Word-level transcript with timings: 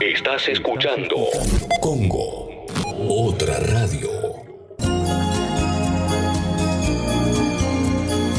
Estás 0.00 0.48
escuchando 0.48 1.26
Congo, 1.78 2.64
otra 3.06 3.60
radio. 3.60 4.08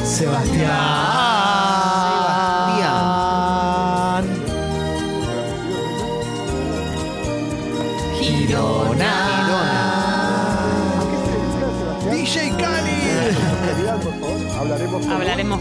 Sebastián. 0.04 1.31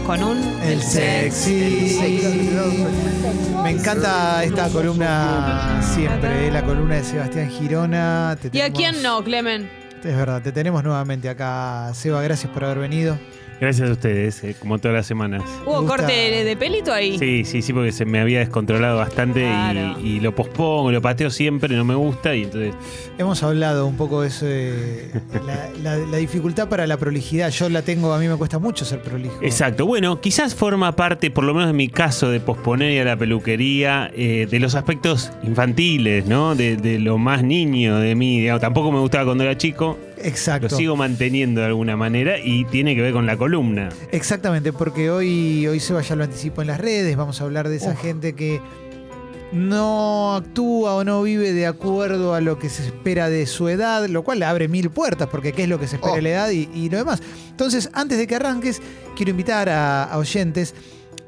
Con 0.05 0.23
un. 0.23 0.37
El 0.63 0.81
sexy. 0.81 1.99
Me 3.63 3.71
encanta 3.71 4.43
esta 4.43 4.69
columna 4.69 5.81
siempre, 5.93 6.47
eh, 6.47 6.51
la 6.51 6.63
columna 6.63 6.95
de 6.95 7.03
Sebastián 7.03 7.49
Girona. 7.49 8.37
Te 8.41 8.47
¿Y 8.47 8.61
a 8.61 8.65
tenemos- 8.65 8.77
quién 8.79 9.03
no, 9.03 9.23
Clemen? 9.23 9.69
Es 10.03 10.15
verdad, 10.15 10.41
te 10.41 10.51
tenemos 10.51 10.83
nuevamente 10.83 11.29
acá. 11.29 11.91
Seba, 11.93 12.21
gracias 12.23 12.51
por 12.51 12.63
haber 12.63 12.79
venido. 12.79 13.17
Gracias 13.61 13.89
a 13.89 13.91
ustedes, 13.93 14.43
eh, 14.43 14.55
como 14.59 14.79
todas 14.79 14.95
las 14.97 15.05
semanas. 15.05 15.43
¿Hubo 15.67 15.85
corte 15.85 16.11
de, 16.11 16.43
de 16.43 16.57
pelito 16.57 16.91
ahí? 16.91 17.19
Sí, 17.19 17.45
sí, 17.45 17.61
sí, 17.61 17.71
porque 17.73 17.91
se 17.91 18.05
me 18.05 18.19
había 18.19 18.39
descontrolado 18.39 18.97
bastante 18.97 19.41
Claro. 19.41 19.99
y, 20.03 20.15
y 20.15 20.19
lo 20.19 20.33
pospongo, 20.33 20.91
lo 20.91 20.99
pateo 20.99 21.29
siempre, 21.29 21.75
no 21.75 21.85
me 21.85 21.93
gusta 21.93 22.35
y 22.35 22.41
entonces... 22.43 22.73
Hemos 23.19 23.43
hablado 23.43 23.85
un 23.85 23.97
poco 23.97 24.23
de 24.23 24.29
eso, 24.29 24.47
de 24.47 25.11
la, 25.45 25.69
la- 25.83 25.97
la 26.07 26.17
dificultad 26.17 26.67
para 26.69 26.87
la 26.87 26.97
prolijidad. 26.97 27.51
Yo 27.51 27.69
la 27.69 27.83
tengo, 27.83 28.11
a 28.13 28.17
mí 28.19 28.27
me 28.27 28.35
cuesta 28.35 28.57
mucho 28.57 28.83
ser 28.83 28.99
prolijo. 29.03 29.37
Exacto, 29.43 29.85
bueno, 29.85 30.19
quizás 30.21 30.55
forma 30.55 30.95
parte, 30.95 31.29
por 31.29 31.43
lo 31.43 31.53
menos 31.53 31.69
en 31.69 31.75
mi 31.75 31.87
caso, 31.87 32.31
de 32.31 32.39
posponer 32.39 32.91
ir 32.93 33.01
a 33.01 33.05
la 33.05 33.15
peluquería, 33.17 34.09
eh, 34.15 34.47
de 34.49 34.59
los 34.59 34.73
aspectos 34.73 35.31
infantiles, 35.43 36.25
¿no? 36.25 36.55
De, 36.55 36.77
de 36.77 36.97
lo 36.97 37.19
más 37.19 37.43
niño 37.43 37.97
de 37.99 38.15
mí, 38.15 38.39
digamos. 38.39 38.61
Tampoco 38.61 38.91
me 38.91 38.99
gustaba 38.99 39.25
cuando 39.25 39.43
era 39.43 39.55
chico, 39.55 39.99
lo 40.21 40.27
Exacto. 40.27 40.75
sigo 40.75 40.95
manteniendo 40.95 41.61
de 41.61 41.67
alguna 41.67 41.97
manera 41.97 42.37
y 42.37 42.65
tiene 42.65 42.95
que 42.95 43.01
ver 43.01 43.13
con 43.13 43.25
la 43.25 43.37
columna. 43.37 43.89
Exactamente, 44.11 44.73
porque 44.73 45.09
hoy, 45.09 45.67
hoy 45.67 45.79
Seba 45.79 46.01
ya 46.01 46.15
lo 46.15 46.23
anticipó 46.23 46.61
en 46.61 46.67
las 46.67 46.79
redes, 46.79 47.15
vamos 47.15 47.41
a 47.41 47.43
hablar 47.43 47.69
de 47.69 47.77
esa 47.77 47.95
gente 47.95 48.33
que 48.33 48.61
no 49.51 50.35
actúa 50.35 50.95
o 50.95 51.03
no 51.03 51.21
vive 51.23 51.51
de 51.53 51.67
acuerdo 51.67 52.33
a 52.33 52.41
lo 52.41 52.57
que 52.57 52.69
se 52.69 52.85
espera 52.85 53.29
de 53.29 53.45
su 53.45 53.67
edad, 53.67 54.07
lo 54.07 54.23
cual 54.23 54.39
le 54.39 54.45
abre 54.45 54.67
mil 54.67 54.89
puertas, 54.89 55.27
porque 55.29 55.51
qué 55.51 55.63
es 55.63 55.69
lo 55.69 55.79
que 55.79 55.87
se 55.87 55.97
espera 55.97 56.15
de 56.15 56.21
la 56.21 56.29
edad 56.29 56.49
y, 56.51 56.69
y 56.73 56.89
lo 56.89 56.97
demás. 56.97 57.21
Entonces, 57.49 57.89
antes 57.93 58.17
de 58.17 58.27
que 58.27 58.35
arranques, 58.35 58.81
quiero 59.15 59.31
invitar 59.31 59.67
a, 59.69 60.05
a 60.05 60.17
oyentes 60.17 60.73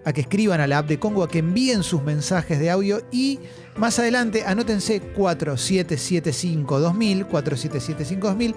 a 0.05 0.13
que 0.13 0.21
escriban 0.21 0.61
a 0.61 0.67
la 0.67 0.77
app 0.79 0.87
de 0.87 0.97
Congo, 0.99 1.23
a 1.23 1.27
que 1.27 1.39
envíen 1.39 1.83
sus 1.83 2.01
mensajes 2.03 2.59
de 2.59 2.69
audio 2.69 3.01
y 3.11 3.39
más 3.77 3.99
adelante 3.99 4.43
anótense 4.45 5.01
4775-2000, 5.15 7.27
4775-2000 7.29 8.55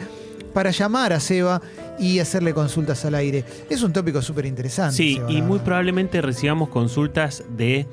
para 0.52 0.70
llamar 0.70 1.12
a 1.12 1.20
Seba 1.20 1.62
y 1.98 2.18
hacerle 2.18 2.52
consultas 2.54 3.04
al 3.04 3.14
aire. 3.14 3.44
Es 3.68 3.82
un 3.82 3.92
tópico 3.92 4.22
súper 4.22 4.46
interesante. 4.46 4.96
Sí, 4.96 5.20
y 5.28 5.42
muy 5.42 5.58
probablemente 5.58 6.22
recibamos 6.22 6.70
consultas 6.70 7.44
de, 7.50 7.86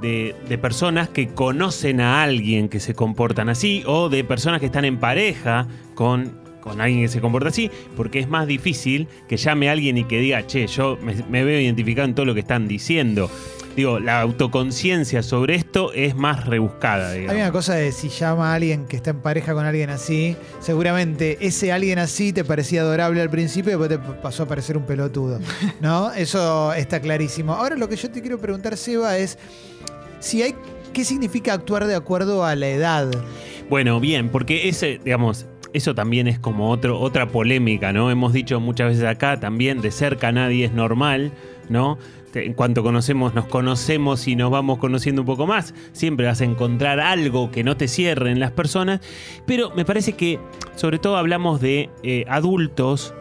de, 0.00 0.34
de 0.48 0.58
personas 0.58 1.10
que 1.10 1.28
conocen 1.28 2.00
a 2.00 2.22
alguien 2.22 2.70
que 2.70 2.80
se 2.80 2.94
comportan 2.94 3.50
así 3.50 3.82
o 3.86 4.08
de 4.08 4.24
personas 4.24 4.60
que 4.60 4.66
están 4.66 4.86
en 4.86 4.98
pareja 4.98 5.68
con, 5.94 6.45
con 6.66 6.80
alguien 6.80 7.02
que 7.02 7.08
se 7.08 7.20
comporta 7.20 7.50
así, 7.50 7.70
porque 7.96 8.18
es 8.18 8.28
más 8.28 8.46
difícil 8.48 9.06
que 9.28 9.36
llame 9.36 9.68
a 9.68 9.72
alguien 9.72 9.96
y 9.98 10.04
que 10.04 10.18
diga, 10.18 10.44
che, 10.46 10.66
yo 10.66 10.98
me, 11.00 11.14
me 11.30 11.44
veo 11.44 11.60
identificado 11.60 12.08
en 12.08 12.14
todo 12.14 12.26
lo 12.26 12.34
que 12.34 12.40
están 12.40 12.66
diciendo. 12.66 13.30
Digo, 13.76 14.00
la 14.00 14.22
autoconciencia 14.22 15.22
sobre 15.22 15.54
esto 15.54 15.92
es 15.92 16.16
más 16.16 16.46
rebuscada, 16.46 17.10
Hay 17.10 17.26
una 17.26 17.52
cosa 17.52 17.74
de 17.74 17.92
si 17.92 18.08
llama 18.08 18.52
a 18.52 18.54
alguien 18.54 18.86
que 18.86 18.96
está 18.96 19.10
en 19.10 19.20
pareja 19.20 19.52
con 19.52 19.66
alguien 19.66 19.90
así, 19.90 20.34
seguramente 20.60 21.36
ese 21.42 21.72
alguien 21.72 21.98
así 21.98 22.32
te 22.32 22.42
parecía 22.42 22.80
adorable 22.80 23.20
al 23.20 23.28
principio 23.28 23.74
y 23.74 23.88
después 23.88 24.16
te 24.16 24.22
pasó 24.22 24.44
a 24.44 24.48
parecer 24.48 24.78
un 24.78 24.86
pelotudo. 24.86 25.40
¿No? 25.80 26.10
Eso 26.16 26.72
está 26.72 27.00
clarísimo. 27.00 27.52
Ahora 27.52 27.76
lo 27.76 27.86
que 27.86 27.96
yo 27.96 28.10
te 28.10 28.22
quiero 28.22 28.38
preguntar, 28.40 28.76
Seba, 28.76 29.18
es 29.18 29.38
si 30.20 30.42
hay. 30.42 30.54
¿Qué 30.94 31.04
significa 31.04 31.52
actuar 31.52 31.86
de 31.86 31.94
acuerdo 31.94 32.42
a 32.46 32.56
la 32.56 32.68
edad? 32.68 33.10
Bueno, 33.68 34.00
bien, 34.00 34.30
porque 34.30 34.70
ese, 34.70 34.98
digamos, 35.04 35.44
eso 35.76 35.94
también 35.94 36.26
es 36.26 36.38
como 36.38 36.70
otra 36.70 37.28
polémica, 37.28 37.92
¿no? 37.92 38.10
Hemos 38.10 38.32
dicho 38.32 38.60
muchas 38.60 38.88
veces 38.88 39.04
acá 39.04 39.38
también, 39.38 39.82
de 39.82 39.90
cerca 39.90 40.32
nadie 40.32 40.64
es 40.64 40.72
normal, 40.72 41.32
¿no? 41.68 41.98
En 42.34 42.54
cuanto 42.54 42.82
conocemos, 42.82 43.34
nos 43.34 43.46
conocemos 43.46 44.26
y 44.26 44.36
nos 44.36 44.50
vamos 44.50 44.78
conociendo 44.78 45.22
un 45.22 45.26
poco 45.26 45.46
más, 45.46 45.74
siempre 45.92 46.26
vas 46.26 46.40
a 46.40 46.44
encontrar 46.44 46.98
algo 46.98 47.50
que 47.50 47.62
no 47.62 47.76
te 47.76 47.88
cierre 47.88 48.30
en 48.30 48.40
las 48.40 48.52
personas, 48.52 49.00
pero 49.46 49.70
me 49.74 49.84
parece 49.84 50.14
que 50.14 50.38
sobre 50.76 50.98
todo 50.98 51.16
hablamos 51.16 51.60
de 51.60 51.90
eh, 52.02 52.24
adultos 52.28 53.14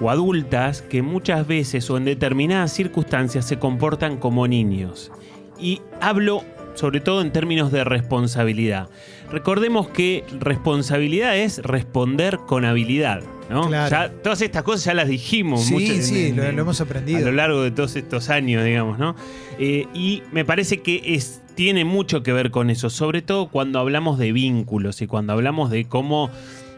o 0.00 0.10
adultas 0.10 0.82
que 0.82 1.02
muchas 1.02 1.46
veces 1.46 1.88
o 1.90 1.96
en 1.96 2.04
determinadas 2.04 2.72
circunstancias 2.72 3.44
se 3.46 3.58
comportan 3.58 4.16
como 4.16 4.48
niños. 4.48 5.12
Y 5.60 5.80
hablo 6.00 6.42
sobre 6.74 7.00
todo 7.00 7.20
en 7.20 7.32
términos 7.32 7.72
de 7.72 7.84
responsabilidad. 7.84 8.88
Recordemos 9.30 9.88
que 9.88 10.24
responsabilidad 10.38 11.36
es 11.36 11.58
responder 11.62 12.38
con 12.46 12.64
habilidad. 12.64 13.22
¿no? 13.48 13.66
Claro. 13.66 13.90
Ya, 13.90 14.08
todas 14.22 14.42
estas 14.42 14.62
cosas 14.62 14.84
ya 14.84 14.94
las 14.94 15.08
dijimos 15.08 15.64
Sí, 15.64 15.72
mucho 15.72 15.92
en- 15.92 16.02
sí, 16.04 16.26
en- 16.28 16.36
lo, 16.36 16.44
en- 16.44 16.54
lo 16.56 16.62
hemos 16.62 16.80
a 16.80 16.84
aprendido. 16.84 17.20
lo 17.20 17.32
largo 17.32 17.62
de 17.62 17.72
todos 17.72 17.96
estos 17.96 18.30
años, 18.30 18.64
digamos, 18.64 18.98
¿no? 18.98 19.16
Eh, 19.58 19.86
y 19.92 20.22
me 20.30 20.44
parece 20.44 20.78
que 20.82 21.02
es, 21.04 21.42
tiene 21.56 21.84
mucho 21.84 22.22
que 22.22 22.32
ver 22.32 22.52
con 22.52 22.70
eso, 22.70 22.90
sobre 22.90 23.22
todo 23.22 23.48
cuando 23.48 23.80
hablamos 23.80 24.18
de 24.18 24.30
vínculos 24.32 25.02
y 25.02 25.08
cuando 25.08 25.32
hablamos 25.32 25.70
de 25.70 25.84
cómo, 25.86 26.30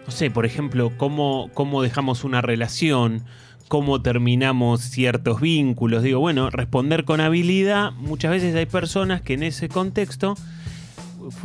no 0.06 0.12
sé, 0.12 0.30
por 0.30 0.46
ejemplo, 0.46 0.92
cómo, 0.96 1.50
cómo 1.52 1.82
dejamos 1.82 2.24
una 2.24 2.40
relación, 2.40 3.22
cómo 3.68 4.00
terminamos 4.00 4.80
ciertos 4.80 5.42
vínculos. 5.42 6.02
Digo, 6.02 6.20
bueno, 6.20 6.48
responder 6.48 7.04
con 7.04 7.20
habilidad, 7.20 7.92
muchas 7.92 8.30
veces 8.30 8.54
hay 8.54 8.66
personas 8.66 9.20
que 9.20 9.34
en 9.34 9.42
ese 9.42 9.68
contexto 9.68 10.36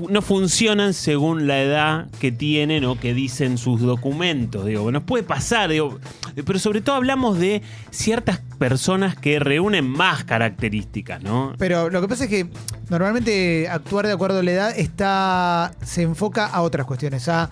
no 0.09 0.21
funcionan 0.21 0.93
según 0.93 1.47
la 1.47 1.61
edad 1.61 2.07
que 2.19 2.31
tienen 2.31 2.85
o 2.85 2.99
que 2.99 3.13
dicen 3.13 3.57
sus 3.57 3.81
documentos. 3.81 4.65
Digo, 4.65 4.91
nos 4.91 5.03
puede 5.03 5.23
pasar, 5.23 5.69
digo, 5.69 5.99
pero 6.45 6.59
sobre 6.59 6.81
todo 6.81 6.95
hablamos 6.95 7.39
de 7.39 7.61
ciertas 7.91 8.39
personas 8.57 9.15
que 9.15 9.39
reúnen 9.39 9.87
más 9.87 10.23
características, 10.23 11.21
¿no? 11.21 11.53
Pero 11.57 11.89
lo 11.89 12.01
que 12.01 12.07
pasa 12.07 12.25
es 12.25 12.29
que 12.29 12.49
normalmente 12.89 13.67
actuar 13.69 14.07
de 14.07 14.13
acuerdo 14.13 14.39
a 14.39 14.43
la 14.43 14.51
edad 14.51 14.77
está 14.77 15.73
se 15.83 16.03
enfoca 16.03 16.47
a 16.47 16.61
otras 16.61 16.85
cuestiones, 16.85 17.27
a 17.27 17.49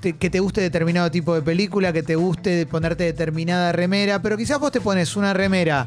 que 0.00 0.30
te 0.30 0.40
guste 0.40 0.62
determinado 0.62 1.10
tipo 1.10 1.34
de 1.34 1.42
película, 1.42 1.92
que 1.92 2.02
te 2.02 2.16
guste 2.16 2.64
ponerte 2.64 3.04
determinada 3.04 3.70
remera, 3.72 4.22
pero 4.22 4.36
quizás 4.38 4.58
vos 4.58 4.72
te 4.72 4.80
pones 4.80 5.14
una 5.14 5.34
remera 5.34 5.86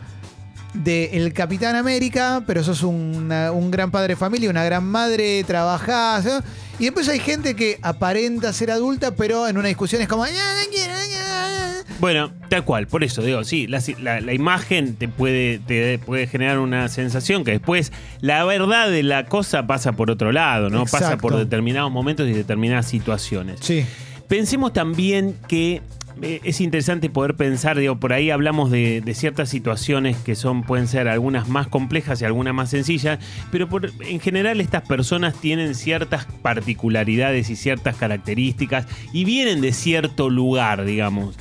de 0.74 1.12
El 1.14 1.34
Capitán 1.34 1.76
América, 1.76 2.44
pero 2.48 2.64
sos 2.64 2.84
una- 2.84 3.52
un 3.52 3.70
gran 3.72 3.92
padre 3.92 4.14
de 4.14 4.16
familia, 4.16 4.50
una 4.50 4.64
gran 4.64 4.86
madre, 4.86 5.44
trabajás, 5.44 6.26
¿no? 6.26 6.40
y 6.80 6.86
después 6.86 7.08
hay 7.10 7.20
gente 7.20 7.56
que 7.56 7.78
aparenta 7.84 8.52
ser 8.54 8.72
adulta, 8.72 9.16
pero 9.16 9.48
en 9.48 9.58
una 9.58 9.68
discusión 9.68 10.02
es 10.02 10.08
como... 10.08 10.24
"Ah, 10.24 10.28
no 10.30 10.72
quiero, 10.72 10.94
ah". 11.20 11.74
Bueno, 12.00 12.34
tal 12.50 12.66
cual, 12.66 12.88
por 12.88 13.04
eso 13.04 13.22
digo, 13.22 13.44
sí, 13.44 13.68
la, 13.68 13.82
la- 14.02 14.20
la 14.20 14.34
imagen 14.34 14.96
te 14.96 15.08
puede, 15.08 15.60
te 15.60 16.00
puede 16.00 16.28
generar 16.28 16.60
una 16.60 16.90
sensación 16.90 17.44
que 17.46 17.52
después 17.52 17.92
la 18.20 18.44
verdad 18.44 18.90
de 18.90 19.04
la 19.04 19.26
cosa 19.28 19.68
pasa 19.68 19.94
por 19.94 20.10
otro 20.12 20.32
lado, 20.32 20.70
¿no? 20.70 20.86
Pasa 20.86 21.18
por 21.18 21.36
determinados 21.38 21.92
momentos 21.92 22.28
y 22.28 22.34
determinadas 22.34 22.88
situaciones. 22.88 23.60
Sí, 23.62 23.86
Pensemos 24.28 24.74
también 24.74 25.36
que 25.48 25.76
eh, 25.76 25.82
es 26.22 26.62
interesante 26.62 27.10
poder 27.10 27.36
pensar, 27.36 27.78
digo, 27.78 28.00
por 28.00 28.14
ahí 28.14 28.30
hablamos 28.30 28.72
de, 28.72 29.02
ciertas 29.14 29.50
situaciones 29.50 30.18
que 30.18 30.36
son, 30.36 30.64
pueden 30.64 30.88
ser 30.88 31.08
algunas 31.08 31.48
más 31.48 31.68
complejas 31.68 32.22
y 32.22 32.26
algunas 32.26 32.54
más 32.54 32.70
sencillas, 32.70 33.20
pero 33.52 33.68
en 34.02 34.20
general 34.20 34.62
estas 34.62 34.84
personas 34.88 35.36
tienen 35.36 35.76
ciertas 35.76 36.26
particularidades 36.42 37.50
y 37.50 37.56
ciertas 37.56 37.96
características 37.96 38.88
y 39.12 39.26
vienen 39.26 39.62
de 39.62 39.74
cierto 39.74 40.30
lugar, 40.30 40.86
digamos. 40.86 41.38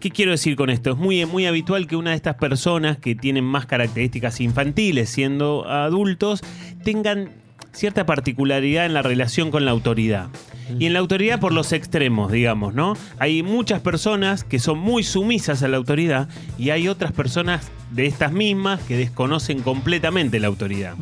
¿Qué 0.00 0.10
quiero 0.10 0.30
decir 0.30 0.56
con 0.56 0.70
esto? 0.70 0.92
Es 0.92 0.96
muy, 0.96 1.26
muy 1.26 1.44
habitual 1.44 1.86
que 1.86 1.94
una 1.94 2.10
de 2.10 2.16
estas 2.16 2.36
personas 2.36 2.96
que 2.96 3.14
tienen 3.14 3.44
más 3.44 3.66
características 3.66 4.40
infantiles 4.40 5.10
siendo 5.10 5.68
adultos 5.68 6.40
tengan 6.84 7.30
cierta 7.72 8.06
particularidad 8.06 8.86
en 8.86 8.94
la 8.94 9.02
relación 9.02 9.50
con 9.50 9.66
la 9.66 9.72
autoridad. 9.72 10.28
Y 10.78 10.86
en 10.86 10.92
la 10.92 10.98
autoridad 10.98 11.40
por 11.40 11.52
los 11.52 11.72
extremos, 11.72 12.30
digamos, 12.32 12.74
¿no? 12.74 12.96
Hay 13.18 13.42
muchas 13.42 13.80
personas 13.80 14.44
que 14.44 14.58
son 14.58 14.78
muy 14.78 15.02
sumisas 15.02 15.62
a 15.62 15.68
la 15.68 15.76
autoridad 15.76 16.28
y 16.58 16.70
hay 16.70 16.88
otras 16.88 17.12
personas 17.12 17.70
de 17.90 18.06
estas 18.06 18.32
mismas 18.32 18.80
que 18.82 18.96
desconocen 18.96 19.62
completamente 19.62 20.38
la 20.38 20.46
autoridad. 20.46 20.94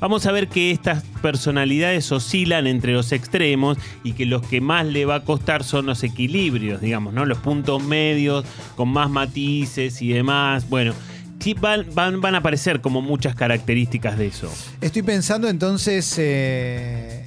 Vamos 0.00 0.26
a 0.26 0.32
ver 0.32 0.48
que 0.48 0.70
estas 0.70 1.02
personalidades 1.22 2.10
oscilan 2.12 2.66
entre 2.66 2.92
los 2.92 3.12
extremos 3.12 3.78
y 4.04 4.12
que 4.12 4.26
los 4.26 4.42
que 4.42 4.60
más 4.60 4.86
le 4.86 5.04
va 5.06 5.16
a 5.16 5.24
costar 5.24 5.64
son 5.64 5.86
los 5.86 6.02
equilibrios, 6.02 6.80
digamos, 6.80 7.14
¿no? 7.14 7.24
Los 7.24 7.38
puntos 7.38 7.82
medios 7.82 8.44
con 8.76 8.90
más 8.90 9.10
matices 9.10 10.02
y 10.02 10.08
demás. 10.08 10.68
Bueno, 10.68 10.92
sí 11.38 11.54
van, 11.54 11.86
van, 11.94 12.20
van 12.20 12.34
a 12.34 12.38
aparecer 12.38 12.80
como 12.80 13.00
muchas 13.00 13.34
características 13.34 14.18
de 14.18 14.26
eso. 14.26 14.52
Estoy 14.80 15.02
pensando 15.02 15.48
entonces, 15.48 16.14
eh, 16.18 17.25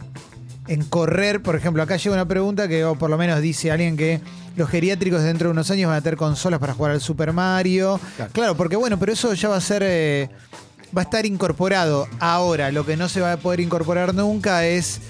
en 0.69 0.83
correr. 0.85 1.41
Por 1.41 1.55
ejemplo, 1.57 1.83
acá 1.83 1.97
llega 1.97 2.15
una 2.15 2.27
pregunta 2.27 2.67
que, 2.69 2.85
o 2.85 2.95
por 2.95 3.09
lo 3.09 3.17
menos 3.17 3.41
dice 3.41 3.71
alguien 3.71 3.97
que 3.97 4.21
los 4.55 4.69
geriátricos 4.69 5.21
dentro 5.23 5.49
de 5.49 5.51
unos 5.51 5.69
años 5.71 5.89
van 5.89 5.97
a 5.97 6.01
tener 6.01 6.15
consolas 6.15 6.59
para 6.59 6.73
jugar 6.73 6.91
al 6.93 7.01
Super 7.01 7.33
Mario. 7.33 7.99
Claro, 8.31 8.55
porque 8.55 8.75
bueno, 8.77 8.97
pero 8.97 9.11
eso 9.11 9.33
ya 9.33 9.49
va 9.49 9.57
a 9.57 9.61
ser. 9.61 9.83
eh, 9.85 10.29
va 10.95 11.01
a 11.01 11.05
estar 11.05 11.25
incorporado. 11.25 12.07
Ahora, 12.19 12.71
lo 12.71 12.85
que 12.85 12.97
no 12.97 13.09
se 13.09 13.21
va 13.21 13.33
a 13.33 13.37
poder 13.37 13.59
incorporar 13.59 14.15
nunca 14.15 14.65
es 14.65 15.01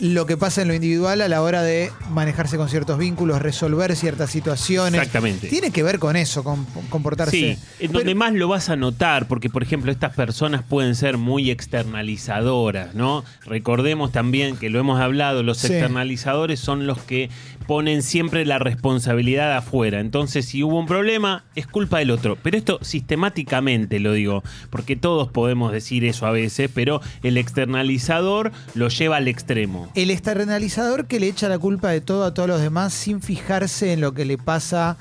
lo 0.00 0.26
que 0.26 0.36
pasa 0.36 0.62
en 0.62 0.68
lo 0.68 0.74
individual 0.74 1.20
a 1.20 1.28
la 1.28 1.42
hora 1.42 1.62
de 1.62 1.90
manejarse 2.10 2.56
con 2.56 2.68
ciertos 2.68 2.98
vínculos, 2.98 3.40
resolver 3.42 3.94
ciertas 3.96 4.30
situaciones. 4.30 4.98
Exactamente. 4.98 5.48
Tiene 5.48 5.70
que 5.70 5.82
ver 5.82 5.98
con 5.98 6.16
eso, 6.16 6.42
con 6.42 6.64
comportarse. 6.88 7.30
Sí, 7.36 7.58
en 7.80 7.92
donde 7.92 8.06
Pero- 8.06 8.18
más 8.18 8.32
lo 8.32 8.48
vas 8.48 8.68
a 8.70 8.76
notar, 8.76 9.28
porque 9.28 9.50
por 9.50 9.62
ejemplo 9.62 9.92
estas 9.92 10.14
personas 10.14 10.62
pueden 10.62 10.94
ser 10.94 11.18
muy 11.18 11.50
externalizadoras, 11.50 12.94
¿no? 12.94 13.24
Recordemos 13.44 14.12
también 14.12 14.56
que 14.56 14.70
lo 14.70 14.80
hemos 14.80 15.00
hablado, 15.00 15.42
los 15.42 15.58
Sí. 15.58 15.66
externalizadores 15.68 16.60
son 16.60 16.86
los 16.86 16.98
que 16.98 17.30
ponen 17.66 18.02
siempre 18.02 18.44
la 18.46 18.58
responsabilidad 18.58 19.56
afuera. 19.56 20.00
Entonces, 20.00 20.44
si 20.46 20.62
hubo 20.64 20.78
un 20.78 20.86
problema, 20.86 21.44
es 21.54 21.66
culpa 21.68 21.98
del 21.98 22.10
otro. 22.10 22.36
Pero 22.42 22.56
esto 22.56 22.78
sistemáticamente 22.82 24.00
lo 24.00 24.12
digo, 24.12 24.42
porque 24.70 24.96
todos 24.96 25.28
podemos 25.28 25.70
decir 25.70 26.04
eso 26.04 26.26
a 26.26 26.32
veces, 26.32 26.68
pero 26.74 27.00
el 27.22 27.36
externalizador 27.36 28.50
lo 28.74 28.88
lleva 28.88 29.18
al 29.18 29.28
extremo. 29.28 29.89
El 29.94 30.10
externalizador 30.10 31.06
que 31.06 31.18
le 31.20 31.26
echa 31.28 31.48
la 31.48 31.58
culpa 31.58 31.90
de 31.90 32.00
todo 32.00 32.24
a 32.24 32.32
todos 32.34 32.48
los 32.48 32.60
demás 32.60 32.92
sin 32.92 33.20
fijarse 33.20 33.92
en 33.92 34.00
lo 34.00 34.14
que 34.14 34.24
le 34.24 34.38
pasa 34.38 34.96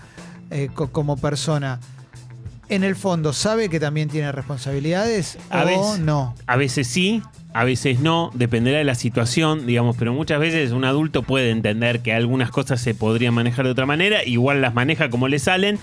eh, 0.51 0.69
co- 0.73 0.91
como 0.91 1.15
persona. 1.15 1.79
En 2.69 2.83
el 2.83 2.95
fondo, 2.95 3.33
¿sabe 3.33 3.69
que 3.69 3.79
también 3.79 4.09
tiene 4.09 4.31
responsabilidades 4.31 5.37
A 5.49 5.63
o 5.63 5.65
veces- 5.65 5.99
no? 5.99 6.35
A 6.47 6.55
veces 6.55 6.87
sí, 6.87 7.21
a 7.53 7.63
veces 7.63 7.99
no, 7.99 8.31
dependerá 8.33 8.77
de 8.79 8.83
la 8.83 8.95
situación, 8.95 9.65
digamos, 9.65 9.95
pero 9.97 10.13
muchas 10.13 10.39
veces 10.39 10.71
un 10.71 10.85
adulto 10.85 11.23
puede 11.23 11.49
entender 11.51 12.01
que 12.01 12.13
algunas 12.13 12.51
cosas 12.51 12.79
se 12.81 12.93
podrían 12.95 13.33
manejar 13.33 13.65
de 13.65 13.71
otra 13.71 13.85
manera, 13.87 14.23
igual 14.23 14.61
las 14.61 14.73
maneja 14.73 15.09
como 15.09 15.27
le 15.27 15.39
salen. 15.39 15.79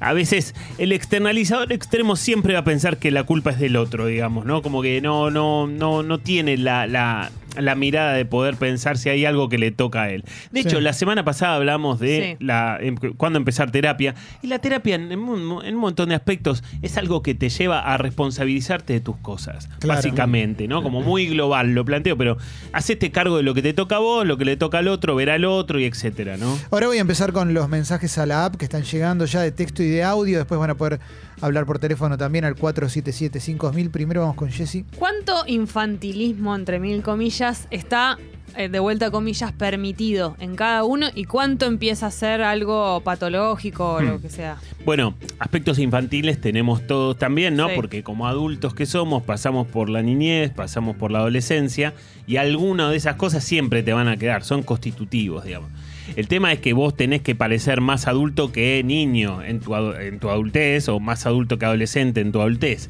A 0.00 0.12
veces 0.12 0.54
el 0.78 0.90
externalizador 0.92 1.72
extremo 1.72 2.16
siempre 2.16 2.54
va 2.54 2.60
a 2.60 2.64
pensar 2.64 2.98
que 2.98 3.10
la 3.12 3.22
culpa 3.24 3.50
es 3.52 3.60
del 3.60 3.76
otro, 3.76 4.06
digamos, 4.06 4.44
¿no? 4.44 4.60
Como 4.60 4.82
que 4.82 5.00
no, 5.00 5.30
no, 5.30 5.66
no, 5.68 6.02
no 6.02 6.18
tiene 6.18 6.56
la, 6.56 6.86
la- 6.88 7.30
la 7.58 7.74
mirada 7.74 8.12
de 8.12 8.24
poder 8.24 8.56
pensar 8.56 8.98
si 8.98 9.08
hay 9.08 9.24
algo 9.24 9.48
que 9.48 9.58
le 9.58 9.70
toca 9.70 10.02
a 10.02 10.10
él. 10.10 10.24
De 10.50 10.62
Sí. 10.62 10.68
hecho, 10.68 10.80
la 10.80 10.92
semana 10.92 11.24
pasada 11.24 11.56
hablamos 11.56 12.00
de 12.00 12.36
Sí. 12.38 12.44
la 12.44 12.78
em- 12.80 12.96
cuándo 13.16 13.38
empezar 13.38 13.70
terapia. 13.70 14.14
Y 14.42 14.46
la 14.48 14.58
terapia, 14.58 14.94
en 14.96 15.18
un, 15.18 15.64
en 15.64 15.74
un 15.74 15.80
montón 15.80 16.08
de 16.10 16.14
aspectos, 16.14 16.62
es 16.82 16.96
algo 16.96 17.22
que 17.22 17.34
te 17.34 17.48
lleva 17.48 17.80
a 17.80 17.96
responsabilizarte 17.98 18.92
de 18.94 19.00
tus 19.00 19.16
cosas, 19.16 19.68
Claro. 19.78 19.96
básicamente, 19.98 20.68
¿no? 20.68 20.82
Como 20.82 21.02
muy 21.02 21.26
global 21.26 21.74
lo 21.74 21.84
planteo, 21.84 22.16
pero 22.16 22.36
hacete 22.72 23.10
cargo 23.10 23.36
de 23.36 23.42
lo 23.42 23.54
que 23.54 23.62
te 23.62 23.72
toca 23.74 23.96
a 23.96 23.98
vos, 24.00 24.26
lo 24.26 24.36
que 24.36 24.44
le 24.44 24.56
toca 24.56 24.78
al 24.78 24.88
otro, 24.88 25.14
ver 25.14 25.30
al 25.30 25.44
otro 25.44 25.78
y 25.78 25.84
etcétera, 25.84 26.36
¿no? 26.36 26.58
Ahora 26.70 26.86
voy 26.88 26.98
a 26.98 27.00
empezar 27.00 27.32
con 27.32 27.54
los 27.54 27.68
mensajes 27.68 28.18
a 28.18 28.26
la 28.26 28.44
app 28.46 28.56
que 28.56 28.64
están 28.64 28.82
llegando 28.82 29.24
ya 29.26 29.40
de 29.40 29.52
texto 29.52 29.82
y 29.82 29.88
de 29.88 30.02
audio. 30.04 30.38
Después 30.38 30.58
van 30.58 30.70
a 30.70 30.74
poder 30.74 31.00
hablar 31.44 31.66
por 31.66 31.78
teléfono 31.78 32.16
también 32.18 32.44
al 32.44 32.54
477-5000. 32.56 33.90
Primero 33.90 34.22
vamos 34.22 34.36
con 34.36 34.50
Jessy. 34.50 34.84
¿Cuánto 34.98 35.44
infantilismo, 35.46 36.54
entre 36.54 36.78
mil 36.80 37.02
comillas, 37.02 37.66
está, 37.70 38.18
eh, 38.56 38.68
de 38.68 38.78
vuelta 38.78 39.06
a 39.06 39.10
comillas, 39.10 39.52
permitido 39.52 40.36
en 40.38 40.54
cada 40.56 40.84
uno 40.84 41.08
y 41.14 41.24
cuánto 41.24 41.66
empieza 41.66 42.06
a 42.06 42.10
ser 42.10 42.42
algo 42.42 43.00
patológico 43.02 43.94
o 43.94 44.00
Hmm. 44.00 44.06
lo 44.06 44.20
que 44.20 44.30
sea? 44.30 44.56
Bueno, 44.84 45.14
aspectos 45.38 45.78
infantiles 45.78 46.40
tenemos 46.40 46.86
todos 46.86 47.18
también, 47.18 47.56
¿no? 47.56 47.68
Sí. 47.68 47.72
Porque 47.76 48.02
como 48.02 48.26
adultos 48.26 48.74
que 48.74 48.86
somos, 48.86 49.22
pasamos 49.22 49.66
por 49.66 49.88
la 49.88 50.02
niñez, 50.02 50.50
pasamos 50.52 50.96
por 50.96 51.10
la 51.10 51.18
adolescencia 51.20 51.94
y 52.26 52.36
algunas 52.36 52.90
de 52.90 52.96
esas 52.96 53.16
cosas 53.16 53.44
siempre 53.44 53.82
te 53.82 53.92
van 53.92 54.08
a 54.08 54.16
quedar, 54.16 54.44
son 54.44 54.62
constitutivos, 54.62 55.44
digamos. 55.44 55.70
El 56.16 56.28
tema 56.28 56.52
es 56.52 56.58
que 56.60 56.72
vos 56.72 56.96
tenés 56.96 57.22
que 57.22 57.34
parecer 57.34 57.80
más 57.80 58.06
adulto 58.06 58.52
que 58.52 58.82
niño 58.84 59.42
en 59.42 59.60
tu, 59.60 59.74
en 59.74 60.18
tu 60.18 60.28
adultez 60.30 60.88
o 60.88 61.00
más 61.00 61.26
adulto 61.26 61.58
que 61.58 61.64
adolescente 61.66 62.20
en 62.20 62.32
tu 62.32 62.40
adultez. 62.40 62.88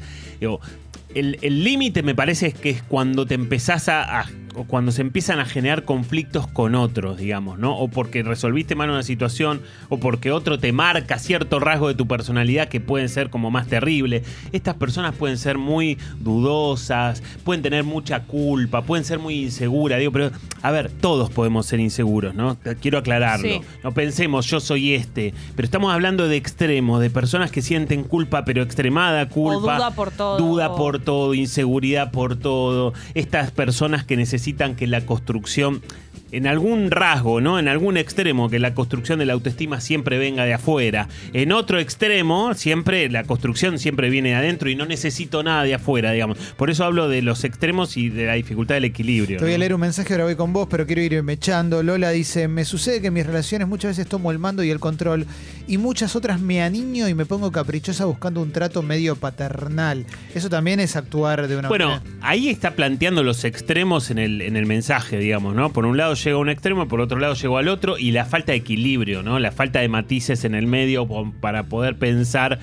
El 1.13 1.63
límite 1.63 2.03
me 2.03 2.13
parece 2.13 2.47
es 2.47 2.53
que 2.53 2.71
es 2.71 2.83
cuando 2.83 3.25
te 3.25 3.35
empezás 3.35 3.87
a- 3.89 4.25
o 4.55 4.63
cuando 4.63 4.91
se 4.91 5.01
empiezan 5.01 5.39
a 5.39 5.45
generar 5.45 5.83
conflictos 5.83 6.47
con 6.47 6.75
otros, 6.75 7.17
digamos, 7.17 7.59
¿no? 7.59 7.77
O 7.77 7.87
porque 7.87 8.23
resolviste 8.23 8.75
mal 8.75 8.89
una 8.89 9.03
situación, 9.03 9.61
o 9.89 9.99
porque 9.99 10.31
otro 10.31 10.59
te 10.59 10.71
marca 10.71 11.19
cierto 11.19 11.59
rasgo 11.59 11.87
de 11.87 11.95
tu 11.95 12.07
personalidad 12.07 12.67
que 12.67 12.79
pueden 12.79 13.09
ser 13.09 13.29
como 13.29 13.51
más 13.51 13.67
terrible. 13.67 14.23
Estas 14.51 14.75
personas 14.75 15.15
pueden 15.15 15.37
ser 15.37 15.57
muy 15.57 15.97
dudosas, 16.19 17.21
pueden 17.43 17.61
tener 17.61 17.83
mucha 17.83 18.23
culpa, 18.23 18.83
pueden 18.83 19.05
ser 19.05 19.19
muy 19.19 19.43
inseguras, 19.43 19.99
digo, 19.99 20.11
pero 20.11 20.31
a 20.61 20.71
ver, 20.71 20.89
todos 20.89 21.29
podemos 21.29 21.65
ser 21.65 21.79
inseguros, 21.79 22.33
¿no? 22.33 22.57
Quiero 22.81 22.97
aclararlo. 22.97 23.47
Sí. 23.47 23.61
No 23.83 23.93
pensemos, 23.93 24.45
yo 24.47 24.59
soy 24.59 24.93
este, 24.93 25.33
pero 25.55 25.65
estamos 25.65 25.93
hablando 25.93 26.27
de 26.27 26.37
extremos, 26.37 27.01
de 27.01 27.09
personas 27.09 27.51
que 27.51 27.61
sienten 27.61 28.03
culpa, 28.03 28.45
pero 28.45 28.63
extremada 28.63 29.27
culpa. 29.29 29.75
duda 29.75 29.91
por 29.91 30.11
todo. 30.11 30.37
Duda 30.37 30.75
por 30.75 30.99
todo, 30.99 31.33
inseguridad 31.33 32.11
por 32.11 32.35
todo. 32.35 32.93
Estas 33.13 33.51
personas 33.51 34.03
que 34.03 34.15
necesitan 34.15 34.44
que 34.75 34.87
la 34.87 35.05
construcción, 35.05 35.81
en 36.35 36.47
algún 36.47 36.91
rasgo, 36.91 37.41
¿no? 37.41 37.59
En 37.59 37.67
algún 37.67 37.97
extremo, 37.97 38.49
que 38.49 38.59
la 38.59 38.73
construcción 38.73 39.19
de 39.19 39.25
la 39.25 39.33
autoestima 39.33 39.81
siempre 39.81 40.17
venga 40.17 40.45
de 40.45 40.53
afuera. 40.53 41.07
En 41.33 41.51
otro 41.51 41.79
extremo, 41.79 42.53
siempre 42.53 43.09
la 43.09 43.23
construcción 43.23 43.79
siempre 43.79 44.09
viene 44.09 44.29
de 44.29 44.35
adentro 44.35 44.69
y 44.69 44.75
no 44.75 44.85
necesito 44.85 45.43
nada 45.43 45.63
de 45.63 45.73
afuera, 45.75 46.11
digamos. 46.11 46.37
Por 46.57 46.69
eso 46.69 46.83
hablo 46.83 47.07
de 47.09 47.21
los 47.21 47.43
extremos 47.43 47.97
y 47.97 48.09
de 48.09 48.25
la 48.25 48.33
dificultad 48.33 48.75
del 48.75 48.85
equilibrio. 48.85 49.37
Te 49.39 49.45
voy 49.45 49.53
a 49.53 49.57
leer 49.57 49.73
un 49.73 49.81
mensaje, 49.81 50.13
ahora 50.13 50.25
voy 50.25 50.35
con 50.35 50.53
vos, 50.53 50.67
pero 50.69 50.85
quiero 50.85 51.01
ir 51.01 51.23
mechando. 51.23 51.83
Lola 51.83 52.11
dice, 52.11 52.47
me 52.47 52.65
sucede 52.65 53.01
que 53.01 53.07
en 53.07 53.13
mis 53.13 53.25
relaciones 53.25 53.67
muchas 53.67 53.91
veces 53.91 54.07
tomo 54.07 54.31
el 54.31 54.39
mando 54.39 54.63
y 54.63 54.69
el 54.69 54.79
control 54.79 55.25
y 55.67 55.77
muchas 55.77 56.15
otras 56.15 56.39
me 56.41 56.61
aniño 56.61 57.07
y 57.09 57.13
me 57.13 57.25
pongo 57.25 57.51
caprichosa 57.51 58.05
buscando 58.05 58.41
un 58.41 58.51
trato 58.51 58.81
medio 58.81 59.15
paternal. 59.15 60.05
Eso 60.33 60.49
también 60.49 60.79
es 60.79 60.95
actuar 60.95 61.47
de 61.47 61.57
una 61.57 61.69
Bueno, 61.69 61.89
manera. 61.89 62.03
ahí 62.21 62.49
está 62.49 62.71
planteando 62.75 63.23
los 63.23 63.43
extremos 63.45 64.11
en 64.11 64.17
el, 64.19 64.41
en 64.41 64.55
el 64.57 64.65
mensaje, 64.65 65.17
digamos, 65.17 65.55
¿no? 65.55 65.71
Por 65.71 65.85
un 65.85 65.97
lado 65.97 66.15
llega 66.25 66.37
a 66.37 66.41
un 66.41 66.49
extremo, 66.49 66.87
por 66.87 66.99
otro 67.01 67.19
lado 67.19 67.35
llegó 67.35 67.57
al 67.57 67.67
otro, 67.67 67.97
y 67.97 68.11
la 68.11 68.25
falta 68.25 68.51
de 68.51 68.57
equilibrio, 68.57 69.23
¿no? 69.23 69.39
La 69.39 69.51
falta 69.51 69.79
de 69.79 69.87
matices 69.87 70.43
en 70.43 70.55
el 70.55 70.67
medio 70.67 71.07
para 71.39 71.63
poder 71.63 71.97
pensar. 71.97 72.59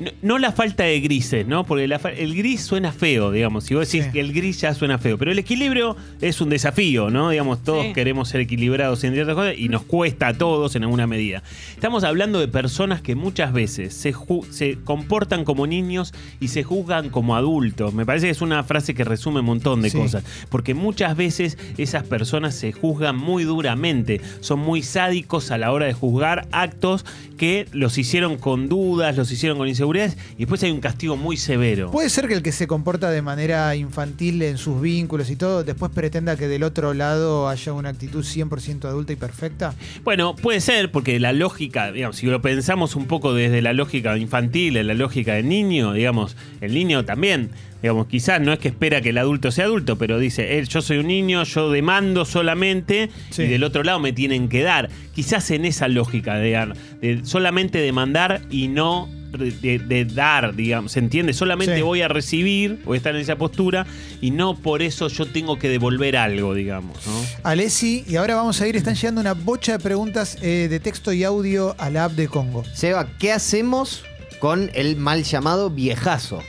No, 0.00 0.10
no 0.22 0.38
la 0.38 0.50
falta 0.52 0.84
de 0.84 0.98
grises, 1.00 1.46
¿no? 1.46 1.64
Porque 1.64 1.86
la 1.86 1.96
el 2.16 2.34
gris 2.34 2.62
suena 2.62 2.90
feo, 2.92 3.30
digamos. 3.30 3.64
Si 3.64 3.74
vos 3.74 3.86
decís 3.90 4.06
Sí. 4.06 4.12
que 4.12 4.20
el 4.20 4.32
gris 4.32 4.60
ya 4.60 4.72
suena 4.74 4.98
feo, 4.98 5.18
pero 5.18 5.30
el 5.30 5.38
equilibrio 5.38 5.96
es 6.20 6.40
un 6.40 6.48
desafío, 6.48 7.10
¿no? 7.10 7.30
Digamos, 7.30 7.62
todos 7.62 7.86
Sí. 7.86 7.92
queremos 7.92 8.28
ser 8.30 8.40
equilibrados 8.40 9.04
en 9.04 9.12
ciertas 9.14 9.34
cosas 9.34 9.54
y 9.58 9.68
nos 9.68 9.82
cuesta 9.82 10.28
a 10.28 10.34
todos 10.34 10.74
en 10.76 10.84
alguna 10.84 11.06
medida. 11.06 11.42
Estamos 11.74 12.02
hablando 12.04 12.40
de 12.40 12.48
personas 12.48 13.02
que 13.02 13.14
muchas 13.14 13.52
veces 13.52 13.94
se, 13.94 14.76
comportan 14.84 15.44
como 15.44 15.66
niños 15.66 16.12
y 16.40 16.48
se 16.48 16.62
juzgan 16.62 17.10
como 17.10 17.36
adultos. 17.36 17.92
Me 17.94 18.06
parece 18.06 18.26
que 18.26 18.32
es 18.32 18.40
una 18.42 18.62
frase 18.64 18.94
que 18.94 19.04
resume 19.04 19.40
un 19.40 19.46
montón 19.46 19.82
de 19.82 19.90
Sí. 19.90 19.98
cosas. 19.98 20.24
Porque 20.48 20.74
muchas 20.74 21.16
veces 21.16 21.58
esas 21.76 22.04
personas 22.04 22.54
se 22.54 22.72
juzgan 22.72 23.16
muy 23.16 23.44
duramente. 23.44 24.20
Son 24.40 24.58
muy 24.60 24.82
sádicos 24.82 25.50
a 25.50 25.58
la 25.58 25.72
hora 25.72 25.86
de 25.86 25.92
juzgar 25.92 26.48
actos 26.52 27.04
que 27.40 27.66
los 27.72 27.96
hicieron 27.96 28.36
con 28.36 28.68
dudas, 28.68 29.16
los 29.16 29.32
hicieron 29.32 29.56
con 29.56 29.66
inseguridades 29.66 30.18
y 30.34 30.40
después 30.40 30.62
hay 30.62 30.72
un 30.72 30.80
castigo 30.80 31.16
muy 31.16 31.38
severo. 31.38 31.90
Puede 31.90 32.10
ser 32.10 32.28
que 32.28 32.34
el 32.34 32.42
que 32.42 32.52
se 32.52 32.66
comporta 32.66 33.10
de 33.10 33.22
manera 33.22 33.74
infantil 33.76 34.42
en 34.42 34.58
sus 34.58 34.78
vínculos 34.82 35.30
y 35.30 35.36
todo, 35.36 35.64
después 35.64 35.90
pretenda 35.90 36.36
que 36.36 36.48
del 36.48 36.62
otro 36.62 36.92
lado 36.92 37.48
haya 37.48 37.72
una 37.72 37.88
actitud 37.88 38.22
100% 38.22 38.84
adulta 38.84 39.14
y 39.14 39.16
perfecta. 39.16 39.74
Bueno, 40.04 40.36
puede 40.36 40.60
ser, 40.60 40.92
porque 40.92 41.18
la 41.18 41.32
lógica, 41.32 41.90
digamos, 41.92 42.16
si 42.16 42.26
lo 42.26 42.42
pensamos 42.42 42.94
un 42.94 43.06
poco 43.06 43.32
desde 43.32 43.62
la 43.62 43.72
lógica 43.72 44.18
infantil, 44.18 44.76
en 44.76 44.88
la 44.88 44.92
lógica 44.92 45.32
del 45.32 45.48
niño, 45.48 45.94
digamos, 45.94 46.36
el 46.60 46.74
niño 46.74 47.06
también, 47.06 47.52
digamos, 47.82 48.06
quizás 48.06 48.40
no 48.40 48.52
es 48.52 48.58
que 48.58 48.68
espera 48.68 49.00
que 49.00 49.10
el 49.10 49.18
adulto 49.18 49.50
sea 49.50 49.64
adulto, 49.66 49.96
pero 49.96 50.18
dice, 50.18 50.58
él, 50.58 50.68
yo 50.68 50.82
soy 50.82 50.98
un 50.98 51.06
niño, 51.08 51.42
yo 51.44 51.70
demando 51.70 52.24
solamente 52.24 53.10
Sí. 53.30 53.42
y 53.42 53.46
del 53.48 53.64
otro 53.64 53.82
lado 53.82 53.98
me 54.00 54.12
tienen 54.12 54.48
que 54.48 54.62
dar. 54.62 54.88
Quizás 55.14 55.50
en 55.50 55.64
esa 55.64 55.88
lógica 55.88 56.36
de, 56.36 57.20
solamente 57.24 57.78
demandar 57.78 58.42
y 58.50 58.68
no 58.68 59.08
de, 59.30 59.78
de 59.78 60.04
dar, 60.06 60.56
digamos, 60.56 60.92
¿se 60.92 60.98
entiende? 60.98 61.32
Solamente 61.32 61.76
Sí. 61.76 61.82
voy 61.82 62.02
a 62.02 62.08
recibir, 62.08 62.80
voy 62.84 62.96
a 62.96 62.98
estar 62.98 63.14
en 63.14 63.20
esa 63.20 63.36
postura 63.36 63.86
y 64.20 64.32
no 64.32 64.56
por 64.56 64.82
eso 64.82 65.06
yo 65.08 65.24
tengo 65.26 65.56
que 65.56 65.68
devolver 65.68 66.16
algo, 66.16 66.52
digamos, 66.52 66.98
¿no? 67.06 67.12
Alessi, 67.44 68.04
y 68.08 68.16
ahora 68.16 68.34
vamos 68.34 68.60
a 68.60 68.66
ir, 68.66 68.74
están 68.76 68.96
llegando 68.96 69.20
una 69.20 69.34
bocha 69.34 69.72
de 69.72 69.78
preguntas 69.78 70.36
eh, 70.42 70.66
de 70.68 70.80
texto 70.80 71.12
y 71.12 71.22
audio 71.22 71.76
a 71.78 71.90
la 71.90 72.06
app 72.06 72.12
de 72.12 72.26
Congo. 72.26 72.64
Seba, 72.74 73.06
¿qué 73.20 73.30
hacemos 73.32 74.02
con 74.40 74.68
el 74.74 74.96
mal 74.96 75.22
llamado 75.22 75.70
viejazo? 75.70 76.42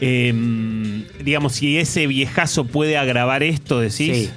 Eh, 0.00 0.32
digamos, 1.22 1.54
si 1.54 1.78
ese 1.78 2.06
viejazo 2.06 2.64
puede 2.64 2.96
agravar 2.96 3.42
esto, 3.42 3.80
decís. 3.80 3.96
Sí. 3.96 4.30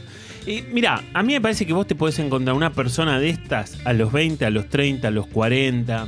Eh, 0.47 0.63
mira, 0.71 1.03
a 1.13 1.23
mí 1.23 1.33
me 1.33 1.41
parece 1.41 1.65
que 1.65 1.73
vos 1.73 1.85
te 1.85 1.95
podés 1.95 2.19
encontrar 2.19 2.55
una 2.55 2.71
persona 2.71 3.19
de 3.19 3.29
estas 3.29 3.77
a 3.85 3.91
los 3.91 4.13
20, 4.13 4.45
a 4.45 4.49
los 4.49 4.69
30, 4.69 5.09
a 5.09 5.11
los 5.11 5.27
40, 5.27 6.07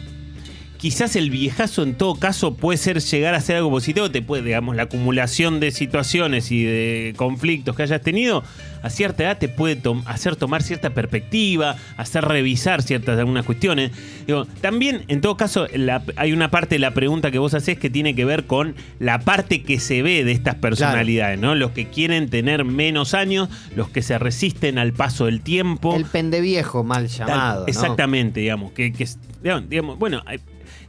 quizás 0.80 1.18
el 1.18 1.30
viejazo 1.30 1.84
en 1.84 1.94
todo 1.94 2.16
caso 2.16 2.56
puede 2.56 2.78
ser 2.78 3.02
llegar 3.02 3.36
a 3.36 3.42
ser 3.42 3.58
algo 3.58 3.70
positivo, 3.70 4.10
te 4.10 4.22
puede, 4.22 4.44
digamos, 4.44 4.78
la 4.78 4.84
acumulación 4.84 5.60
de 5.60 5.72
situaciones 5.72 6.52
y 6.52 6.64
de 6.64 7.14
conflictos 7.18 7.76
que 7.76 7.84
hayas 7.84 8.02
tenido, 8.02 8.44
a 8.82 8.90
cierta 8.90 9.24
edad 9.24 9.38
te 9.38 9.50
puede 9.50 9.76
tom- 9.76 10.04
hacer 10.06 10.38
tomar 10.38 10.64
cierta 10.64 10.92
perspectiva, 10.92 11.76
hacer 11.98 12.24
revisar 12.24 12.82
ciertas 12.82 13.20
algunas 13.20 13.46
cuestiones. 13.46 13.92
Digo, 14.26 14.46
también, 14.62 15.04
en 15.10 15.20
todo 15.20 15.36
caso, 15.36 15.68
la- 15.76 16.02
hay 16.16 16.32
una 16.32 16.50
parte 16.50 16.76
de 16.76 16.80
la 16.80 16.92
pregunta 16.94 17.30
que 17.30 17.40
vos 17.40 17.54
haces 17.54 17.78
que 17.78 17.90
tiene 17.90 18.16
que 18.16 18.24
ver 18.24 18.46
con 18.46 18.74
la 19.00 19.20
parte 19.20 19.64
que 19.64 19.82
se 19.82 20.02
ve 20.02 20.24
de 20.24 20.32
estas 20.32 20.56
personalidades, 20.56 21.38
¿no? 21.40 21.56
Los 21.56 21.72
que 21.72 21.88
quieren 21.90 22.30
tener 22.30 22.64
menos 22.64 23.14
años, 23.14 23.50
los 23.76 23.90
que 23.90 24.02
se 24.02 24.18
resisten 24.18 24.78
al 24.78 24.94
paso 24.94 25.26
del 25.26 25.42
tiempo. 25.42 25.94
El 25.94 26.06
pendeviejo 26.06 26.86
mal 26.86 27.08
Tal- 27.10 27.28
llamado. 27.28 27.62
¿no? 27.64 27.68
Exactamente, 27.68 28.40
digamos. 28.40 28.72
Que, 28.72 28.94
que 28.94 29.06
digamos, 29.44 29.70
digamos, 29.70 30.00
bueno, 30.00 30.24
hay- 30.26 30.40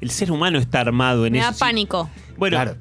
el 0.00 0.10
ser 0.10 0.30
humano 0.32 0.58
está 0.58 0.80
armado 0.80 1.26
en 1.26 1.32
Me 1.32 1.38
eso. 1.40 1.50
da 1.50 1.56
pánico. 1.58 2.08
Bueno, 2.36 2.56
Claro. 2.56 2.76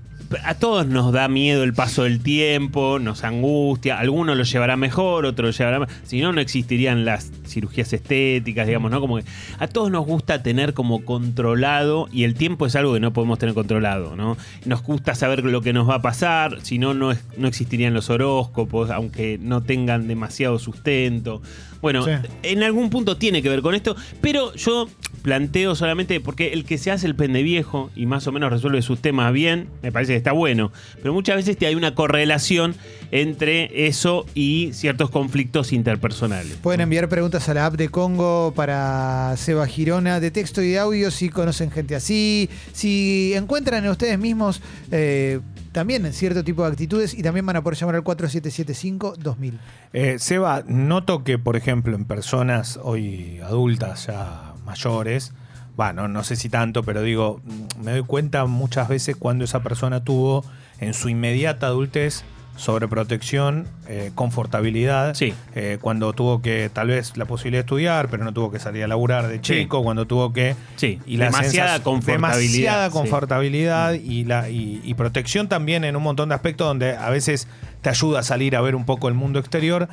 a 0.45 0.53
todos 0.53 0.85
nos 0.85 1.11
da 1.11 1.27
miedo 1.27 1.63
el 1.63 1.73
paso 1.73 2.03
del 2.03 2.21
tiempo, 2.21 2.99
nos 2.99 3.23
angustia. 3.23 3.97
Algunos 3.97 4.37
lo 4.37 4.43
llevará 4.43 4.77
mejor, 4.77 5.25
otros 5.25 5.47
lo 5.47 5.57
llevará 5.57 5.79
más. 5.79 5.89
Si 6.03 6.21
no, 6.21 6.31
no 6.33 6.39
existirían 6.39 7.03
las 7.03 7.31
cirugías 7.47 7.91
estéticas, 7.93 8.67
digamos, 8.67 8.91
¿no? 8.91 9.01
Como 9.01 9.17
que 9.17 9.23
a 9.57 9.67
todos 9.67 9.89
nos 9.89 10.05
gusta 10.05 10.43
tener 10.43 10.75
como 10.75 11.03
controlado, 11.03 12.07
y 12.11 12.25
el 12.25 12.35
tiempo 12.35 12.67
es 12.67 12.75
algo 12.75 12.93
que 12.93 12.99
no 12.99 13.11
podemos 13.11 13.39
tener 13.39 13.55
controlado, 13.55 14.15
¿no? 14.15 14.37
Nos 14.65 14.83
gusta 14.83 15.15
saber 15.15 15.43
lo 15.43 15.61
que 15.61 15.73
nos 15.73 15.89
va 15.89 15.95
a 15.95 16.01
pasar, 16.03 16.59
si 16.61 16.77
no, 16.77 16.93
no, 16.93 17.11
es- 17.11 17.23
no 17.37 17.47
existirían 17.47 17.93
los 17.95 18.09
horóscopos, 18.11 18.91
aunque 18.91 19.39
no 19.41 19.63
tengan 19.63 20.07
demasiado 20.07 20.59
sustento. 20.59 21.41
Bueno, 21.81 22.05
Sí. 22.05 22.11
en 22.43 22.61
algún 22.61 22.89
punto 22.91 23.17
tiene 23.17 23.41
que 23.41 23.49
ver 23.49 23.61
con 23.61 23.73
esto, 23.73 23.95
pero 24.21 24.53
yo 24.53 24.87
planteo 25.29 25.75
solamente 25.75 26.19
porque 26.21 26.53
el 26.53 26.65
que 26.65 26.79
se 26.79 26.89
hace 26.89 27.05
el 27.05 27.13
pendeviejo 27.13 27.91
y 27.95 28.07
más 28.07 28.25
o 28.25 28.31
menos 28.31 28.51
resuelve 28.51 28.81
sus 28.81 28.99
temas 28.99 29.31
bien, 29.31 29.69
me 29.83 29.91
parece 29.91 30.13
que 30.13 30.17
está 30.17 30.31
bueno, 30.31 30.71
pero 31.03 31.13
muchas 31.13 31.35
veces 31.35 31.55
hay 31.61 31.75
una 31.75 31.93
correlación 31.93 32.73
entre 33.11 33.87
eso 33.87 34.25
y 34.33 34.71
ciertos 34.73 35.11
conflictos 35.11 35.71
interpersonales. 35.71 36.57
Pueden 36.63 36.81
enviar 36.81 37.09
preguntas 37.09 37.47
a 37.47 37.53
la 37.53 37.67
app 37.67 37.75
de 37.75 37.89
Congo 37.89 38.53
para 38.55 39.35
Seba 39.37 39.67
Girona 39.67 40.19
de 40.19 40.31
texto 40.31 40.63
y 40.63 40.69
de 40.69 40.79
audio 40.79 41.11
si 41.11 41.29
conocen 41.29 41.69
gente 41.69 41.93
así, 41.93 42.49
si 42.73 43.33
encuentran 43.35 43.85
en 43.85 43.91
ustedes 43.91 44.17
mismos 44.17 44.63
eh, 44.89 45.41
también 45.71 46.07
en 46.07 46.13
cierto 46.13 46.43
tipo 46.43 46.63
de 46.63 46.69
actitudes 46.69 47.13
y 47.13 47.21
también 47.21 47.45
van 47.45 47.55
a 47.55 47.61
poder 47.61 47.77
llamar 47.77 47.95
al 47.97 48.03
4775-2000. 48.03 49.59
Eh, 49.93 50.17
Seba, 50.17 50.63
noto 50.67 51.23
que, 51.23 51.37
por 51.37 51.55
ejemplo, 51.55 51.95
en 51.95 52.05
personas 52.05 52.79
hoy 52.81 53.39
adultas, 53.43 54.07
ya 54.07 54.48
mayores, 54.69 55.33
bueno, 55.75 56.07
no 56.07 56.23
sé 56.23 56.35
si 56.35 56.47
tanto, 56.49 56.83
pero 56.83 57.01
digo, 57.01 57.41
mm, 57.43 57.83
me 57.83 57.91
doy 57.91 58.03
cuenta 58.03 58.45
muchas 58.45 58.87
veces 58.87 59.15
cuando 59.17 59.43
esa 59.45 59.61
persona 59.63 60.03
tuvo 60.03 60.43
en 60.79 60.93
su 60.93 61.09
inmediata 61.09 61.67
adultez 61.67 62.23
sobreprotección, 62.55 63.67
eh, 63.87 64.11
confortabilidad, 64.15 65.13
Sí. 65.15 65.33
eh, 65.55 65.77
cuando 65.81 66.11
tuvo 66.13 66.41
que 66.41 66.69
tal 66.71 66.87
vez 66.89 67.15
la 67.17 67.23
posibilidad 67.25 67.59
de 67.63 67.65
estudiar, 67.65 68.09
pero 68.09 68.23
no 68.25 68.33
tuvo 68.33 68.51
que 68.51 68.59
salir 68.59 68.83
a 68.83 68.87
laburar 68.87 69.27
de 69.27 69.35
Sí. 69.35 69.41
chico, 69.61 69.81
cuando 69.81 70.05
tuvo 70.05 70.33
que 70.33 70.55
Sí, 70.75 70.99
y 71.05 71.17
la 71.17 71.25
demasiada 71.25 71.81
confortabilidad. 71.81 72.31
demasiada 72.33 72.87
sí. 72.87 72.93
confortabilidad 72.93 73.93
y, 73.93 74.25
la, 74.25 74.49
y, 74.49 74.81
y 74.83 74.93
protección 74.93 75.47
también 75.47 75.83
en 75.85 75.95
un 75.95 76.03
montón 76.03 76.29
de 76.29 76.35
aspectos 76.35 76.67
donde 76.67 76.95
a 76.97 77.09
veces 77.09 77.47
te 77.81 77.89
ayuda 77.89 78.19
a 78.19 78.23
salir 78.23 78.55
a 78.55 78.61
ver 78.61 78.75
un 78.75 78.85
poco 78.85 79.07
el 79.07 79.13
mundo 79.13 79.39
exterior. 79.39 79.87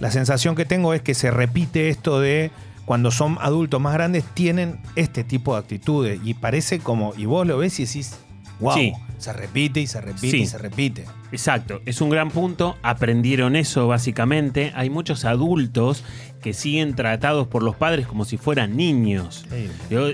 La 0.00 0.10
sensación 0.10 0.56
que 0.56 0.64
tengo 0.64 0.94
es 0.94 1.02
que 1.02 1.12
se 1.14 1.30
repite 1.30 1.90
esto 1.90 2.18
de 2.20 2.50
cuando 2.90 3.12
son 3.12 3.38
adultos 3.40 3.80
más 3.80 3.92
grandes 3.94 4.24
tienen 4.34 4.80
este 4.96 5.22
tipo 5.22 5.52
de 5.52 5.60
actitudes 5.60 6.20
y 6.24 6.34
parece 6.34 6.80
como, 6.80 7.14
y 7.16 7.24
vos 7.24 7.46
lo 7.46 7.56
ves 7.56 7.78
y 7.78 7.84
decís, 7.84 8.16
wow, 8.58 8.74
Sí. 8.74 8.92
se 9.16 9.32
repite 9.32 9.78
y 9.80 9.86
se 9.86 10.00
repite 10.00 10.30
Sí. 10.32 10.36
y 10.38 10.46
se 10.48 10.58
repite. 10.58 11.04
Exacto, 11.30 11.82
es 11.86 12.00
un 12.00 12.10
gran 12.10 12.32
punto. 12.32 12.76
Aprendieron 12.82 13.54
eso 13.54 13.86
básicamente. 13.86 14.72
Hay 14.74 14.90
muchos 14.90 15.24
adultos 15.24 16.02
que 16.40 16.52
siguen 16.54 16.94
tratados 16.94 17.46
por 17.46 17.62
los 17.62 17.76
padres 17.76 18.06
como 18.06 18.24
si 18.24 18.36
fueran 18.36 18.76
niños. 18.76 19.44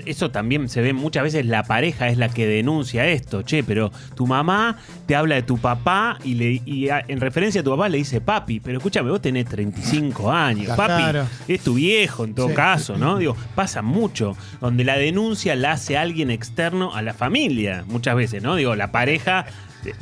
Eso 0.05 0.31
también 0.31 0.67
se 0.69 0.81
ve 0.81 0.93
muchas 0.93 1.23
veces 1.23 1.45
la 1.45 1.63
pareja 1.63 2.09
es 2.09 2.17
la 2.17 2.29
que 2.29 2.45
denuncia 2.45 3.07
esto, 3.07 3.41
che, 3.43 3.63
pero 3.63 3.91
tu 4.15 4.27
mamá 4.27 4.77
te 5.05 5.15
habla 5.15 5.35
de 5.35 5.43
tu 5.43 5.57
papá 5.57 6.17
y, 6.23 6.33
le, 6.35 6.61
y 6.65 6.89
a- 6.89 7.03
en 7.07 7.21
referencia 7.21 7.61
a 7.61 7.63
tu 7.63 7.71
papá 7.71 7.87
le 7.89 7.97
dice 7.99 8.19
papi, 8.21 8.59
pero 8.59 8.77
escúchame, 8.77 9.09
vos 9.09 9.21
tenés 9.21 9.45
35 9.45 10.31
años, 10.31 10.75
papi, 10.75 11.03
Claro. 11.03 11.25
es 11.47 11.61
tu 11.61 11.75
viejo 11.75 12.25
en 12.25 12.33
todo 12.33 12.49
Sí. 12.49 12.53
caso, 12.55 12.97
¿no? 12.97 13.17
Digo, 13.17 13.35
pasa 13.55 13.81
mucho, 13.81 14.35
donde 14.59 14.83
la 14.83 14.97
denuncia 14.97 15.55
la 15.55 15.71
hace 15.73 15.97
alguien 15.97 16.29
externo 16.31 16.93
a 16.95 17.01
la 17.01 17.13
familia, 17.13 17.85
muchas 17.87 18.15
veces, 18.15 18.43
¿no? 18.43 18.55
Digo, 18.55 18.75
la 18.75 18.91
pareja... 18.91 19.45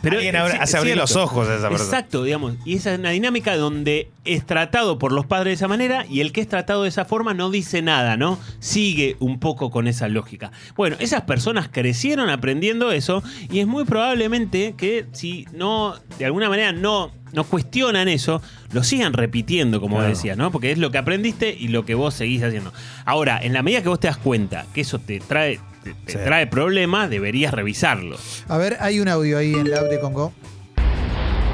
Pero 0.01 0.17
Alguien 0.17 0.35
hace 0.35 0.77
abrir 0.77 0.97
los 0.97 1.15
ojos 1.15 1.47
a 1.47 1.55
esa 1.55 1.69
persona. 1.69 1.89
Exacto, 1.89 2.23
digamos. 2.23 2.55
Y 2.65 2.75
esa 2.77 2.93
es 2.93 2.99
una 2.99 3.11
dinámica 3.11 3.55
donde 3.55 4.09
es 4.23 4.45
tratado 4.45 4.97
por 4.97 5.11
los 5.11 5.25
padres 5.27 5.51
de 5.51 5.53
esa 5.53 5.67
manera 5.67 6.05
y 6.09 6.21
el 6.21 6.31
que 6.31 6.41
es 6.41 6.47
tratado 6.47 6.83
de 6.83 6.89
esa 6.89 7.05
forma 7.05 7.33
no 7.33 7.51
dice 7.51 7.81
nada, 7.81 8.17
¿no? 8.17 8.39
Sigue 8.59 9.15
un 9.19 9.39
poco 9.39 9.69
con 9.69 9.87
esa 9.87 10.07
lógica. 10.07 10.51
Bueno, 10.75 10.95
esas 10.99 11.21
personas 11.21 11.69
crecieron 11.71 12.29
aprendiendo 12.29 12.91
eso 12.91 13.21
y 13.51 13.59
es 13.59 13.67
muy 13.67 13.83
probablemente 13.85 14.73
que 14.77 15.05
si 15.11 15.45
no, 15.53 15.95
de 16.17 16.25
alguna 16.25 16.49
manera 16.49 16.71
no, 16.71 17.11
no 17.33 17.43
cuestionan 17.43 18.07
eso, 18.07 18.41
lo 18.71 18.83
sigan 18.83 19.13
repitiendo, 19.13 19.79
como 19.81 19.97
Claro. 19.97 20.09
decías, 20.09 20.37
¿no? 20.37 20.51
Porque 20.51 20.71
es 20.71 20.77
lo 20.79 20.89
que 20.89 20.97
aprendiste 20.97 21.55
y 21.57 21.67
lo 21.67 21.85
que 21.85 21.93
vos 21.93 22.13
seguís 22.15 22.41
haciendo. 22.41 22.73
Ahora, 23.05 23.39
en 23.41 23.53
la 23.53 23.61
medida 23.61 23.83
que 23.83 23.89
vos 23.89 23.99
te 23.99 24.07
das 24.07 24.17
cuenta 24.17 24.65
que 24.73 24.81
eso 24.81 24.97
te 24.99 25.19
trae, 25.19 25.59
te, 25.85 25.93
te 26.05 26.11
Sí. 26.13 26.17
trae 26.25 26.47
problemas, 26.47 27.09
deberías 27.09 27.53
revisarlo. 27.53 28.17
A 28.49 28.57
ver, 28.57 28.77
hay 28.79 28.99
un 28.99 29.07
audio 29.07 29.37
ahí 29.37 29.53
en 29.53 29.69
la 29.69 29.77
app 29.81 29.85
de 29.87 29.99
Congo. 29.99 30.33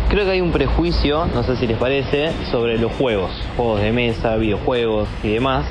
Creo 0.09 0.25
que 0.25 0.31
hay 0.31 0.41
un 0.41 0.51
prejuicio, 0.51 1.25
no 1.27 1.43
sé 1.43 1.55
si 1.57 1.67
les 1.67 1.77
parece, 1.77 2.31
sobre 2.51 2.77
los 2.77 2.91
juegos, 2.93 3.31
juegos 3.55 3.81
de 3.81 3.91
mesa, 3.91 4.35
videojuegos 4.35 5.07
y 5.23 5.29
demás, 5.29 5.65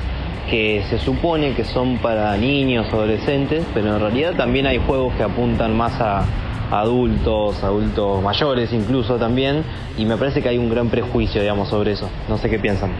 que 0.49 0.83
se 0.89 0.97
supone 0.99 1.53
que 1.53 1.63
son 1.63 1.97
para 1.99 2.35
niños, 2.37 2.87
adolescentes, 2.91 3.63
pero 3.73 3.93
en 3.95 3.99
realidad 3.99 4.33
también 4.35 4.65
hay 4.65 4.79
juegos 4.79 5.13
que 5.15 5.23
apuntan 5.23 5.75
más 5.77 5.93
a 6.01 6.25
adultos, 6.71 7.63
adultos 7.63 8.23
mayores 8.23 8.71
incluso 8.73 9.17
también, 9.17 9.63
y 9.97 10.05
me 10.05 10.17
parece 10.17 10.41
que 10.41 10.49
hay 10.49 10.57
un 10.57 10.69
gran 10.71 10.89
prejuicio, 10.89 11.41
digamos, 11.41 11.69
sobre 11.69 11.91
eso. 11.91 12.09
No 12.27 12.37
sé 12.37 12.49
qué 12.49 12.57
piensan. 12.57 12.91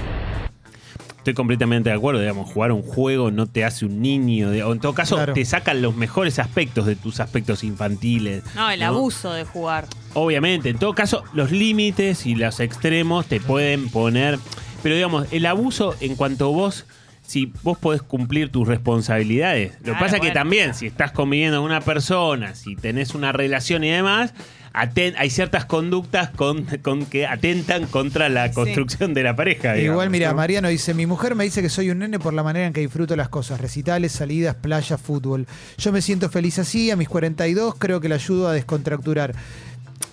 Estoy 1.22 1.36
completamente 1.36 1.92
de 1.92 1.96
acuerdo, 1.96 2.20
digamos, 2.20 2.52
jugar 2.52 2.72
un 2.72 2.82
juego 2.82 3.30
no 3.30 3.46
te 3.46 3.64
hace 3.64 3.86
un 3.86 4.02
niño, 4.02 4.50
o 4.68 4.74
en 4.74 4.80
todo 4.80 4.96
caso 4.96 5.18
Claro. 5.18 5.34
te 5.34 5.46
sacan 5.46 5.84
los 5.84 5.96
mejores 5.96 6.40
aspectos 6.40 6.88
de 6.88 6.96
tus 6.96 7.20
aspectos 7.20 7.64
infantiles. 7.64 8.44
No, 8.56 8.72
el 8.72 8.82
abuso 8.82 9.32
de 9.32 9.44
jugar. 9.44 9.86
Obviamente, 10.16 10.70
en 10.70 10.80
todo 10.80 10.96
caso, 10.96 11.24
los 11.34 11.52
límites 11.52 12.26
y 12.26 12.34
los 12.34 12.60
extremos 12.60 13.28
te 13.28 13.40
pueden 13.40 13.90
poner, 13.90 14.40
pero 14.82 14.96
digamos, 14.96 15.28
el 15.32 15.46
abuso 15.46 15.96
en 16.00 16.16
cuanto 16.16 16.52
vos, 16.54 16.88
si 17.22 17.54
vos 17.62 17.78
podés 17.78 18.02
cumplir 18.02 18.50
tus 18.52 18.68
responsabilidades, 18.68 19.74
lo 19.74 19.78
que 19.78 19.84
Claro, 19.92 20.00
pasa 20.00 20.16
es 20.16 20.22
que 20.24 20.32
también, 20.32 20.74
si 20.74 20.88
estás 20.88 21.12
conviviendo 21.12 21.58
con 21.58 21.68
una 21.68 21.82
persona, 21.82 22.56
si 22.56 22.76
tenés 22.76 23.14
una 23.14 23.32
relación 23.32 23.84
y 23.84 23.90
demás, 23.92 24.34
aten- 24.74 25.16
hay 25.18 25.30
ciertas 25.30 25.66
conductas 25.66 26.30
con, 26.30 26.64
con 26.82 27.06
que 27.06 27.28
atentan 27.28 27.86
contra 27.88 28.30
la 28.30 28.52
construcción 28.52 29.14
de 29.14 29.24
la 29.24 29.36
pareja. 29.36 29.74
digamos, 29.74 29.94
Igual, 29.96 30.10
mira, 30.10 30.30
¿no? 30.30 30.36
Mariano 30.36 30.70
dice, 30.70 30.94
mi 30.94 31.06
mujer 31.06 31.36
me 31.36 31.44
dice 31.44 31.62
que 31.62 31.70
soy 31.70 31.90
un 31.90 32.00
nene 32.00 32.20
por 32.20 32.34
la 32.34 32.44
manera 32.44 32.68
en 32.68 32.74
que 32.74 32.82
disfruto 32.82 33.16
las 33.16 33.30
cosas, 33.30 33.60
recitales, 33.62 34.12
salidas, 34.12 34.56
playa, 34.56 34.98
fútbol. 34.98 35.48
Yo 35.78 35.92
me 35.92 36.02
siento 36.02 36.30
feliz 36.30 36.60
así, 36.60 36.92
a 36.92 36.96
mis 36.96 37.10
42 37.10 37.76
creo 37.78 38.00
que 38.02 38.10
le 38.10 38.16
ayudo 38.16 38.48
a 38.48 38.54
descontracturar. 38.54 39.34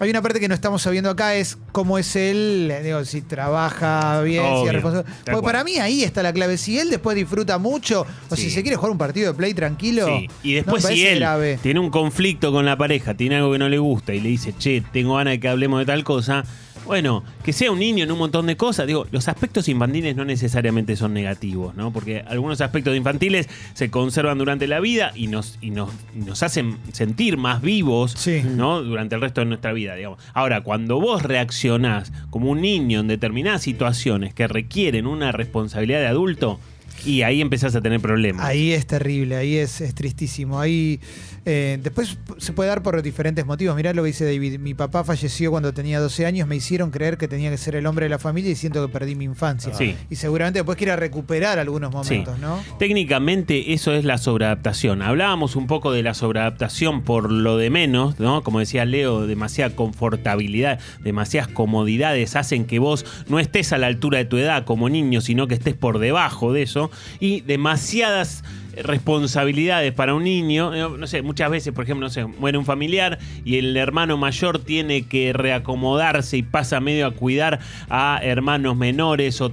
Hay 0.01 0.11
una 0.11 0.23
parte 0.23 0.39
que 0.41 0.49
no 0.49 0.55
estamos 0.55 0.83
sabiendo 0.83 1.11
acá, 1.11 1.35
es 1.35 1.59
cómo 1.73 1.99
es 1.99 2.15
él, 2.17 2.71
eh, 2.73 2.83
digo, 2.83 3.05
si 3.05 3.21
trabaja 3.23 4.21
bien, 4.23 4.45
si 4.63 4.67
es 4.69 4.73
responsable. 4.73 5.13
Porque 5.25 5.45
para 5.45 5.65
mí 5.65 5.77
ahí 5.79 6.05
está 6.05 6.23
la 6.23 6.33
clave. 6.33 6.57
Si 6.57 6.79
él 6.79 6.91
después 6.91 7.17
disfruta 7.17 7.59
mucho, 7.59 8.07
o 8.31 8.37
Sí. 8.37 8.43
si 8.43 8.51
se 8.51 8.63
quiere 8.63 8.77
jugar 8.77 8.93
un 8.93 8.99
partido 8.99 9.33
de 9.33 9.37
play 9.37 9.55
tranquilo, 9.55 10.07
Sí, 10.07 10.29
Y 10.43 10.55
después 10.55 10.85
si 10.85 11.05
él 11.07 11.19
grave. 11.19 11.59
tiene 11.63 11.81
un 11.81 11.91
conflicto 11.91 12.53
con 12.53 12.65
la 12.65 12.77
pareja, 12.79 13.15
tiene 13.15 13.37
algo 13.37 13.53
que 13.53 13.59
no 13.59 13.69
le 13.69 13.79
gusta 13.79 14.15
y 14.15 14.21
le 14.21 14.29
dice, 14.29 14.55
che, 14.57 14.83
tengo 14.93 15.17
ganas 15.17 15.33
de 15.33 15.41
que 15.41 15.49
hablemos 15.49 15.81
de 15.81 15.87
tal 15.87 16.05
cosa, 16.05 16.45
bueno, 16.85 17.25
que 17.45 17.53
sea 17.53 17.71
un 17.71 17.79
niño 17.79 18.05
en 18.05 18.13
un 18.13 18.19
montón 18.19 18.47
de 18.47 18.57
cosas. 18.57 18.87
Digo, 18.87 19.07
los 19.11 19.29
aspectos 19.29 19.69
infantiles 19.69 20.17
no 20.17 20.25
necesariamente 20.25 20.97
son 20.97 21.15
negativos, 21.15 21.75
¿no? 21.75 21.93
Porque 21.93 22.25
algunos 22.27 22.61
aspectos 22.61 22.97
infantiles 22.97 23.49
se 23.75 23.91
conservan 23.91 24.39
durante 24.39 24.67
la 24.67 24.81
vida 24.81 25.13
y 25.15 25.27
nos, 25.27 25.59
y 25.61 25.71
nos, 25.71 25.91
y 26.17 26.25
nos 26.25 26.43
hacen 26.43 26.79
sentir 26.93 27.37
más 27.37 27.61
vivos, 27.63 28.13
Sí. 28.17 28.43
¿no? 28.45 28.83
Durante 28.83 29.15
el 29.15 29.21
resto 29.21 29.41
de 29.41 29.47
nuestra 29.47 29.73
vida, 29.73 29.95
digamos. 29.95 30.19
Ahora, 30.35 30.63
cuando 30.63 31.01
vos 31.01 31.23
reaccionás 31.23 32.13
como 32.31 32.51
un 32.51 32.61
niño 32.61 33.01
en 33.01 33.09
determinadas 33.09 33.63
situaciones 33.63 34.35
que 34.35 34.49
requieren 34.49 35.07
una 35.07 35.33
responsabilidad 35.33 36.01
de 36.01 36.07
adulto, 36.07 36.59
Y 37.05 37.23
ahí 37.23 37.41
empezás 37.41 37.75
a 37.75 37.81
tener 37.81 38.01
problemas. 38.01 38.45
Ahí 38.45 38.73
es 38.73 38.87
terrible, 38.87 39.37
ahí 39.37 39.57
es, 39.57 39.81
es 39.81 39.95
tristísimo. 39.95 40.61
Ahí 40.61 41.01
eh, 41.45 41.79
después 41.83 42.19
se 42.39 42.53
puede 42.53 42.69
dar 42.69 42.83
por 42.83 43.01
diferentes 43.03 43.47
motivos. 43.47 43.77
Mirá 43.77 43.93
lo 43.93 44.03
que 44.03 44.09
dice 44.09 44.25
David. 44.25 44.59
Mi 44.59 44.75
papá 44.75 45.05
falleció 45.05 45.51
cuando 45.51 45.73
tenía 45.73 46.01
12 46.01 46.27
años, 46.27 46.49
me 46.49 46.57
hicieron 46.57 46.91
creer 46.91 47.17
que 47.19 47.29
tenía 47.29 47.51
que 47.51 47.57
ser 47.57 47.75
el 47.77 47.87
hombre 47.87 48.07
de 48.07 48.11
la 48.11 48.19
familia 48.19 48.51
y 48.51 48.57
siento 48.57 48.85
que 48.87 48.93
perdí 48.93 49.15
mi 49.15 49.25
infancia. 49.25 49.73
Sí. 49.75 49.97
Y 50.11 50.17
seguramente 50.17 50.59
después 50.59 50.77
quiera 50.77 50.97
recuperar 50.97 51.59
algunos 51.59 51.91
momentos, 51.93 52.35
Sí. 52.37 52.41
¿no? 52.41 52.63
Técnicamente 52.79 53.73
eso 53.73 53.93
es 53.95 54.05
la 54.05 54.19
sobreadaptación. 54.19 55.03
Hablábamos 55.03 55.57
un 55.57 55.67
poco 55.67 55.93
de 55.93 56.03
la 56.03 56.15
sobreadaptación 56.15 57.03
por 57.03 57.31
lo 57.31 57.57
de 57.57 57.71
menos, 57.71 58.19
¿no? 58.19 58.43
Como 58.43 58.59
decía 58.61 58.85
Leo, 58.85 59.27
demasiada 59.27 59.75
confortabilidad, 59.75 60.81
demasiadas 61.03 61.49
comodidades 61.49 62.37
hacen 62.37 62.65
que 62.65 62.79
vos 62.79 63.05
no 63.29 63.39
estés 63.39 63.73
a 63.73 63.79
la 63.79 63.87
altura 63.87 64.19
de 64.19 64.25
tu 64.25 64.37
edad 64.39 64.65
como 64.65 64.89
niño, 64.89 65.21
sino 65.21 65.47
que 65.47 65.55
estés 65.55 65.75
por 65.75 65.99
debajo 65.99 66.53
de 66.53 66.63
eso. 66.63 66.88
Y 67.21 67.41
demasiadas 67.43 68.43
responsabilidades 68.83 69.93
para 69.93 70.15
un 70.15 70.25
niño, 70.25 70.75
eh, 70.75 70.97
no 70.99 71.07
sé, 71.07 71.23
muchas 71.23 71.51
veces, 71.51 71.73
por 71.73 71.85
ejemplo, 71.85 72.07
no 72.07 72.11
sé, 72.11 72.25
muere 72.25 72.59
un 72.59 72.65
familiar 72.65 73.19
y 73.45 73.57
el 73.57 73.77
hermano 73.77 74.17
mayor 74.17 74.59
tiene 74.59 75.07
que 75.07 75.33
reacomodarse 75.33 76.37
y 76.37 76.43
pasa 76.43 76.81
medio 76.81 77.07
a 77.07 77.11
cuidar 77.13 77.61
a 77.89 78.21
hermanos 78.23 78.77
menores 78.77 79.41
o 79.41 79.51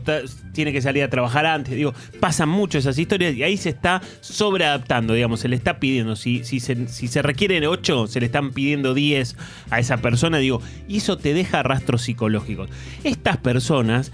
tiene 0.52 0.72
que 0.72 0.82
salir 0.82 1.04
a 1.04 1.10
trabajar 1.10 1.46
antes, 1.46 1.76
digo, 1.76 1.94
pasan 2.20 2.50
mucho 2.50 2.78
esas 2.78 2.98
historias 2.98 3.36
y 3.36 3.44
ahí 3.44 3.58
se 3.58 3.70
está 3.70 4.02
sobreadaptando, 4.22 5.14
digamos, 5.14 5.40
se 5.40 5.48
le 5.48 5.56
está 5.56 5.80
pidiendo, 5.80 6.16
si, 6.16 6.44
si, 6.44 6.60
se, 6.60 6.88
si 6.88 7.08
se 7.08 7.22
requieren 7.22 7.66
8, 7.66 8.08
se 8.08 8.20
le 8.20 8.28
están 8.28 8.52
pidiendo 8.52 8.94
10 8.94 9.36
a 9.70 9.80
esa 9.80 9.98
persona, 9.98 10.38
digo, 10.38 10.62
y 10.88 10.98
eso 10.98 11.18
te 11.18 11.34
deja 11.34 11.64
rastros 11.64 12.04
psicológicos. 12.04 12.70
Estas 13.04 13.38
personas 13.38 14.12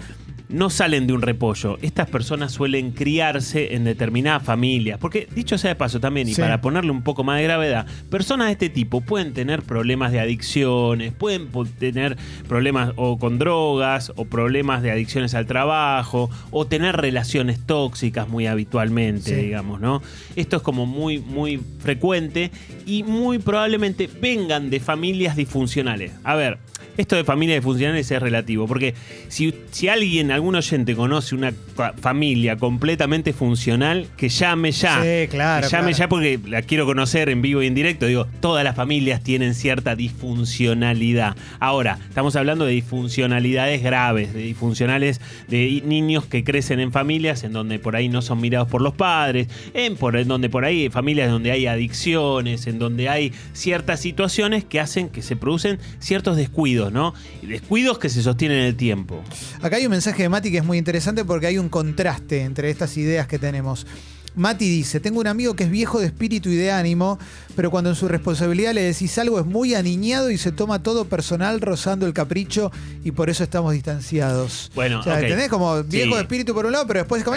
no 0.52 0.70
salen 0.70 1.06
de 1.06 1.12
un 1.12 1.22
repollo. 1.22 1.78
Estas 1.82 2.08
personas 2.08 2.52
suelen 2.52 2.92
criarse 2.92 3.74
en 3.74 3.84
determinadas 3.84 4.42
familias. 4.42 4.98
Porque, 4.98 5.26
dicho 5.34 5.58
sea 5.58 5.70
de 5.70 5.76
paso 5.76 5.98
también, 6.00 6.28
y 6.28 6.34
Sí. 6.34 6.40
para 6.40 6.60
ponerle 6.60 6.90
un 6.90 7.02
poco 7.02 7.24
más 7.24 7.38
de 7.38 7.44
gravedad, 7.44 7.86
personas 8.10 8.46
de 8.48 8.52
este 8.52 8.68
tipo 8.70 9.00
pueden 9.00 9.32
tener 9.32 9.62
problemas 9.62 10.12
de 10.12 10.20
adicciones, 10.20 11.12
pueden 11.12 11.48
tener 11.78 12.16
problemas 12.48 12.92
o 12.96 13.18
con 13.18 13.38
drogas, 13.38 14.12
o 14.16 14.24
problemas 14.26 14.82
de 14.82 14.90
adicciones 14.90 15.34
al 15.34 15.46
trabajo, 15.46 16.30
o 16.50 16.66
tener 16.66 16.96
relaciones 16.96 17.58
tóxicas 17.66 18.28
muy 18.28 18.46
habitualmente, 18.46 19.34
Sí. 19.34 19.42
digamos, 19.46 19.80
¿no? 19.80 20.02
Esto 20.36 20.56
es 20.56 20.62
como 20.62 20.86
muy, 20.86 21.18
muy 21.18 21.60
frecuente 21.80 22.50
y 22.86 23.02
muy 23.02 23.38
probablemente 23.38 24.08
vengan 24.20 24.70
de 24.70 24.80
familias 24.80 25.36
disfuncionales. 25.36 26.12
A 26.24 26.34
ver, 26.34 26.58
esto 26.96 27.16
de 27.16 27.24
familias 27.24 27.56
disfuncionales 27.58 28.10
es 28.10 28.20
relativo, 28.20 28.66
porque 28.66 28.94
si, 29.28 29.54
si 29.70 29.88
alguien, 29.88 30.30
algún 30.42 30.56
oyente 30.56 30.96
conoce 30.96 31.36
una 31.36 31.52
familia 32.00 32.56
completamente 32.56 33.32
funcional, 33.32 34.08
que 34.16 34.28
llame 34.28 34.72
ya. 34.72 35.00
Sí, 35.00 35.28
claro, 35.28 35.68
Que 35.68 35.70
llame 35.72 35.92
claro. 35.92 35.98
ya 35.98 36.08
porque 36.08 36.40
la 36.48 36.62
quiero 36.62 36.84
conocer 36.84 37.28
en 37.28 37.42
vivo 37.42 37.62
y 37.62 37.68
en 37.68 37.74
directo. 37.76 38.06
Digo, 38.06 38.26
todas 38.40 38.64
las 38.64 38.74
familias 38.74 39.22
tienen 39.22 39.54
cierta 39.54 39.94
disfuncionalidad. 39.94 41.36
Ahora, 41.60 42.00
estamos 42.08 42.34
hablando 42.34 42.64
de 42.64 42.72
disfuncionalidades 42.72 43.84
graves, 43.84 44.34
de 44.34 44.42
disfuncionales 44.42 45.20
de 45.46 45.80
niños 45.86 46.26
que 46.26 46.42
crecen 46.42 46.80
en 46.80 46.90
familias 46.90 47.44
en 47.44 47.52
donde 47.52 47.78
por 47.78 47.94
ahí 47.94 48.08
no 48.08 48.20
son 48.20 48.40
mirados 48.40 48.66
por 48.66 48.82
los 48.82 48.94
padres, 48.94 49.46
en, 49.74 49.94
por, 49.94 50.16
en 50.16 50.26
donde 50.26 50.50
por 50.50 50.64
ahí 50.64 50.88
familias 50.88 51.30
donde 51.30 51.52
hay 51.52 51.68
adicciones, 51.68 52.66
en 52.66 52.80
donde 52.80 53.08
hay 53.08 53.32
ciertas 53.52 54.00
situaciones 54.00 54.64
que 54.64 54.80
hacen 54.80 55.08
que 55.08 55.22
se 55.22 55.36
producen 55.36 55.78
ciertos 56.00 56.36
descuidos, 56.36 56.92
¿no? 56.92 57.14
Descuidos 57.42 58.00
que 58.00 58.08
se 58.08 58.24
sostienen 58.24 58.58
en 58.58 58.64
el 58.64 58.76
tiempo. 58.76 59.22
Acá 59.60 59.76
hay 59.76 59.84
un 59.84 59.92
mensaje 59.92 60.21
de 60.22 60.28
Mati 60.28 60.50
que 60.50 60.58
es 60.58 60.64
muy 60.64 60.78
interesante 60.78 61.24
porque 61.24 61.46
hay 61.46 61.58
un 61.58 61.68
contraste 61.68 62.42
entre 62.42 62.70
estas 62.70 62.96
ideas 62.96 63.26
que 63.26 63.38
tenemos. 63.38 63.86
Mati 64.34 64.66
dice, 64.66 64.98
tengo 64.98 65.20
un 65.20 65.26
amigo 65.26 65.54
que 65.54 65.64
es 65.64 65.70
viejo 65.70 66.00
de 66.00 66.06
espíritu 66.06 66.48
y 66.48 66.54
de 66.56 66.70
ánimo, 66.72 67.18
pero 67.54 67.70
cuando 67.70 67.90
en 67.90 67.96
su 67.96 68.08
responsabilidad 68.08 68.72
le 68.72 68.80
decís 68.80 69.18
algo 69.18 69.38
es 69.38 69.44
muy 69.44 69.74
aniñado 69.74 70.30
y 70.30 70.38
se 70.38 70.52
toma 70.52 70.82
todo 70.82 71.04
personal 71.04 71.60
rozando 71.60 72.06
el 72.06 72.14
capricho 72.14 72.72
y 73.04 73.10
por 73.10 73.28
eso 73.28 73.44
estamos 73.44 73.74
distanciados. 73.74 74.70
Bueno, 74.74 75.00
o 75.00 75.02
sea, 75.02 75.16
ok. 75.16 75.22
¿entendés? 75.24 75.50
Como 75.50 75.82
viejo 75.84 76.12
Sí. 76.12 76.14
de 76.16 76.20
espíritu 76.22 76.54
por 76.54 76.64
un 76.64 76.72
lado, 76.72 76.86
pero 76.86 77.00
después 77.00 77.20
es 77.20 77.24
como... 77.26 77.36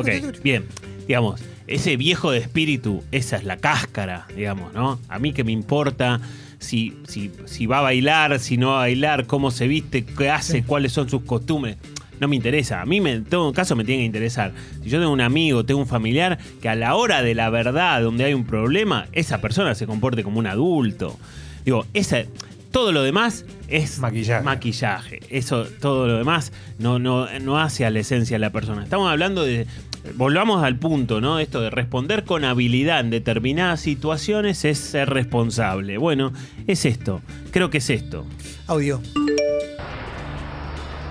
Ok, 0.00 0.42
bien. 0.42 0.66
Digamos, 1.06 1.40
ese 1.68 1.96
viejo 1.96 2.30
de 2.32 2.38
espíritu, 2.38 3.04
esa 3.12 3.36
es 3.36 3.44
la 3.44 3.58
cáscara, 3.58 4.26
digamos, 4.34 4.72
¿no? 4.72 4.98
A 5.08 5.18
mí 5.20 5.32
que 5.32 5.44
me 5.44 5.52
importa 5.52 6.20
si, 6.64 6.96
si, 7.06 7.30
si 7.44 7.66
va 7.66 7.78
a 7.78 7.82
bailar, 7.82 8.38
si 8.40 8.56
no 8.56 8.70
va 8.70 8.74
a 8.76 8.78
bailar, 8.80 9.26
cómo 9.26 9.50
se 9.52 9.68
viste, 9.68 10.04
qué 10.04 10.30
hace, 10.30 10.58
Sí. 10.58 10.62
cuáles 10.62 10.90
son 10.92 11.08
sus 11.08 11.22
costumbres. 11.22 11.76
No 12.20 12.28
me 12.28 12.36
interesa. 12.36 12.80
A 12.80 12.86
mí, 12.86 13.00
me, 13.00 13.12
en 13.12 13.24
todo 13.24 13.52
caso, 13.52 13.74
me 13.76 13.84
tiene 13.84 14.02
que 14.02 14.06
interesar. 14.06 14.52
Si 14.82 14.88
yo 14.88 14.98
tengo 14.98 15.12
un 15.12 15.20
amigo, 15.20 15.64
tengo 15.64 15.80
un 15.80 15.86
familiar, 15.86 16.38
que 16.62 16.68
a 16.68 16.74
la 16.76 16.94
hora 16.94 17.22
de 17.22 17.34
la 17.34 17.50
verdad, 17.50 18.00
donde 18.02 18.24
hay 18.24 18.34
un 18.34 18.44
problema, 18.44 19.06
esa 19.12 19.40
persona 19.40 19.74
se 19.74 19.86
comporte 19.86 20.22
como 20.22 20.38
un 20.38 20.46
adulto. 20.46 21.18
Digo, 21.64 21.86
esa, 21.92 22.22
todo 22.70 22.92
lo 22.92 23.02
demás 23.02 23.44
es 23.68 23.98
Maquillaje. 23.98 24.44
maquillaje. 24.44 25.20
Eso, 25.28 25.64
todo 25.80 26.06
lo 26.06 26.16
demás 26.18 26.52
no, 26.78 26.98
no, 27.00 27.26
no 27.40 27.58
hace 27.58 27.84
a 27.84 27.90
la 27.90 27.98
esencia 28.00 28.36
de 28.36 28.40
la 28.40 28.50
persona. 28.50 28.84
Estamos 28.84 29.10
hablando 29.10 29.44
de. 29.44 29.66
Volvamos 30.12 30.62
al 30.62 30.76
punto, 30.76 31.22
¿no? 31.22 31.38
Esto 31.38 31.62
de 31.62 31.70
responder 31.70 32.24
con 32.24 32.44
habilidad 32.44 33.00
en 33.00 33.08
determinadas 33.08 33.80
situaciones 33.80 34.64
es 34.66 34.78
ser 34.78 35.08
responsable. 35.08 35.96
Bueno, 35.96 36.32
es 36.66 36.84
esto. 36.84 37.22
Creo 37.50 37.70
que 37.70 37.78
es 37.78 37.88
esto. 37.88 38.26
Audio. 38.66 39.00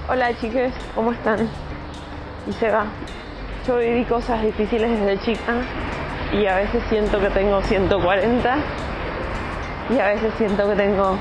Hola 0.07 0.37
chiques, 0.39 0.73
¿cómo 0.93 1.11
están? 1.11 1.49
Y 2.47 2.53
se 2.53 2.69
va. 2.69 2.85
Yo 3.67 3.77
viví 3.77 4.05
cosas 4.05 4.43
difíciles 4.43 4.91
desde 4.91 5.19
chica 5.25 5.55
y 6.31 6.45
a 6.45 6.57
veces 6.57 6.83
siento 6.89 7.19
que 7.19 7.29
tengo 7.29 7.61
140 7.63 8.57
y 9.89 9.99
a 9.99 10.07
veces 10.09 10.33
siento 10.37 10.69
que 10.69 10.75
tengo 10.75 11.17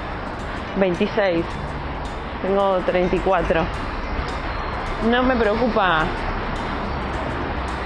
26, 0.79 1.45
tengo 2.43 2.79
34. 2.85 3.65
No 5.11 5.23
me 5.23 5.37
preocupa 5.37 6.07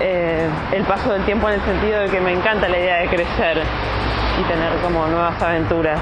eh, 0.00 0.48
el 0.72 0.82
paso 0.84 1.12
del 1.12 1.24
tiempo 1.24 1.48
en 1.48 1.54
el 1.54 1.64
sentido 1.64 2.00
de 2.00 2.08
que 2.08 2.20
me 2.20 2.32
encanta 2.32 2.68
la 2.68 2.78
idea 2.78 2.96
de 3.00 3.08
crecer 3.08 3.58
y 4.40 4.42
tener 4.48 4.72
como 4.82 5.06
nuevas 5.06 5.40
aventuras 5.42 6.00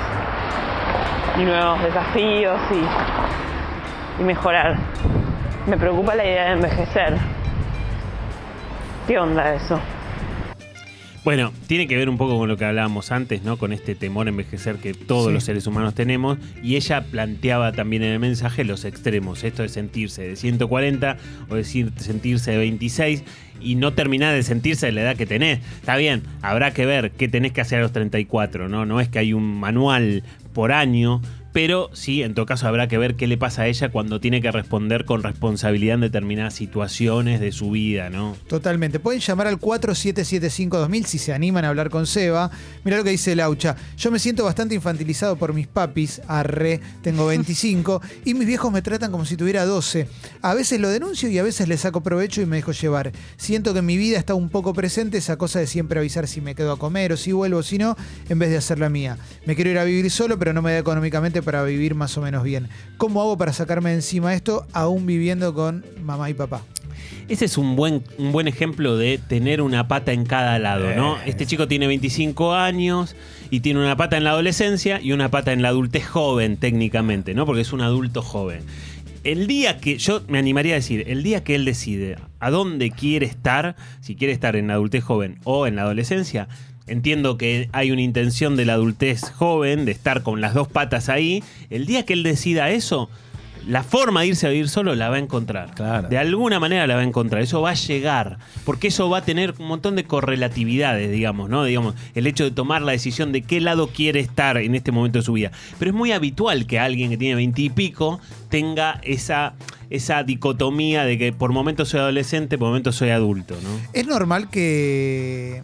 y 1.39 1.43
nuevos 1.45 1.83
desafíos 1.83 2.61
y, 2.73 4.23
y 4.23 4.25
mejorar. 4.25 4.77
Me 5.67 5.77
preocupa 5.79 6.15
la 6.15 6.25
idea 6.25 6.45
de 6.47 6.53
envejecer. 6.53 7.17
¿Qué 9.07 9.19
onda 9.19 9.55
eso? 9.55 9.79
Bueno, 11.25 11.53
tiene 11.67 11.89
que 11.89 11.97
ver 11.97 12.11
un 12.11 12.19
poco 12.19 12.37
con 12.39 12.49
lo 12.51 12.59
que 12.59 12.67
hablábamos 12.67 13.11
antes, 13.11 13.43
¿no? 13.45 13.57
Con 13.57 13.73
este 13.73 13.95
temor 13.95 14.27
a 14.27 14.31
envejecer 14.31 14.77
que 14.77 14.93
todos 14.93 15.29
Sí. 15.29 15.33
los 15.33 15.45
seres 15.45 15.67
humanos 15.67 15.95
tenemos. 15.95 16.37
Y 16.63 16.77
ella 16.77 17.03
planteaba 17.11 17.73
también 17.73 18.03
en 18.03 18.13
el 18.13 18.19
mensaje 18.19 18.63
los 18.63 18.85
extremos. 18.85 19.43
Esto 19.43 19.63
de 19.63 19.71
sentirse 19.71 20.21
de 20.23 20.37
140 20.37 21.17
o 21.49 21.55
decir 21.55 21.93
sentirse 21.97 22.51
de 22.51 22.59
26 22.59 23.25
y 23.65 23.75
no 23.75 23.93
terminar 23.93 24.35
de 24.35 24.43
sentirse 24.43 24.87
de 24.87 24.93
la 24.93 25.03
edad 25.03 25.17
que 25.17 25.27
tenés. 25.27 25.61
Está 25.77 25.97
bien, 25.97 26.23
habrá 26.43 26.73
que 26.73 26.87
ver 26.87 27.11
qué 27.13 27.29
tenés 27.29 27.53
que 27.53 27.61
hacer 27.61 27.79
a 27.79 27.83
los 27.83 27.93
34, 27.93 28.69
¿no? 28.69 28.87
No 28.87 29.01
es 29.01 29.09
que 29.09 29.19
hay 29.19 29.33
un 29.33 29.59
manual 29.59 30.23
por 30.53 30.73
año. 30.73 31.21
Pero 31.55 31.89
sí, 31.93 32.25
en 32.25 32.35
todo 32.35 32.47
caso 32.47 32.67
habrá 32.67 32.89
que 32.89 32.99
ver 32.99 33.15
qué 33.15 33.29
le 33.29 33.39
pasa 33.39 33.63
a 33.63 33.69
ella 33.69 33.89
cuando 33.89 34.19
tiene 34.19 34.43
que 34.43 34.51
responder 34.51 35.05
con 35.05 35.23
responsabilidad 35.23 35.95
en 35.95 36.01
determinadas 36.01 36.55
situaciones 36.55 37.39
de 37.39 37.53
su 37.53 37.71
vida, 37.71 38.11
¿no? 38.11 38.37
Totalmente. 38.49 38.99
Pueden 38.99 39.21
llamar 39.21 39.47
al 39.47 39.61
4775-2000 39.61 41.05
si 41.05 41.19
se 41.19 41.33
animan 41.33 41.65
a 41.65 41.69
hablar 41.69 41.91
con 41.91 42.09
Seba. 42.09 42.51
Mira 42.83 42.97
lo 42.97 43.05
que 43.05 43.11
dice 43.11 43.37
Laucha. 43.37 43.77
Yo 43.97 44.11
me 44.11 44.19
siento 44.19 44.43
bastante 44.43 44.75
infantilizado 44.75 45.37
por 45.37 45.55
mis 45.55 45.69
papis. 45.69 46.21
Arre, 46.27 46.81
tengo 47.03 47.27
25. 47.27 48.03
y 48.25 48.35
mis 48.35 48.49
viejos 48.49 48.73
me 48.73 48.83
tratan 48.83 49.13
como 49.13 49.25
si 49.25 49.37
tuviera 49.37 49.65
12. 49.65 50.09
A 50.43 50.55
veces 50.55 50.81
lo 50.81 50.89
denuncio 50.89 51.29
y 51.29 51.39
a 51.39 51.45
veces 51.45 51.69
le 51.69 51.77
saco 51.77 52.01
provecho 52.01 52.43
y 52.43 52.47
me 52.47 52.57
dejo 52.57 52.73
llevar. 52.73 53.13
Siento 53.37 53.73
que 53.73 53.79
en 53.79 53.87
mi 53.87 53.97
vida 53.97 54.19
está 54.19 54.35
un 54.35 54.49
poco 54.49 54.75
presente 54.75 55.19
esa 55.19 55.37
cosa 55.37 55.61
de 55.61 55.69
siempre 55.69 56.01
avisar 56.01 56.27
si 56.27 56.41
me 56.41 56.57
quedo 56.57 56.73
a 56.73 56.81
comer 56.81 57.13
o 57.13 57.17
si 57.17 57.31
vuelvo 57.31 57.61
o 57.61 57.63
si 57.63 57.79
no, 57.79 57.97
en 58.29 58.41
vez 58.41 58.51
de 58.51 58.57
hacer 58.57 58.81
la 58.81 58.89
mía. 58.89 59.19
Me 59.47 59.55
quiero 59.55 59.71
ir 59.71 59.79
a 59.79 59.85
vivir 59.85 60.11
solo, 60.11 60.37
pero 60.37 60.53
no 60.53 60.61
me 60.61 60.73
da 60.73 60.79
económicamente 60.79 61.44
para 61.45 61.63
vivir 61.63 61.95
más 61.95 62.17
o 62.19 62.23
menos 62.23 62.43
bien. 62.43 62.69
¿Cómo 62.97 63.21
hago 63.21 63.37
para 63.39 63.53
sacarme 63.53 63.91
de 63.91 63.97
encima 63.97 64.35
esto 64.35 64.67
aún 64.73 65.07
viviendo 65.07 65.55
con 65.55 65.85
mamá 66.03 66.31
y 66.31 66.35
papá? 66.35 66.63
Ese 67.29 67.47
es 67.47 67.57
un 67.57 67.77
buen, 67.77 68.03
un 68.19 68.33
buen 68.33 68.49
ejemplo 68.49 68.97
de 68.97 69.19
tener 69.19 69.63
una 69.63 69.89
pata 69.89 70.13
en 70.13 70.25
cada 70.27 70.59
lado, 70.59 70.95
¿no? 70.95 71.17
Este 71.25 71.47
chico 71.47 71.69
tiene 71.69 71.87
25 71.87 72.55
años 72.55 73.17
y 73.51 73.61
tiene 73.61 73.81
una 73.81 73.97
pata 73.97 74.17
en 74.17 74.25
la 74.25 74.31
adolescencia 74.31 75.01
y 75.01 75.13
una 75.13 75.31
pata 75.31 75.53
en 75.53 75.63
la 75.63 75.69
adultez 75.69 76.07
joven, 76.07 76.57
técnicamente, 76.57 77.35
¿no? 77.35 77.47
Porque 77.47 77.63
es 77.63 77.73
un 77.73 77.81
adulto 77.81 78.23
joven. 78.23 78.63
El 79.25 79.47
día 79.47 79.79
que, 79.79 79.97
yo 79.97 80.23
me 80.29 80.39
animaría 80.39 80.75
a 80.75 80.77
decir, 80.77 81.05
el 81.07 81.23
día 81.23 81.43
que 81.43 81.55
él 81.55 81.65
decide 81.65 82.17
a 82.41 82.51
dónde 82.51 82.91
quiere 82.91 83.25
estar, 83.25 83.75
si 84.01 84.17
quiere 84.17 84.35
estar 84.35 84.55
en 84.55 84.67
la 84.69 84.75
adultez 84.75 85.03
joven 85.03 85.39
o 85.45 85.67
en 85.67 85.77
la 85.77 85.83
adolescencia, 85.83 86.47
entiendo 86.87 87.39
que 87.39 87.69
hay 87.73 87.91
una 87.91 88.03
intención 88.03 88.57
de 88.57 88.65
la 88.65 88.75
adultez 88.75 89.31
joven 89.31 89.85
de 89.85 89.93
estar 89.93 90.23
con 90.23 90.41
las 90.41 90.55
dos 90.55 90.69
patas 90.69 91.09
ahí. 91.09 91.43
El 91.71 91.87
día 91.87 92.05
que 92.05 92.13
él 92.13 92.23
decida 92.23 92.71
eso, 92.71 93.09
la 93.67 93.83
forma 93.83 94.21
de 94.21 94.29
irse 94.29 94.47
a 94.47 94.51
vivir 94.51 94.69
solo 94.69 94.95
la 94.95 95.09
va 95.09 95.17
a 95.17 95.19
encontrar. 95.19 95.75
Claro. 95.75 96.09
De 96.09 96.19
alguna 96.19 96.61
manera 96.61 96.87
la 96.87 96.97
va 96.97 97.01
a 97.01 97.05
encontrar. 97.05 97.43
Eso 97.43 97.63
va 97.63 97.71
a 97.71 97.75
llegar. 97.75 98.39
Porque 98.65 98.89
eso 98.89 99.09
va 99.09 99.19
a 99.19 99.25
tener 99.25 99.55
un 99.59 99.69
montón 99.69 99.97
de 99.97 100.05
correlatividades, 100.05 101.11
digamos, 101.11 101.49
¿no? 101.49 101.65
Digamos, 101.65 101.95
el 102.15 102.27
hecho 102.27 102.45
de 102.45 102.51
tomar 102.51 102.83
la 102.83 102.93
decisión 102.93 103.33
de 103.33 103.43
qué 103.43 103.61
lado 103.61 103.89
quiere 103.89 104.21
estar 104.21 104.59
en 104.59 104.75
este 104.75 104.93
momento 104.93 105.19
de 105.19 105.25
su 105.25 105.33
vida. 105.33 105.51
Pero 105.79 105.91
es 105.91 105.97
muy 105.97 106.13
habitual 106.13 106.67
que 106.67 106.79
alguien 106.79 107.11
que 107.11 107.17
tiene 107.17 107.35
veintipico 107.37 108.21
tenga 108.51 109.01
esa, 109.03 109.55
esa 109.91 110.23
dicotomía 110.23 111.05
de 111.05 111.17
que 111.17 111.33
por 111.33 111.53
momentos 111.53 111.89
soy 111.89 112.01
adolescente, 112.01 112.59
por 112.59 112.69
momentos 112.69 112.97
soy 112.97 113.11
adulto, 113.11 113.55
¿no? 113.63 113.71
Es 113.93 114.07
normal 114.07 114.51
que. 114.51 115.63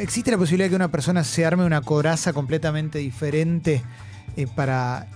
Existe 0.00 0.30
la 0.30 0.38
posibilidad 0.38 0.66
de 0.66 0.70
que 0.70 0.76
una 0.76 0.90
persona 0.90 1.24
se 1.24 1.44
arme 1.44 1.64
una 1.64 1.80
coraza 1.80 2.32
completamente 2.32 2.98
diferente 2.98 3.82
eh, 4.36 4.46
para 4.54 5.06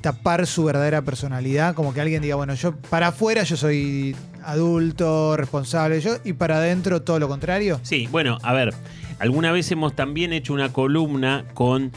tapar 0.00 0.46
su 0.46 0.64
verdadera 0.64 1.02
personalidad. 1.02 1.74
Como 1.74 1.94
que 1.94 2.00
alguien 2.00 2.22
diga, 2.22 2.36
bueno, 2.36 2.54
yo 2.54 2.76
para 2.76 3.08
afuera 3.08 3.42
yo 3.44 3.56
soy 3.56 4.16
adulto, 4.44 5.36
responsable, 5.36 6.00
yo, 6.00 6.16
y 6.24 6.32
para 6.32 6.56
adentro 6.56 7.02
todo 7.02 7.18
lo 7.18 7.28
contrario. 7.28 7.80
Sí, 7.82 8.08
bueno, 8.10 8.38
a 8.42 8.52
ver, 8.52 8.74
alguna 9.18 9.52
vez 9.52 9.70
hemos 9.70 9.94
también 9.94 10.32
hecho 10.32 10.52
una 10.52 10.72
columna 10.72 11.44
con, 11.54 11.92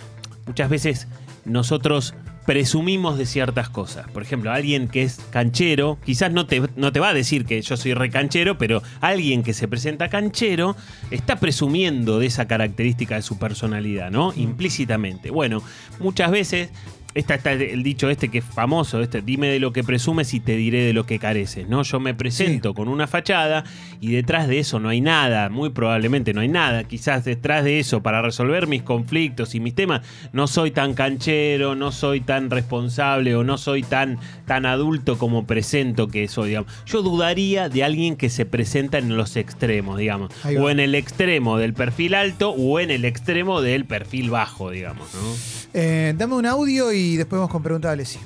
muchas 0.48 0.69
veces 0.69 1.08
nosotros 1.45 2.13
presumimos 2.49 3.15
de 3.19 3.27
ciertas 3.27 3.69
cosas. 3.69 4.09
Por 4.09 4.23
ejemplo, 4.23 4.51
alguien 4.51 4.88
que 4.88 5.03
es 5.03 5.19
canchero, 5.29 5.99
quizás 6.03 6.31
no 6.31 6.47
te, 6.47 6.63
no 6.77 6.91
te 6.91 6.99
va 6.99 7.09
a 7.09 7.13
decir 7.13 7.45
que 7.45 7.62
yo 7.62 7.77
soy 7.77 7.93
recanchero, 7.93 8.57
pero 8.57 8.81
alguien 9.01 9.43
que 9.43 9.53
se 9.53 9.67
presenta 9.67 10.09
canchero 10.09 10.75
está 11.12 11.35
presumiendo 11.39 12.17
de 12.17 12.25
esa 12.25 12.47
característica 12.47 13.13
de 13.13 13.21
su 13.21 13.38
personalidad, 13.38 14.09
¿no? 14.09 14.33
Implícitamente. 14.35 15.29
Bueno, 15.29 15.62
muchas 15.99 16.31
veces 16.31 16.71
Está, 17.15 17.36
está 17.36 17.54
el 17.54 17.82
dicho 17.82 18.08
este 18.10 18.30
que 18.30 18.38
es 18.38 18.45
famoso, 18.45 19.02
este, 19.02 19.24
dime 19.24 19.48
de 19.48 19.60
lo 19.60 19.74
que 19.74 19.84
presumes 19.84 20.32
y 20.36 20.39
te 20.39 20.56
diré 20.56 20.84
de 20.84 20.93
lo 20.93 21.08
que 21.08 21.17
careces, 21.17 21.67
¿no? 21.67 21.82
Yo 21.82 22.00
me 22.00 22.13
presento 22.13 22.76
con 22.76 22.88
una 22.88 23.08
fachada 23.08 23.63
y 24.00 24.12
detrás 24.12 24.48
de 24.48 24.60
eso 24.60 24.80
no 24.80 24.89
hay 24.89 25.02
nada, 25.02 25.50
muy 25.50 25.72
probablemente 25.72 26.34
no 26.34 26.41
hay 26.41 26.50
nada. 26.50 26.84
Quizás 26.84 27.26
detrás 27.26 27.63
de 27.63 27.80
eso, 27.80 28.04
para 28.04 28.22
resolver 28.22 28.67
mis 28.67 28.84
conflictos 28.84 29.56
y 29.56 29.60
mis 29.60 29.74
temas, 29.74 30.02
no 30.34 30.45
soy 30.45 30.69
tan 30.69 30.93
canchero, 30.93 31.74
no 31.74 31.91
soy 31.91 32.22
tan 32.22 32.52
responsable 32.52 33.36
o 33.36 33.43
no 33.43 33.58
soy 33.58 33.82
tan, 33.82 34.19
tan 34.45 34.67
adulto 34.67 35.17
como 35.17 35.48
presento 35.48 36.10
que 36.10 36.28
soy, 36.28 36.50
digamos. 36.50 36.72
Yo 36.86 37.02
dudaría 37.02 37.69
de 37.69 37.84
alguien 37.84 38.17
que 38.17 38.30
se 38.30 38.45
presenta 38.45 39.00
en 39.00 39.17
los 39.17 39.36
extremos, 39.36 39.98
digamos. 39.98 40.32
O 40.60 40.69
en 40.69 40.80
el 40.80 40.93
extremo 40.93 41.58
del 41.58 41.74
perfil 41.74 42.13
alto 42.13 42.52
o 42.52 42.80
en 42.80 42.91
el 42.91 43.04
extremo 43.04 43.62
del 43.62 43.86
perfil 43.86 44.30
bajo, 44.30 44.69
digamos, 44.69 45.12
¿no? 45.15 45.68
Eh, 45.73 46.13
dame 46.17 46.36
un 46.36 46.45
audio 46.45 46.91
y 46.91 47.15
después 47.15 47.39
vamos 47.39 47.51
con 47.51 47.62
pregunta 47.62 47.89
de 47.89 47.93
Alessi. 47.93 48.19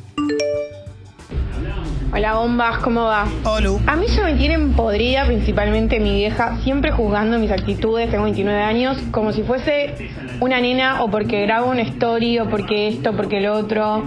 Hola 2.15 2.35
bombas, 2.35 2.77
¿cómo 2.77 3.05
va? 3.05 3.27
Olu. 3.43 3.81
A 3.87 3.95
mí 3.95 4.07
se 4.07 4.21
me 4.21 4.35
tienen 4.35 4.73
podrida 4.73 5.25
principalmente 5.25 5.99
mi 5.99 6.13
vieja, 6.13 6.57
siempre 6.61 6.91
juzgando 6.91 7.39
mis 7.39 7.49
actitudes, 7.49 8.11
tengo 8.11 8.25
29 8.25 8.61
años, 8.61 8.97
como 9.09 9.33
si 9.33 9.41
fuese 9.41 10.11
una 10.39 10.61
nena 10.61 11.01
o 11.01 11.09
porque 11.09 11.41
grabo 11.41 11.71
una 11.71 11.81
story 11.81 12.37
o 12.37 12.47
porque 12.49 12.87
esto, 12.89 13.15
porque 13.15 13.41
lo 13.41 13.53
otro. 13.53 14.03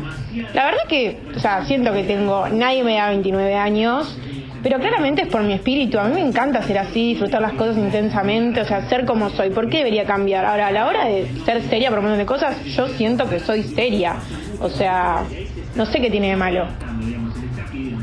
La 0.54 0.66
verdad 0.66 0.82
que, 0.88 1.18
o 1.34 1.40
sea, 1.40 1.64
siento 1.64 1.92
que 1.92 2.04
tengo, 2.04 2.48
nadie 2.48 2.84
me 2.84 2.94
da 2.94 3.08
29 3.08 3.56
años, 3.56 4.16
pero 4.62 4.78
claramente 4.78 5.22
es 5.22 5.28
por 5.28 5.42
mi 5.42 5.52
espíritu, 5.52 5.98
a 5.98 6.04
mí 6.04 6.14
me 6.14 6.26
encanta 6.26 6.62
ser 6.62 6.78
así, 6.78 7.10
disfrutar 7.10 7.40
las 7.40 7.52
cosas 7.52 7.76
intensamente, 7.76 8.60
o 8.60 8.64
sea, 8.64 8.88
ser 8.88 9.04
como 9.04 9.30
soy, 9.30 9.50
¿por 9.50 9.68
qué 9.68 9.78
debería 9.78 10.04
cambiar? 10.04 10.44
Ahora, 10.44 10.68
a 10.68 10.72
la 10.72 10.86
hora 10.86 11.06
de 11.06 11.26
ser 11.44 11.62
seria 11.62 11.90
por 11.90 12.00
montón 12.00 12.18
de 12.18 12.26
cosas, 12.26 12.64
yo 12.64 12.88
siento 12.88 13.28
que 13.28 13.40
soy 13.40 13.62
seria, 13.62 14.16
o 14.60 14.68
sea, 14.68 15.24
no 15.74 15.86
sé 15.86 16.00
qué 16.00 16.10
tiene 16.10 16.30
de 16.30 16.36
malo. 16.36 16.66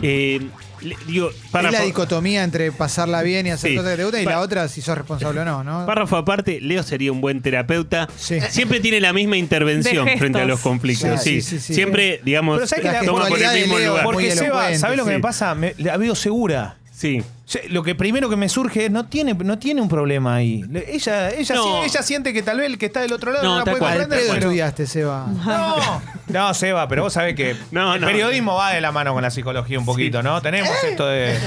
Eh, 0.02 0.40
le- 0.84 0.98
digo, 1.08 1.30
Es 1.30 1.36
párrafo, 1.52 1.74
la 1.74 1.82
dicotomía 1.82 2.44
entre 2.44 2.72
pasarla 2.72 3.22
bien 3.22 3.48
y 3.48 3.52
hacer 3.52 3.72
Sí. 3.72 3.76
cosas 3.78 3.92
que 3.92 3.98
te 3.98 4.04
gustan 4.04 4.22
y 4.22 4.26
Pa- 4.26 4.32
la 4.32 4.40
otra 4.42 4.68
si 4.68 4.82
sos 4.82 4.98
responsable 4.98 5.42
o 5.42 5.46
no, 5.46 5.64
¿no? 5.64 5.86
párrafo 5.86 6.18
aparte, 6.18 6.60
Leo 6.62 6.84
sería 6.84 7.12
un 7.12 7.22
buen 7.22 7.42
terapeuta. 7.42 8.08
Sí. 8.18 8.40
Siempre 8.50 8.80
tiene 8.80 9.00
la 9.02 9.14
misma 9.14 9.38
intervención 9.38 10.06
De 10.06 10.12
gestos. 10.12 10.20
frente 10.20 10.40
a 10.42 10.46
los 10.46 10.60
conflictos. 10.60 11.22
Sí, 11.24 11.42
Sí, 11.42 11.42
sí, 11.42 11.58
sí, 11.60 11.68
sí. 11.68 11.74
Siempre, 11.74 12.22
digamos, 12.24 12.58
Pero 12.58 12.68
¿sabes 12.68 12.84
La 12.86 12.92
que 12.92 12.98
la 13.00 13.06
toma 13.06 13.28
por 13.28 13.42
el 13.42 13.50
de 13.50 13.60
mismo 13.62 13.78
Leo 13.78 13.90
lugar. 13.90 14.04
muy 14.06 14.14
Porque 14.14 14.32
Seba, 14.32 14.46
elocuente, 14.46 14.80
¿sabes 14.80 14.98
lo 14.98 15.06
que 15.06 15.12
sí. 15.12 15.16
me 15.18 15.22
pasa? 15.22 15.56
Me, 15.56 15.76
la 15.78 15.98
veo 15.98 16.16
segura. 16.16 16.78
Sí. 16.96 17.24
Sí, 17.54 17.60
Lo 17.70 17.84
que 17.84 17.94
primero 17.94 18.30
que 18.32 18.36
me 18.36 18.50
surge 18.50 18.86
es 18.86 18.92
no 18.92 19.06
tiene, 19.06 19.36
no 19.36 19.60
tiene 19.60 19.80
un 19.80 19.88
problema 19.88 20.34
ahí. 20.36 20.64
Ella, 20.88 21.30
ella, 21.30 21.54
No. 21.56 21.64
sí- 21.64 21.70
ella 21.86 22.02
siente 22.02 22.34
que 22.34 22.42
tal 22.42 22.58
vez 22.58 22.66
el 22.66 22.80
que 22.80 22.88
está 22.88 23.02
del 23.02 23.14
otro 23.14 23.32
lado 23.32 23.44
No, 23.46 23.52
no, 23.52 23.58
la 23.60 23.64
puede 23.66 23.78
cual. 23.78 23.92
Al 23.94 24.00
comprender. 24.00 24.28
pero- 24.28 24.40
estudiaste, 24.40 24.88
Seba. 24.88 25.28
No, 25.46 26.02
no, 26.30 26.54
Seba, 26.56 26.88
pero 26.88 27.04
vos 27.04 27.14
sabés 27.14 27.36
que 27.36 27.56
No, 27.70 27.94
el 27.94 28.02
no. 28.02 28.08
periodismo 28.08 28.56
va 28.56 28.72
de 28.72 28.82
la 28.82 28.92
mano 28.92 29.14
con 29.14 29.22
la 29.22 29.30
psicología 29.30 29.78
un 29.78 29.86
poquito, 29.86 30.24
¿no? 30.24 30.42
Tenemos 30.42 30.72
esto 30.84 31.06
de, 31.06 31.38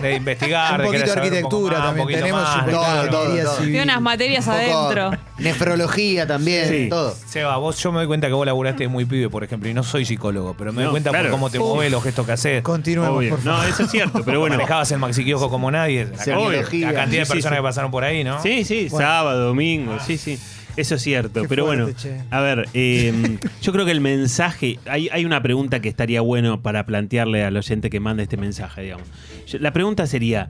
de 0.00 0.14
investigar, 0.14 0.72
Un 0.72 0.78
de 0.78 0.84
poquito 0.86 1.04
de 1.04 1.12
un 1.12 1.18
arquitectura 1.18 1.78
más, 1.78 1.80
un 1.80 1.86
también. 1.98 2.04
poquito 2.06 2.20
Tenemos 2.20 2.42
más, 2.42 2.52
su 2.64 2.70
Todo, 2.70 2.80
claro. 2.80 3.10
todo, 3.10 3.36
todo. 3.36 3.56
Tiene 3.58 3.82
unas 3.82 4.00
materias 4.00 4.46
Un 4.46 4.52
adentro. 4.54 5.10
Nefrología 5.38 6.26
también, 6.26 6.68
Sí. 6.68 6.86
todo. 6.88 7.14
Seba, 7.26 7.56
vos 7.58 7.76
yo 7.82 7.92
me 7.92 7.98
doy 7.98 8.06
cuenta 8.06 8.26
que 8.28 8.32
vos 8.32 8.46
laburaste 8.46 8.88
muy 8.88 9.04
pibe, 9.04 9.28
por 9.28 9.44
ejemplo, 9.44 9.68
y 9.68 9.74
no 9.74 9.82
soy 9.82 10.04
psicólogo, 10.04 10.54
pero 10.56 10.72
me 10.72 10.76
doy 10.78 10.84
No, 10.86 10.90
cuenta 10.92 11.10
claro. 11.10 11.26
por 11.26 11.32
cómo 11.32 11.50
te 11.50 11.58
mueves, 11.58 11.92
los 11.92 12.02
gestos 12.02 12.24
que 12.26 12.32
haces. 12.32 12.62
Continuemos, 12.62 13.24
por 13.28 13.40
favor. 13.40 13.44
No, 13.44 13.62
eso 13.64 13.82
es 13.82 13.90
cierto, 13.90 14.22
pero 14.24 14.40
bueno. 14.40 14.56
Manejabas 14.56 14.90
el 14.92 14.98
maxi 14.98 15.17
kiosco 15.24 15.50
como 15.50 15.70
nadie. 15.70 16.06
La, 16.06 16.18
Semiología. 16.18 16.60
cantidad- 16.62 16.88
la 16.92 16.94
cantidad 16.94 17.20
de 17.20 17.24
Sí, 17.26 17.30
sí, 17.30 17.32
personas 17.34 17.56
sí. 17.56 17.58
que 17.58 17.62
pasaron 17.62 17.90
por 17.90 18.04
ahí, 18.04 18.24
¿no? 18.24 18.42
Sí, 18.42 18.64
sí, 18.64 18.88
Bueno. 18.90 19.06
sábado, 19.06 19.46
domingo, 19.46 19.98
sí, 20.06 20.16
sí. 20.18 20.38
Eso 20.76 20.94
es 20.94 21.02
cierto. 21.02 21.42
Qué 21.42 21.48
pero 21.48 21.66
fuerte, 21.66 21.82
bueno, 21.84 21.98
che. 21.98 22.20
a 22.30 22.40
ver, 22.40 22.68
eh, 22.72 23.12
yo 23.62 23.72
creo 23.72 23.84
que 23.84 23.90
el 23.90 24.00
mensaje, 24.00 24.78
hay, 24.86 25.08
hay 25.10 25.24
una 25.24 25.42
pregunta 25.42 25.80
que 25.80 25.88
estaría 25.88 26.20
bueno 26.20 26.62
para 26.62 26.86
plantearle 26.86 27.42
al 27.44 27.56
oyente 27.56 27.90
que 27.90 27.98
manda 27.98 28.22
este 28.22 28.36
mensaje, 28.36 28.82
digamos. 28.82 29.08
Yo- 29.48 29.58
La 29.58 29.72
pregunta 29.72 30.06
sería, 30.06 30.48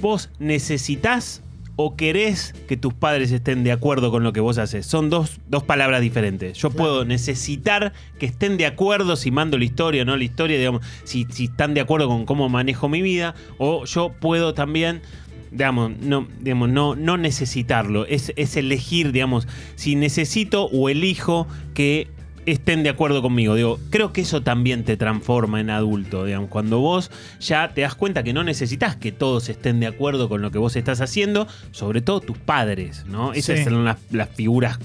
¿vos 0.00 0.30
necesitas 0.38 1.42
o 1.76 1.94
querés 1.94 2.54
que 2.66 2.76
tus 2.76 2.94
padres 2.94 3.30
estén 3.30 3.62
de 3.62 3.72
acuerdo 3.72 4.10
con 4.10 4.22
lo 4.24 4.32
que 4.32 4.40
vos 4.40 4.58
haces? 4.58 4.86
Son 4.86 5.10
dos, 5.10 5.40
dos 5.48 5.62
palabras 5.62 6.00
diferentes. 6.00 6.56
Yo 6.58 6.70
puedo 6.70 7.04
necesitar 7.04 7.92
que 8.18 8.26
estén 8.26 8.56
de 8.56 8.66
acuerdo 8.66 9.16
si 9.16 9.30
mando 9.30 9.58
la 9.58 9.64
historia 9.64 10.02
o 10.02 10.04
no 10.04 10.16
la 10.16 10.24
historia, 10.24 10.58
digamos, 10.58 10.82
si, 11.04 11.26
si 11.30 11.44
están 11.44 11.74
de 11.74 11.82
acuerdo 11.82 12.08
con 12.08 12.24
cómo 12.24 12.48
manejo 12.48 12.88
mi 12.88 13.02
vida, 13.02 13.34
o 13.58 13.84
yo 13.84 14.12
puedo 14.18 14.54
también 14.54 15.02
digamos, 15.50 15.92
no, 16.00 16.26
digamos, 16.40 16.68
no, 16.68 16.96
no 16.96 17.16
necesitarlo. 17.16 18.04
Es, 18.06 18.32
es 18.36 18.56
elegir, 18.56 19.12
digamos, 19.12 19.48
si 19.74 19.94
necesito 19.94 20.66
o 20.66 20.88
elijo 20.88 21.46
que 21.72 22.08
estén 22.46 22.82
de 22.82 22.88
acuerdo 22.90 23.22
conmigo. 23.22 23.54
Digo, 23.54 23.78
creo 23.90 24.12
que 24.12 24.22
eso 24.22 24.42
también 24.42 24.84
te 24.84 24.96
transforma 24.96 25.60
en 25.60 25.68
adulto, 25.70 26.24
digamos, 26.24 26.48
cuando 26.48 26.78
vos 26.78 27.10
ya 27.40 27.74
te 27.74 27.82
das 27.82 27.94
cuenta 27.94 28.22
que 28.22 28.32
no 28.32 28.44
necesitas 28.44 28.96
que 28.96 29.12
todos 29.12 29.48
estén 29.48 29.80
de 29.80 29.86
acuerdo 29.88 30.28
con 30.28 30.42
lo 30.42 30.50
que 30.50 30.58
vos 30.58 30.76
estás 30.76 31.00
haciendo, 31.00 31.46
sobre 31.72 32.00
todo 32.00 32.20
tus 32.20 32.38
padres, 32.38 33.04
¿no? 33.06 33.32
Esas 33.32 33.58
Sí. 33.58 33.64
son 33.64 33.84
las, 33.84 33.98
las 34.10 34.28
figuras 34.30 34.78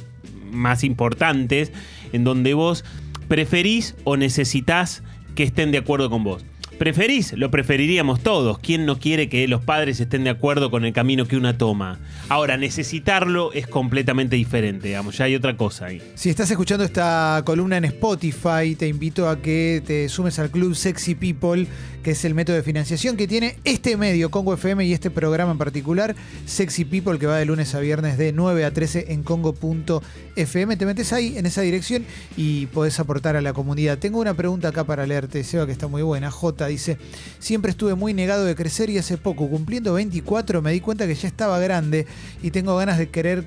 más 0.51 0.83
importantes 0.83 1.71
en 2.11 2.23
donde 2.23 2.53
vos 2.53 2.83
preferís 3.27 3.95
o 4.03 4.17
necesitas 4.17 5.03
que 5.35 5.43
estén 5.43 5.71
de 5.71 5.77
acuerdo 5.77 6.09
con 6.09 6.23
vos. 6.23 6.43
Preferís, 6.81 7.33
lo 7.33 7.51
preferiríamos 7.51 8.21
todos. 8.21 8.57
¿Quién 8.57 8.87
no 8.87 8.97
quiere 8.97 9.29
que 9.29 9.47
los 9.47 9.63
padres 9.63 9.99
estén 9.99 10.23
de 10.23 10.31
acuerdo 10.31 10.71
con 10.71 10.83
el 10.83 10.93
camino 10.93 11.27
que 11.27 11.37
una 11.37 11.55
toma? 11.55 11.99
Ahora, 12.27 12.57
necesitarlo 12.57 13.53
es 13.53 13.67
completamente 13.67 14.35
diferente, 14.35 14.87
digamos, 14.87 15.15
ya 15.15 15.25
hay 15.25 15.35
otra 15.35 15.55
cosa 15.55 15.85
ahí. 15.85 16.01
Si 16.15 16.31
estás 16.31 16.49
escuchando 16.49 16.83
esta 16.83 17.43
columna 17.45 17.77
en 17.77 17.85
Spotify, 17.85 18.75
te 18.75 18.87
invito 18.87 19.29
a 19.29 19.43
que 19.43 19.83
te 19.85 20.09
sumes 20.09 20.39
al 20.39 20.49
club 20.49 20.73
Sexy 20.73 21.13
People, 21.13 21.67
que 22.03 22.11
es 22.11 22.25
el 22.25 22.33
método 22.33 22.55
de 22.55 22.63
financiación 22.63 23.17
que 23.17 23.27
tiene 23.27 23.57
este 23.63 23.97
medio, 23.97 24.31
Congo 24.31 24.53
FM, 24.53 24.85
y 24.85 24.93
este 24.93 25.11
programa 25.11 25.51
en 25.51 25.57
particular, 25.57 26.15
Sexy 26.45 26.85
People, 26.85 27.19
que 27.19 27.27
va 27.27 27.37
de 27.37 27.45
lunes 27.45 27.73
a 27.75 27.79
viernes 27.79 28.17
de 28.17 28.33
9 28.33 28.65
a 28.65 28.71
13 28.71 29.11
en 29.13 29.23
congo.fm. 29.23 30.77
Te 30.77 30.85
metes 30.85 31.13
ahí, 31.13 31.37
en 31.37 31.45
esa 31.45 31.61
dirección, 31.61 32.05
y 32.35 32.65
podés 32.67 32.99
aportar 32.99 33.35
a 33.35 33.41
la 33.41 33.53
comunidad. 33.53 33.97
Tengo 33.97 34.19
una 34.19 34.33
pregunta 34.33 34.69
acá 34.69 34.83
para 34.83 35.05
leerte, 35.05 35.43
Seba, 35.43 35.65
que 35.65 35.71
está 35.71 35.87
muy 35.87 36.01
buena. 36.01 36.31
J 36.31 36.67
dice, 36.67 36.97
siempre 37.39 37.71
estuve 37.71 37.95
muy 37.95 38.13
negado 38.13 38.45
de 38.45 38.55
crecer 38.55 38.89
y 38.89 38.97
hace 38.97 39.17
poco, 39.17 39.49
cumpliendo 39.49 39.93
24, 39.93 40.61
me 40.61 40.71
di 40.71 40.79
cuenta 40.79 41.07
que 41.07 41.15
ya 41.15 41.27
estaba 41.27 41.59
grande 41.59 42.07
y 42.41 42.51
tengo 42.51 42.75
ganas 42.75 42.97
de 42.97 43.09
querer 43.09 43.45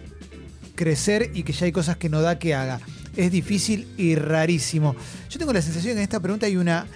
crecer 0.75 1.31
y 1.35 1.43
que 1.43 1.53
ya 1.53 1.67
hay 1.67 1.73
cosas 1.73 1.97
que 1.97 2.09
no 2.09 2.21
da 2.21 2.39
que 2.39 2.55
haga. 2.55 2.81
Es 3.17 3.31
difícil 3.31 3.87
y 3.97 4.17
rarísimo. 4.17 4.97
Yo 5.31 5.39
tengo 5.39 5.53
la 5.53 5.63
sensación 5.63 5.95
que 5.95 5.99
en 5.99 6.05
esta 6.05 6.21
pregunta 6.21 6.47
hay 6.47 6.57
una 6.57 6.87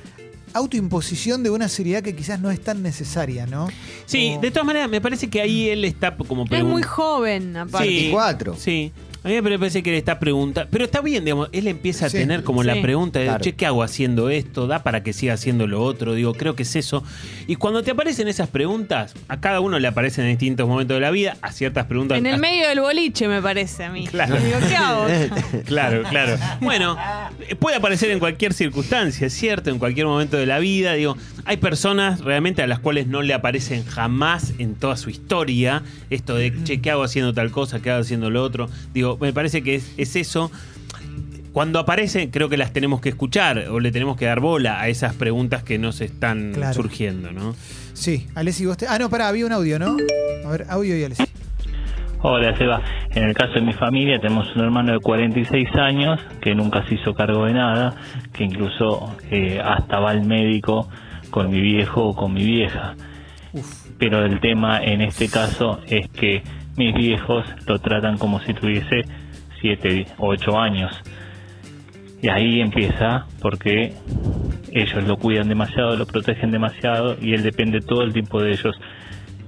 autoimposición 0.55 1.43
de 1.43 1.51
una 1.51 1.69
seriedad 1.69 2.03
que 2.03 2.15
quizás 2.15 2.41
no 2.41 2.51
es 2.51 2.61
tan 2.63 2.83
necesaria, 2.83 3.47
¿no? 3.47 3.69
Sí, 4.07 4.35
O- 4.37 4.41
de 4.41 4.51
todas 4.51 4.67
maneras, 4.67 4.89
me 4.89 5.01
parece 5.01 5.29
que 5.29 5.41
ahí 5.41 5.69
él 5.69 5.85
está 5.85 6.17
como 6.17 6.45
Es 6.51 6.65
muy 6.65 6.83
joven, 6.83 7.57
aparte. 7.57 7.89
Sí, 7.89 7.95
24. 7.95 8.57
Sí. 8.57 8.93
A 9.25 9.29
mí 9.29 9.41
me 9.43 9.59
parece 9.59 9.83
que 9.83 9.91
le 9.91 9.99
está 9.99 10.19
preguntando. 10.21 10.69
Pero 10.71 10.85
está 10.85 11.01
bien, 11.01 11.25
digamos, 11.25 11.49
él 11.53 11.67
empieza 11.67 12.07
a 12.07 12.09
Sí. 12.09 12.19
tener 12.19 12.45
como 12.45 12.63
la 12.63 12.81
pregunta 12.81 13.19
de, 13.19 13.27
Claro. 13.27 13.43
che, 13.45 13.55
¿qué 13.55 13.67
hago 13.67 13.83
haciendo 13.83 14.31
esto? 14.31 14.67
¿Da 14.67 14.83
para 14.85 15.03
que 15.03 15.13
siga 15.13 15.35
haciendo 15.35 15.67
lo 15.67 15.83
otro? 15.83 16.15
Digo, 16.15 16.35
creo 16.35 16.55
que 16.55 16.63
es 16.63 16.77
eso. 16.77 17.03
Y 17.47 17.57
cuando 17.57 17.83
te 17.83 17.91
aparecen 17.91 18.29
esas 18.29 18.49
preguntas, 18.49 19.15
a 19.29 19.41
cada 19.41 19.61
uno 19.61 19.79
le 19.79 19.89
aparecen 19.89 20.25
en 20.25 20.31
distintos 20.33 20.69
momentos 20.69 20.95
de 20.97 21.01
la 21.01 21.11
vida, 21.11 21.37
a 21.43 21.51
ciertas 21.53 21.87
preguntas. 21.87 22.17
En 22.19 22.27
el 22.27 22.39
medio 22.39 22.69
del 22.69 22.81
boliche, 22.81 23.27
me 23.29 23.43
parece 23.43 23.85
a 23.85 23.91
mí. 23.91 24.07
Claro. 24.07 24.37
Digo, 24.37 24.59
¿qué 24.69 24.77
hago? 24.77 25.07
Claro, 25.67 26.03
claro. 26.09 26.37
Bueno, 26.61 26.97
puede 27.59 27.77
aparecer 27.77 28.11
en 28.11 28.19
cualquier 28.21 28.53
circunstancia, 28.55 29.27
es 29.27 29.33
cierto, 29.35 29.71
en 29.71 29.79
cualquier 29.79 30.07
momento 30.07 30.37
de 30.37 30.47
la 30.47 30.59
vida. 30.59 30.95
Digo, 30.95 31.17
hay 31.45 31.57
personas 31.57 32.21
realmente 32.21 32.63
a 32.63 32.67
las 32.67 32.79
cuales 32.79 33.07
no 33.07 33.23
le 33.23 33.35
aparecen 33.35 33.85
jamás 33.85 34.55
en 34.59 34.75
toda 34.75 34.97
su 34.97 35.11
historia 35.11 35.83
esto 36.11 36.35
de, 36.37 36.53
che, 36.65 36.81
¿qué 36.81 36.91
hago 36.91 37.03
haciendo 37.03 37.33
tal 37.35 37.51
cosa? 37.51 37.81
¿Qué 37.81 37.91
hago 37.91 38.01
haciendo 38.01 38.31
lo 38.31 38.43
otro? 38.43 38.69
Digo, 38.95 39.08
me 39.21 39.33
parece 39.33 39.63
que 39.63 39.77
es, 39.77 39.95
es 39.97 40.17
eso. 40.17 40.51
Cuando 41.53 41.79
aparecen, 41.79 42.31
creo 42.31 42.49
que 42.49 42.57
las 42.57 42.73
tenemos 42.73 43.01
que 43.01 43.09
escuchar 43.09 43.59
o 43.71 43.81
le 43.81 43.91
tenemos 43.91 44.17
que 44.17 44.27
dar 44.27 44.39
bola 44.41 44.81
a 44.81 44.89
esas 44.89 45.15
preguntas 45.15 45.63
que 45.63 45.79
nos 45.79 46.01
están 46.01 46.53
Claro. 46.53 46.75
surgiendo, 46.75 47.33
¿no? 47.33 47.55
Sí, 47.95 48.27
Alessi, 48.35 48.67
vos 48.67 48.77
te... 48.77 48.87
Ah, 48.87 48.99
no, 48.99 49.09
pará, 49.11 49.29
había 49.29 49.45
un 49.47 49.53
audio, 49.53 49.79
¿no? 49.79 49.97
A 50.45 50.51
ver, 50.51 50.67
audio 50.69 50.97
y 50.97 51.03
Alessi. 51.05 51.25
Hola, 52.21 52.57
Seba. 52.57 52.83
En 53.15 53.25
el 53.25 53.35
caso 53.35 53.55
de 53.55 53.61
mi 53.63 53.73
familia 53.73 54.21
tenemos 54.21 54.47
un 54.57 54.63
hermano 54.63 54.93
de 54.93 54.99
46 55.01 55.69
años 55.77 56.21
que 56.41 56.55
nunca 56.55 56.87
se 56.89 56.97
hizo 56.97 57.15
cargo 57.15 57.47
de 57.47 57.55
nada, 57.55 57.95
que 58.33 58.45
incluso 58.45 59.17
eh, 59.31 59.61
hasta 59.65 59.99
va 60.01 60.11
al 60.11 60.25
médico 60.27 60.89
con 61.31 61.51
mi 61.51 61.61
viejo 61.61 62.05
o 62.09 62.15
con 62.17 62.35
mi 62.35 62.45
vieja. 62.45 62.95
Pero 63.99 64.25
el 64.25 64.41
tema 64.41 64.83
en 64.83 65.01
este 65.01 65.29
caso 65.29 65.81
es 65.87 66.09
que 66.09 66.43
mis 66.79 66.95
viejos 66.95 67.45
lo 67.67 67.81
tratan 67.81 68.17
como 68.19 68.41
si 68.41 68.55
tuviese 68.55 69.05
7 69.61 70.07
o 70.19 70.29
8 70.29 70.59
años. 70.59 70.93
Y 72.23 72.29
ahí 72.29 72.61
empieza 72.61 73.27
porque 73.43 73.95
ellos 74.73 75.05
lo 75.05 75.17
cuidan 75.17 75.49
demasiado, 75.49 75.97
lo 75.97 76.07
protegen 76.07 76.53
demasiado 76.53 77.17
y 77.21 77.35
él 77.35 77.43
depende 77.43 77.81
todo 77.81 78.03
el 78.03 78.13
tiempo 78.13 78.41
de 78.41 78.53
ellos. 78.53 78.77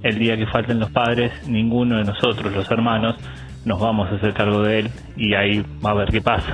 El 0.03 0.19
día 0.19 0.35
que 0.35 0.45
falten 0.45 0.79
los 0.79 0.91
padres, 0.91 1.31
ninguno 1.47 1.97
de 1.97 2.03
nosotros, 2.03 2.53
los 2.53 2.69
hermanos, 2.69 3.15
nos 3.63 3.79
vamos 3.79 4.11
a 4.11 4.15
hacer 4.15 4.33
cargo 4.33 4.61
de 4.63 4.79
él 4.79 4.89
y 5.15 5.33
ahí 5.33 5.63
va 5.83 5.91
a 5.91 5.95
ver 5.95 6.09
qué 6.09 6.21
pasa. 6.21 6.53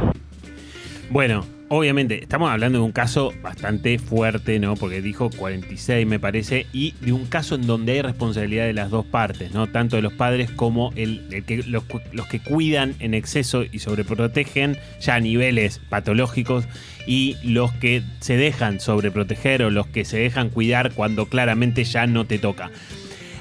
Bueno, 1.10 1.44
obviamente, 1.70 2.22
estamos 2.24 2.50
hablando 2.50 2.80
de 2.80 2.86
un 2.86 2.92
caso 2.92 3.34
bastante 3.42 4.00
fuerte, 4.00 4.60
¿no? 4.60 4.76
Porque 4.76 5.02
dijo 5.02 5.30
46, 5.30 6.08
me 6.08 6.20
parece, 6.20 6.68
y 6.74 6.94
de 7.02 7.12
un 7.12 7.26
caso 7.26 7.56
en 7.56 7.68
donde 7.68 7.94
hay 7.94 8.02
responsabilidad 8.02 8.66
de 8.66 8.74
las 8.74 8.90
dos 8.90 9.06
partes, 9.06 9.52
¿no? 9.52 9.68
Tanto 9.68 9.96
de 9.96 10.02
los 10.02 10.14
padres 10.14 10.52
como 10.52 10.92
el, 10.96 11.44
que, 11.46 11.64
los 11.64 12.28
que 12.28 12.40
cuidan 12.40 12.96
en 13.00 13.14
exceso 13.14 13.64
y 13.64 13.80
sobreprotegen 13.80 14.78
ya 15.00 15.16
a 15.16 15.20
niveles 15.20 15.80
patológicos 15.90 16.66
y 17.06 17.38
los 17.44 17.72
que 17.74 18.04
se 18.20 18.38
dejan 18.38 18.80
sobreproteger 18.80 19.64
o 19.64 19.70
los 19.70 19.88
que 19.88 20.06
se 20.06 20.18
dejan 20.18 20.50
cuidar 20.50 20.94
cuando 20.94 21.28
claramente 21.28 21.84
ya 21.84 22.08
no 22.08 22.26
te 22.26 22.40
toca. 22.40 22.72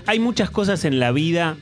Hay 0.06 0.20
muchas 0.20 0.50
cosas 0.50 0.84
en 0.84 1.00
la 1.00 1.10
vida 1.10 1.56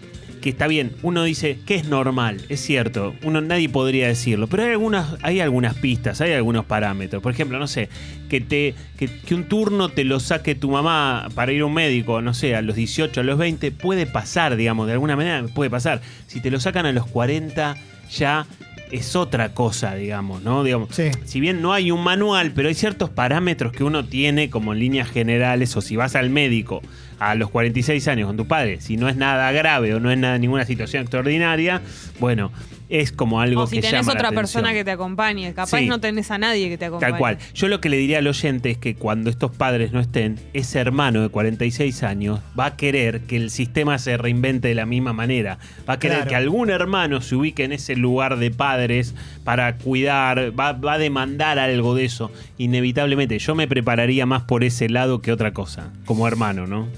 que 0.44 0.50
está 0.50 0.66
bien, 0.66 0.92
uno 1.00 1.24
dice 1.24 1.56
que 1.64 1.74
es 1.74 1.88
normal, 1.88 2.42
es 2.50 2.60
cierto, 2.60 3.14
uno 3.22 3.40
nadie 3.40 3.70
podría 3.70 4.08
decirlo, 4.08 4.46
pero 4.46 4.62
hay 4.64 4.72
algunas, 4.72 5.16
hay 5.22 5.40
algunas 5.40 5.74
pistas, 5.76 6.20
hay 6.20 6.32
algunos 6.32 6.66
parámetros. 6.66 7.22
Por 7.22 7.32
ejemplo, 7.32 7.58
no 7.58 7.66
sé, 7.66 7.88
que 8.28 8.42
te 8.42 8.74
que, 8.98 9.08
que 9.08 9.34
un 9.34 9.44
turno 9.44 9.88
te 9.88 10.04
lo 10.04 10.20
saque 10.20 10.54
tu 10.54 10.70
mamá 10.70 11.28
para 11.34 11.50
ir 11.52 11.62
a 11.62 11.64
un 11.64 11.72
médico, 11.72 12.20
no 12.20 12.34
sé, 12.34 12.54
a 12.54 12.60
los 12.60 12.76
18, 12.76 13.22
a 13.22 13.24
los 13.24 13.38
20, 13.38 13.72
puede 13.72 14.04
pasar, 14.04 14.54
digamos, 14.56 14.86
de 14.86 14.92
alguna 14.92 15.16
manera 15.16 15.42
puede 15.54 15.70
pasar. 15.70 16.02
Si 16.26 16.42
te 16.42 16.50
lo 16.50 16.60
sacan 16.60 16.84
a 16.84 16.92
los 16.92 17.06
40, 17.06 17.78
ya 18.14 18.46
es 18.92 19.16
otra 19.16 19.54
cosa, 19.54 19.94
digamos, 19.94 20.42
¿no? 20.42 20.62
Digamos, 20.62 20.94
Sí. 20.94 21.04
si 21.24 21.40
bien 21.40 21.62
no 21.62 21.72
hay 21.72 21.90
un 21.90 22.04
manual, 22.04 22.52
pero 22.54 22.68
hay 22.68 22.74
ciertos 22.74 23.08
parámetros 23.08 23.72
que 23.72 23.82
uno 23.82 24.04
tiene 24.04 24.50
como 24.50 24.74
en 24.74 24.78
líneas 24.78 25.08
generales, 25.10 25.74
o 25.74 25.80
si 25.80 25.96
vas 25.96 26.14
al 26.14 26.28
médico 26.28 26.82
a 27.18 27.34
los 27.34 27.50
46 27.50 28.06
años 28.08 28.26
con 28.26 28.36
tu 28.36 28.46
padre, 28.46 28.80
si 28.80 28.96
no 28.96 29.08
es 29.08 29.16
nada 29.16 29.50
grave 29.52 29.94
o 29.94 30.00
no 30.00 30.10
es 30.10 30.18
nada, 30.18 30.38
ninguna 30.38 30.64
situación 30.64 31.02
extraordinaria, 31.02 31.80
bueno, 32.20 32.52
es 32.90 33.12
como 33.12 33.40
algo 33.40 33.62
O 33.62 33.66
si 33.66 33.76
que 33.76 33.82
tenés 33.82 34.02
llama 34.02 34.12
la 34.12 34.18
otra 34.20 34.32
persona 34.32 34.68
atención. 34.68 34.74
que 34.80 34.84
te 34.84 34.90
acompañe. 34.90 35.54
Capaz 35.54 35.78
Sí. 35.78 35.86
no 35.86 36.00
tenés 36.00 36.30
a 36.30 36.38
nadie 36.38 36.68
que 36.68 36.76
te 36.78 36.84
acompañe. 36.84 37.12
Tal 37.12 37.18
cual. 37.18 37.38
Yo 37.54 37.68
lo 37.68 37.80
que 37.80 37.88
le 37.88 37.96
diría 37.96 38.18
al 38.18 38.26
oyente 38.26 38.70
es 38.70 38.78
que 38.78 38.94
cuando 38.94 39.30
estos 39.30 39.50
padres 39.56 39.92
no 39.92 40.00
estén, 40.00 40.38
ese 40.52 40.78
hermano 40.80 41.22
de 41.22 41.28
46 41.30 42.02
años 42.02 42.40
va 42.58 42.66
a 42.66 42.76
querer 42.76 43.22
que 43.22 43.36
el 43.36 43.50
sistema 43.50 43.98
se 43.98 44.16
reinvente 44.18 44.68
de 44.68 44.74
la 44.74 44.84
misma 44.86 45.12
manera. 45.14 45.58
Va 45.88 45.94
a 45.94 45.98
querer 45.98 46.18
Claro. 46.18 46.28
que 46.30 46.36
algún 46.36 46.70
hermano 46.70 47.20
se 47.22 47.34
ubique 47.36 47.64
en 47.64 47.72
ese 47.72 47.96
lugar 47.96 48.36
de 48.36 48.50
padres 48.50 49.14
para 49.44 49.76
cuidar, 49.76 50.58
va, 50.58 50.72
va 50.72 50.94
a 50.94 50.98
demandar 50.98 51.58
algo 51.58 51.94
de 51.94 52.06
eso. 52.06 52.30
Inevitablemente, 52.58 53.38
yo 53.38 53.54
me 53.54 53.68
prepararía 53.68 54.26
más 54.26 54.42
por 54.42 54.64
ese 54.64 54.88
lado 54.88 55.20
que 55.20 55.30
otra 55.32 55.52
cosa, 55.52 55.90
como 56.06 56.26
hermano, 56.26 56.66
¿no? 56.66 56.88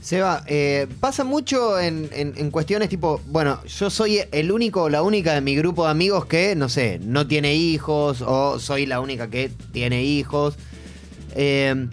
Seba, 0.00 0.42
eh, 0.46 0.86
pasa 0.98 1.24
mucho 1.24 1.78
en, 1.78 2.08
en- 2.14 2.50
cuestiones 2.50 2.88
tipo, 2.88 3.20
bueno, 3.26 3.60
yo 3.66 3.90
soy 3.90 4.20
el 4.32 4.50
único 4.50 4.84
o 4.84 4.88
la 4.88 5.02
única 5.02 5.34
de 5.34 5.42
mi 5.42 5.54
grupo 5.54 5.84
de 5.84 5.90
amigos 5.90 6.24
que, 6.24 6.56
no 6.56 6.70
sé, 6.70 6.98
no 7.04 7.26
tiene 7.26 7.54
hijos 7.54 8.22
o 8.26 8.58
soy 8.58 8.86
la 8.86 9.00
única 9.00 9.28
que 9.28 9.50
tiene 9.72 10.02
hijos. 10.02 10.56
Eh, 11.36 11.86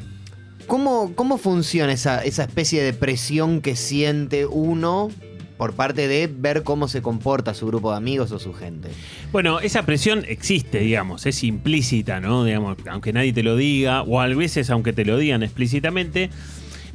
¿cómo, 0.68 1.12
cómo 1.16 1.38
funciona 1.38 1.92
esa, 1.92 2.24
esa 2.24 2.44
especie 2.44 2.82
de 2.82 2.94
presión 2.94 3.60
que 3.62 3.76
siente 3.76 4.46
uno 4.46 5.10
por 5.58 5.74
parte 5.74 6.08
de 6.08 6.28
ver 6.28 6.64
cómo 6.64 6.88
se 6.88 7.02
comporta 7.02 7.54
su 7.54 7.68
grupo 7.68 7.92
de 7.92 7.98
amigos 7.98 8.32
o 8.32 8.40
su 8.40 8.54
gente? 8.54 8.90
Bueno, 9.32 9.60
esa 9.60 9.84
presión 9.84 10.24
existe, 10.28 10.80
digamos, 10.80 11.26
es 11.26 11.44
implícita, 11.44 12.20
¿no? 12.20 12.46
Digamos, 12.46 12.78
aunque 12.90 13.14
nadie 13.14 13.34
te 13.34 13.44
lo 13.44 13.56
diga, 13.56 14.04
o 14.04 14.22
a 14.22 14.28
veces 14.28 14.70
aunque 14.70 14.94
te 14.94 15.06
lo 15.06 15.18
digan 15.18 15.44
explícitamente. 15.44 16.30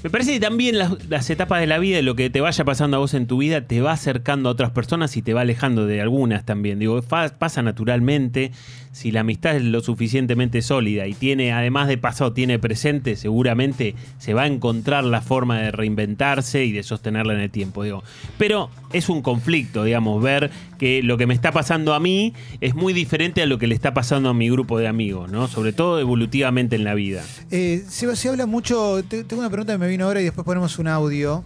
Me 0.02 0.10
parece 0.10 0.32
que 0.32 0.40
también 0.40 0.78
las, 0.78 1.30
etapas 1.30 1.60
de 1.60 1.68
la 1.68 1.78
vida 1.78 2.00
y 2.00 2.02
lo 2.02 2.16
que 2.16 2.28
te 2.28 2.40
vaya 2.40 2.64
pasando 2.64 2.96
a 2.96 3.00
vos 3.00 3.14
en 3.14 3.28
tu 3.28 3.38
vida 3.38 3.68
te 3.68 3.80
va 3.80 3.92
acercando 3.92 4.48
a 4.48 4.52
otras 4.52 4.72
personas 4.72 5.16
y 5.16 5.22
te 5.22 5.32
va 5.32 5.42
alejando 5.42 5.86
de 5.86 6.00
algunas 6.00 6.44
también. 6.44 6.80
Digo, 6.80 7.00
pasa 7.02 7.62
naturalmente. 7.62 8.50
Si 8.90 9.12
la 9.12 9.20
amistad 9.20 9.56
es 9.56 9.62
lo 9.62 9.80
suficientemente 9.80 10.60
sólida 10.60 11.06
y 11.06 11.14
tiene, 11.14 11.52
además 11.52 11.86
de 11.88 11.98
pasado, 11.98 12.32
tiene 12.32 12.58
presente, 12.58 13.16
seguramente 13.16 13.94
se 14.18 14.34
va 14.34 14.42
a 14.42 14.46
encontrar 14.48 15.04
la 15.04 15.22
forma 15.22 15.60
de 15.60 15.70
reinventarse 15.70 16.64
y 16.64 16.72
de 16.72 16.82
sostenerla 16.82 17.34
en 17.34 17.40
el 17.40 17.50
tiempo. 17.50 17.84
Digo. 17.84 18.02
Pero 18.38 18.70
es 18.92 19.08
un 19.08 19.22
conflicto, 19.22 19.84
digamos, 19.84 20.20
ver 20.20 20.50
que 20.82 21.00
lo 21.00 21.16
que 21.16 21.28
me 21.28 21.34
está 21.34 21.52
pasando 21.52 21.94
a 21.94 22.00
mí 22.00 22.34
es 22.60 22.74
muy 22.74 22.92
diferente 22.92 23.40
a 23.40 23.46
lo 23.46 23.56
que 23.56 23.68
le 23.68 23.74
está 23.76 23.94
pasando 23.94 24.28
a 24.30 24.34
mi 24.34 24.50
grupo 24.50 24.80
de 24.80 24.88
amigos, 24.88 25.30
¿no? 25.30 25.46
Sobre 25.46 25.72
todo 25.72 26.00
evolutivamente 26.00 26.74
en 26.74 26.82
la 26.82 26.94
vida. 26.94 27.22
Eh, 27.52 27.84
se, 27.88 28.28
habla 28.28 28.46
mucho. 28.46 29.00
te- 29.08 29.22
tengo 29.22 29.42
una 29.42 29.48
pregunta 29.48 29.74
que 29.74 29.78
me 29.78 29.86
vino 29.86 30.06
ahora 30.06 30.20
y 30.20 30.24
después 30.24 30.44
ponemos 30.44 30.80
un 30.80 30.88
audio. 30.88 31.44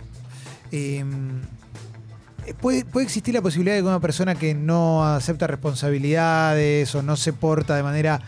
Eh, 0.72 1.04
¿puede, 2.62 2.86
existir 3.02 3.34
la 3.34 3.42
posibilidad 3.42 3.76
de 3.76 3.82
que 3.82 3.88
una 3.88 4.00
persona 4.00 4.36
que 4.36 4.54
no 4.54 5.04
acepta 5.04 5.46
responsabilidades 5.46 6.94
o 6.94 7.02
no 7.02 7.14
se 7.16 7.34
porta 7.34 7.76
de 7.76 7.82
manera 7.82 8.22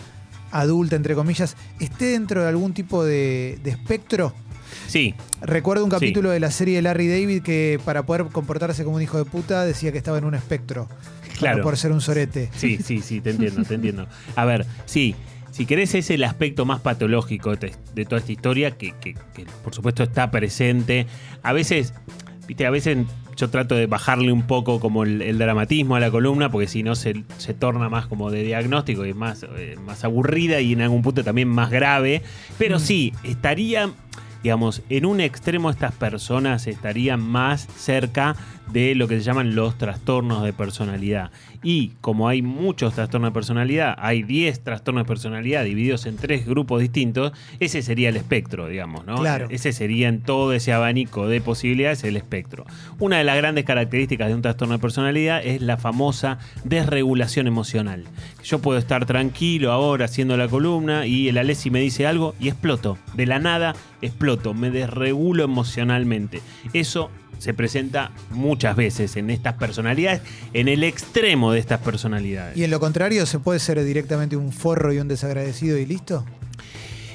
adulta, 0.51 0.95
entre 0.95 1.15
comillas, 1.15 1.57
esté 1.81 2.05
dentro 2.09 2.43
de 2.43 2.49
algún 2.51 2.75
tipo 2.75 3.03
de 3.03 3.59
espectro? 3.65 4.35
Sí, 4.89 5.15
Recuerdo 5.43 5.85
un 5.85 5.91
Sí. 5.91 5.97
capítulo 5.97 6.31
de 6.31 6.41
la 6.41 6.51
serie 6.51 6.77
de 6.77 6.83
Larry 6.83 7.07
David 7.09 7.43
que 7.43 7.79
para 7.85 8.05
poder 8.05 8.25
comportarse 8.33 8.83
como 8.85 8.97
un 8.97 9.03
hijo 9.03 9.19
de 9.19 9.25
puta 9.25 9.65
decía 9.65 9.93
que 9.93 9.99
estaba 9.99 10.19
en 10.19 10.25
un 10.25 10.35
espectro. 10.35 10.89
Claro. 11.39 11.63
Por 11.63 11.77
ser 11.77 11.93
un 11.93 12.01
sorete. 12.01 12.51
Sí, 12.57 12.79
sí, 12.83 13.01
sí, 13.01 13.21
te 13.21 13.31
entiendo, 13.31 13.63
te 13.63 13.75
entiendo. 13.75 14.09
A 14.35 14.45
ver, 14.45 14.67
sí, 14.87 15.15
si 15.53 15.67
querés 15.67 15.95
es 15.95 16.11
el 16.11 16.25
aspecto 16.25 16.65
más 16.65 16.81
patológico 16.81 17.55
de, 17.55 17.73
de 17.95 18.05
toda 18.05 18.19
esta 18.19 18.33
historia, 18.33 18.73
que, 18.73 18.93
que- 19.01 19.15
que, 19.35 19.47
por 19.63 19.73
supuesto 19.75 20.03
está 20.03 20.31
presente. 20.33 21.07
A 21.45 21.53
veces, 21.53 21.95
viste, 22.49 22.67
a 22.67 22.71
veces 22.71 22.99
yo 23.37 23.51
trato 23.51 23.77
de 23.77 23.87
bajarle 23.87 24.33
un 24.33 24.49
poco 24.49 24.81
como 24.81 25.05
el, 25.05 25.23
el 25.23 25.39
dramatismo 25.39 25.95
a 25.95 26.01
la 26.01 26.11
columna, 26.11 26.51
porque 26.51 26.67
si 26.67 26.83
no 26.83 26.97
se, 26.97 27.23
se 27.37 27.55
torna 27.55 27.89
más 27.89 28.07
como 28.07 28.33
de 28.33 28.43
diagnóstico 28.43 29.07
y 29.07 29.11
es 29.11 29.17
más, 29.17 29.45
eh, 29.57 29.77
más 29.87 30.03
aburrida 30.03 30.61
y 30.61 30.73
en 30.73 30.81
algún 30.81 31.03
punto 31.03 31.23
también 31.23 31.47
más 31.49 31.71
grave. 31.71 32.23
Pero 32.59 32.81
sí, 32.81 33.13
estaría 33.23 33.91
digamos, 34.43 34.83
en 34.89 35.07
un 35.07 35.21
extremo 35.21 35.71
estas 35.71 35.93
personas 35.93 36.67
estarían 36.67 37.21
más 37.21 37.67
cerca 37.77 38.37
de 38.73 38.95
lo 38.95 39.09
que 39.09 39.19
se 39.19 39.25
llaman 39.25 39.55
los 39.55 39.79
trastornos 39.79 40.43
de 40.43 40.53
personalidad. 40.53 41.31
Y 41.63 41.93
como 42.01 42.29
hay 42.29 42.43
muchos 42.43 42.95
trastornos 42.95 43.31
de 43.31 43.35
personalidad, 43.35 43.97
hay 43.99 44.23
10 44.23 44.63
trastornos 44.63 45.05
de 45.05 45.09
personalidad 45.09 45.65
divididos 45.65 46.07
en 46.07 46.17
tres 46.17 46.47
grupos 46.47 46.81
distintos, 46.81 47.33
ese 47.59 47.83
sería 47.83 48.11
el 48.11 48.17
espectro, 48.17 48.69
digamos, 48.69 49.07
¿no? 49.07 49.17
Claro. 49.17 49.49
Ese 49.51 49.73
sería 49.73 50.09
en 50.09 50.21
todo 50.21 50.53
ese 50.53 50.73
abanico 50.73 51.27
de 51.29 51.41
posibilidades 51.41 52.05
el 52.05 52.17
espectro. 52.17 52.65
Una 52.99 53.19
de 53.19 53.25
las 53.25 53.37
grandes 53.37 53.65
características 53.65 54.29
de 54.29 54.35
un 54.35 54.43
trastorno 54.43 54.75
de 54.75 54.81
personalidad 54.81 55.45
es 55.45 55.61
la 55.61 55.77
famosa 55.79 56.39
desregulación 56.65 57.47
emocional. 57.47 58.05
Yo 58.45 58.61
puedo 58.61 58.79
estar 58.79 59.05
tranquilo 59.05 59.73
ahora 59.73 60.05
haciendo 60.07 60.37
la 60.37 60.49
columna 60.49 61.07
y 61.07 61.29
el 61.29 61.39
Alessi 61.39 61.71
me 61.71 61.81
dice 61.81 62.07
algo 62.07 62.35
y 62.41 62.49
exploto. 62.49 62.97
De 63.15 63.27
la 63.27 63.39
nada 63.39 63.75
exploto, 64.01 64.55
me 64.55 64.71
desregulo 64.71 65.45
emocionalmente. 65.45 66.41
Eso 66.73 67.11
se 67.39 67.53
presenta 67.55 68.11
muchas 68.31 68.75
veces 68.77 69.17
en 69.17 69.31
estas 69.31 69.55
personalidades, 69.55 70.23
en 70.55 70.69
el 70.69 70.83
extremo 70.85 71.53
de 71.53 71.59
estas 71.61 71.81
personalidades. 71.81 72.57
Y 72.57 72.65
en 72.65 72.71
lo 72.71 72.81
contrario, 72.81 73.27
¿se 73.27 73.39
puede 73.39 73.59
ser 73.59 73.83
directamente 73.85 74.37
un 74.37 74.53
forro 74.53 74.93
y 74.93 74.99
un 74.99 75.09
desagradecido 75.09 75.77
y 75.79 75.87
listo? 75.87 76.25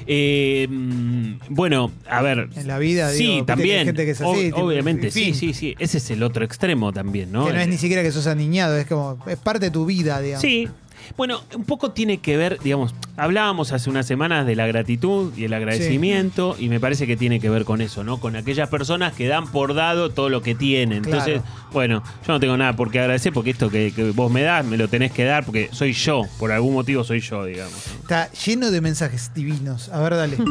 Eh, 0.06 0.66
mm, 0.70 1.32
bueno, 1.48 1.90
a 2.08 2.20
ver. 2.22 2.48
En 2.56 2.66
la 2.66 2.78
vida, 2.78 3.10
sí, 3.10 3.18
digo, 3.24 3.32
hay 3.36 3.42
también. 3.44 3.86
gente 3.86 4.04
que 4.04 4.10
es 4.10 4.20
así, 4.20 4.50
Ob- 4.50 4.62
obviamente, 4.62 5.06
en 5.06 5.12
sí, 5.12 5.32
sí, 5.34 5.54
sí. 5.54 5.74
Ese 5.78 5.98
es 5.98 6.10
el 6.10 6.22
otro 6.22 6.44
extremo 6.44 6.92
también, 6.92 7.32
¿no? 7.32 7.46
Que 7.46 7.52
no 7.54 7.60
es 7.60 7.68
ni 7.68 7.78
siquiera 7.78 8.02
que 8.02 8.12
sos 8.12 8.26
aniñado, 8.26 8.76
es 8.76 8.86
como, 8.86 9.18
es 9.26 9.38
parte 9.38 9.66
de 9.66 9.70
tu 9.70 9.86
vida, 9.86 10.20
digamos. 10.20 10.42
Sí. 10.42 10.68
Bueno, 11.16 11.40
un 11.54 11.64
poco 11.64 11.92
tiene 11.92 12.18
que 12.18 12.36
ver, 12.36 12.58
digamos, 12.60 12.94
hablábamos 13.16 13.72
hace 13.72 13.88
unas 13.90 14.06
semanas 14.06 14.46
de 14.46 14.56
la 14.56 14.66
gratitud 14.66 15.32
y 15.36 15.44
el 15.44 15.54
agradecimiento 15.54 16.56
y 16.58 16.68
me 16.68 16.80
parece 16.80 17.06
que 17.06 17.16
tiene 17.16 17.40
que 17.40 17.50
ver 17.50 17.64
con 17.64 17.80
eso, 17.80 18.04
¿no? 18.04 18.18
Con 18.18 18.36
aquellas 18.36 18.68
personas 18.68 19.12
que 19.14 19.26
dan 19.28 19.46
por 19.48 19.74
dado 19.74 20.10
todo 20.10 20.28
lo 20.28 20.42
que 20.42 20.54
tienen. 20.54 21.04
Entonces, 21.04 21.40
bueno, 21.72 22.02
yo 22.26 22.32
no 22.32 22.40
tengo 22.40 22.56
nada 22.56 22.74
por 22.74 22.90
qué 22.90 23.00
agradecer 23.00 23.32
porque 23.32 23.50
esto 23.50 23.70
que, 23.70 23.92
que 23.94 24.10
vos 24.10 24.30
me 24.30 24.42
das, 24.42 24.64
me 24.64 24.76
lo 24.76 24.88
tenés 24.88 25.12
que 25.12 25.24
dar 25.24 25.44
porque 25.44 25.68
soy 25.72 25.92
yo, 25.92 26.22
por 26.38 26.52
algún 26.52 26.74
motivo 26.74 27.04
soy 27.04 27.20
yo, 27.20 27.44
digamos. 27.44 27.86
Está 28.00 28.30
lleno 28.32 28.70
de 28.70 28.80
mensajes 28.80 29.32
divinos. 29.34 29.88
A 29.90 30.00
ver, 30.00 30.14
dale. 30.14 30.36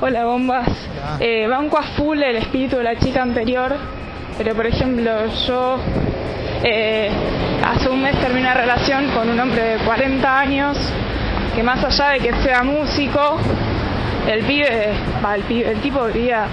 Hola 0.00 0.24
bombas. 0.26 0.68
Hola. 0.68 1.18
Eh, 1.20 1.46
banco 1.46 1.78
a 1.78 1.96
full 1.96 2.18
el 2.22 2.36
espíritu 2.36 2.76
de 2.76 2.82
la 2.82 2.98
chica 2.98 3.22
anterior, 3.22 3.74
pero 4.36 4.54
por 4.54 4.66
ejemplo 4.66 5.10
yo 5.46 5.78
eh, 6.66 7.10
hace 7.62 7.90
un 7.90 8.00
mes 8.00 8.18
terminé 8.20 8.40
una 8.40 8.54
relación 8.54 9.10
con 9.10 9.28
un 9.28 9.38
hombre 9.38 9.62
de 9.62 9.78
40 9.84 10.38
años 10.38 10.78
que 11.54 11.62
más 11.62 11.84
allá 11.84 12.12
de 12.12 12.20
que 12.20 12.32
sea 12.42 12.62
músico, 12.62 13.38
el 14.26 14.44
pibe, 14.44 14.94
el 15.66 15.80
tipo 15.80 16.06
vivía 16.06 16.46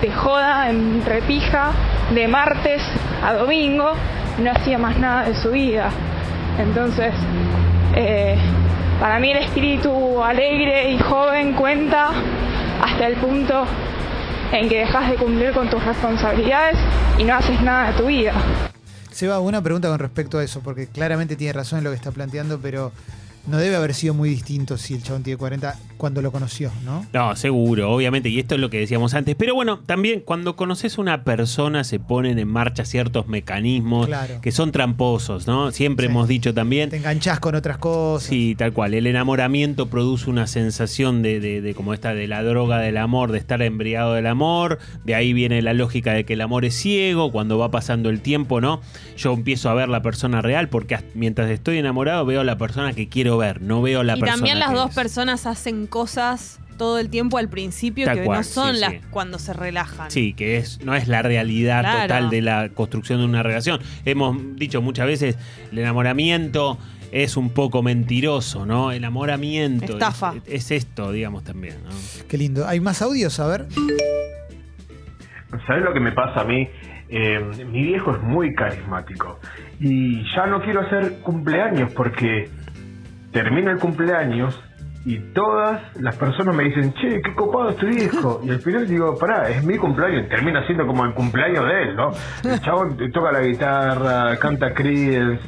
de 0.00 0.12
joda 0.12 0.70
en 0.70 1.04
repija 1.04 1.72
de 2.14 2.28
martes 2.28 2.80
a 3.24 3.34
domingo 3.34 3.92
y 4.38 4.42
no 4.42 4.52
hacía 4.52 4.78
más 4.78 4.96
nada 4.98 5.24
de 5.24 5.34
su 5.34 5.50
vida. 5.50 5.90
Entonces, 6.60 7.12
eh, 7.96 8.36
para 9.00 9.18
mí 9.18 9.32
el 9.32 9.38
espíritu 9.38 10.22
alegre 10.22 10.92
y 10.92 10.98
joven 10.98 11.54
cuenta 11.54 12.10
hasta 12.82 13.06
el 13.08 13.16
punto 13.16 13.66
en 14.52 14.68
que 14.68 14.78
dejas 14.78 15.10
de 15.10 15.16
cumplir 15.16 15.50
con 15.50 15.68
tus 15.68 15.84
responsabilidades 15.84 16.78
y 17.18 17.24
no 17.24 17.34
haces 17.34 17.60
nada 17.62 17.88
de 17.88 17.92
tu 17.94 18.06
vida. 18.06 18.32
Seba, 19.16 19.40
una 19.40 19.62
pregunta 19.62 19.88
con 19.88 19.98
respecto 19.98 20.36
a 20.36 20.44
eso, 20.44 20.60
porque 20.60 20.88
claramente 20.88 21.36
tiene 21.36 21.54
razón 21.54 21.78
en 21.78 21.84
lo 21.84 21.90
que 21.90 21.96
está 21.96 22.10
planteando, 22.10 22.60
pero 22.60 22.92
no 23.46 23.58
debe 23.58 23.76
haber 23.76 23.94
sido 23.94 24.14
muy 24.14 24.28
distinto 24.28 24.76
si 24.76 24.94
el 24.94 25.02
chabón 25.02 25.22
tiene 25.22 25.36
40 25.36 25.76
cuando 25.96 26.20
lo 26.20 26.30
conoció, 26.30 26.70
¿no? 26.84 27.06
No, 27.12 27.34
seguro, 27.36 27.90
obviamente, 27.90 28.28
y 28.28 28.38
esto 28.38 28.54
es 28.54 28.60
lo 28.60 28.68
que 28.68 28.78
decíamos 28.80 29.14
antes. 29.14 29.34
Pero 29.34 29.54
bueno, 29.54 29.78
también 29.86 30.20
cuando 30.20 30.54
conoces 30.56 30.98
a 30.98 31.00
una 31.00 31.24
persona 31.24 31.84
se 31.84 31.98
ponen 31.98 32.38
en 32.38 32.48
marcha 32.48 32.84
ciertos 32.84 33.28
mecanismos 33.28 34.06
Claro. 34.06 34.40
que 34.42 34.52
son 34.52 34.72
tramposos, 34.72 35.46
¿no? 35.46 35.70
Siempre 35.70 36.06
Sí. 36.06 36.10
hemos 36.10 36.28
dicho 36.28 36.52
también. 36.52 36.90
Te 36.90 36.96
enganchás 36.98 37.40
con 37.40 37.54
otras 37.54 37.78
cosas. 37.78 38.28
Sí, 38.28 38.54
tal 38.58 38.72
cual. 38.72 38.92
El 38.94 39.06
enamoramiento 39.06 39.86
produce 39.86 40.28
una 40.28 40.46
sensación 40.46 41.22
de, 41.22 41.40
de- 41.40 41.60
de 41.62 41.74
como 41.74 41.94
esta 41.94 42.12
de 42.14 42.26
la 42.26 42.42
droga 42.42 42.78
del 42.78 42.96
amor, 42.98 43.32
de 43.32 43.38
estar 43.38 43.62
embriagado 43.62 44.14
del 44.14 44.26
amor. 44.26 44.78
De 45.04 45.14
ahí 45.14 45.32
viene 45.32 45.62
la 45.62 45.72
lógica 45.72 46.12
de 46.12 46.24
que 46.24 46.34
el 46.34 46.40
amor 46.42 46.64
es 46.66 46.74
ciego. 46.74 47.32
Cuando 47.32 47.56
va 47.58 47.70
pasando 47.70 48.10
el 48.10 48.20
tiempo, 48.20 48.60
¿no? 48.60 48.80
Yo 49.16 49.32
empiezo 49.32 49.70
a 49.70 49.74
ver 49.74 49.88
la 49.88 50.02
persona 50.02 50.42
real 50.42 50.68
porque 50.68 50.98
mientras 51.14 51.50
estoy 51.50 51.78
enamorado 51.78 52.26
veo 52.26 52.42
a 52.42 52.44
la 52.44 52.58
persona 52.58 52.92
que 52.92 53.08
quiero 53.08 53.35
ver, 53.36 53.62
no 53.62 53.82
veo 53.82 54.00
a 54.00 54.04
la 54.04 54.16
y 54.16 54.20
persona. 54.20 54.36
también 54.36 54.58
las 54.58 54.68
que 54.70 54.74
dos 54.76 54.88
es. 54.90 54.94
personas 54.94 55.46
hacen 55.46 55.86
cosas 55.86 56.60
todo 56.76 56.98
el 56.98 57.08
tiempo 57.08 57.38
al 57.38 57.48
principio 57.48 58.04
Tal 58.04 58.18
que 58.18 58.24
cual, 58.24 58.38
no 58.40 58.44
son 58.44 58.74
sí, 58.74 58.80
las 58.80 58.92
sí. 58.92 59.00
cuando 59.10 59.38
se 59.38 59.52
relajan. 59.54 60.10
Sí, 60.10 60.34
que 60.34 60.58
es, 60.58 60.80
no 60.84 60.94
es 60.94 61.08
la 61.08 61.22
realidad 61.22 61.80
Claro. 61.80 62.02
total 62.02 62.30
de 62.30 62.42
la 62.42 62.68
construcción 62.68 63.18
de 63.20 63.24
una 63.24 63.42
relación. 63.42 63.80
Hemos 64.04 64.36
dicho 64.56 64.82
muchas 64.82 65.06
veces, 65.06 65.36
el 65.72 65.78
enamoramiento 65.78 66.76
es 67.12 67.38
un 67.38 67.48
poco 67.50 67.82
mentiroso, 67.82 68.66
¿no? 68.66 68.90
El 68.90 68.98
enamoramiento 68.98 69.94
Estafa. 69.94 70.34
Es, 70.44 70.70
es 70.70 70.70
esto, 70.72 71.12
digamos, 71.12 71.44
también, 71.44 71.76
¿no? 71.82 71.90
Qué 72.28 72.36
lindo. 72.36 72.66
¿Hay 72.66 72.80
más 72.80 73.00
audios? 73.00 73.40
A 73.40 73.46
ver. 73.46 73.66
¿Sabes 75.66 75.82
lo 75.84 75.92
que 75.94 76.00
me 76.00 76.12
pasa 76.12 76.40
a 76.40 76.44
mí? 76.44 76.68
Eh, 77.08 77.40
mi 77.70 77.82
viejo 77.84 78.10
es 78.16 78.20
muy 78.22 78.52
carismático 78.54 79.38
y 79.78 80.24
ya 80.34 80.46
no 80.46 80.60
quiero 80.60 80.80
hacer 80.80 81.20
cumpleaños 81.20 81.92
porque 81.92 82.50
termina 83.32 83.72
el 83.72 83.78
cumpleaños 83.78 84.58
y 85.04 85.18
todas 85.32 85.80
las 86.00 86.16
personas 86.16 86.56
me 86.56 86.64
dicen, 86.64 86.92
che, 86.94 87.20
qué 87.22 87.34
copado 87.36 87.70
es 87.70 87.76
tu 87.76 87.86
viejo. 87.86 88.40
Y 88.42 88.50
al 88.50 88.58
final 88.58 88.88
digo, 88.88 89.16
pará, 89.16 89.48
es 89.48 89.62
mi 89.64 89.76
cumpleaños. 89.76 90.28
Termina 90.28 90.66
siendo 90.66 90.84
como 90.84 91.04
el 91.04 91.14
cumpleaños 91.14 91.64
de 91.64 91.82
él, 91.84 91.96
¿no? 91.96 92.10
El 92.42 92.60
chavo 92.60 92.88
toca 93.12 93.30
la 93.30 93.40
guitarra, 93.42 94.36
canta 94.36 94.74
Creedence, 94.74 95.42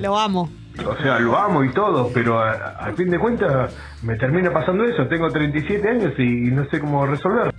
Lo 0.00 0.16
amo. 0.18 0.48
o 0.86 0.96
sea, 1.02 1.18
lo 1.18 1.36
amo 1.36 1.62
y 1.62 1.70
todo, 1.72 2.08
pero 2.14 2.40
al 2.40 2.94
fin 2.96 3.10
de 3.10 3.18
cuentas 3.18 3.76
me 4.02 4.16
termina 4.16 4.50
pasando 4.50 4.84
eso. 4.84 5.06
Tengo 5.08 5.28
37 5.28 5.86
años 5.88 6.12
y 6.18 6.50
no 6.50 6.64
sé 6.70 6.80
cómo 6.80 7.04
resolver. 7.06 7.52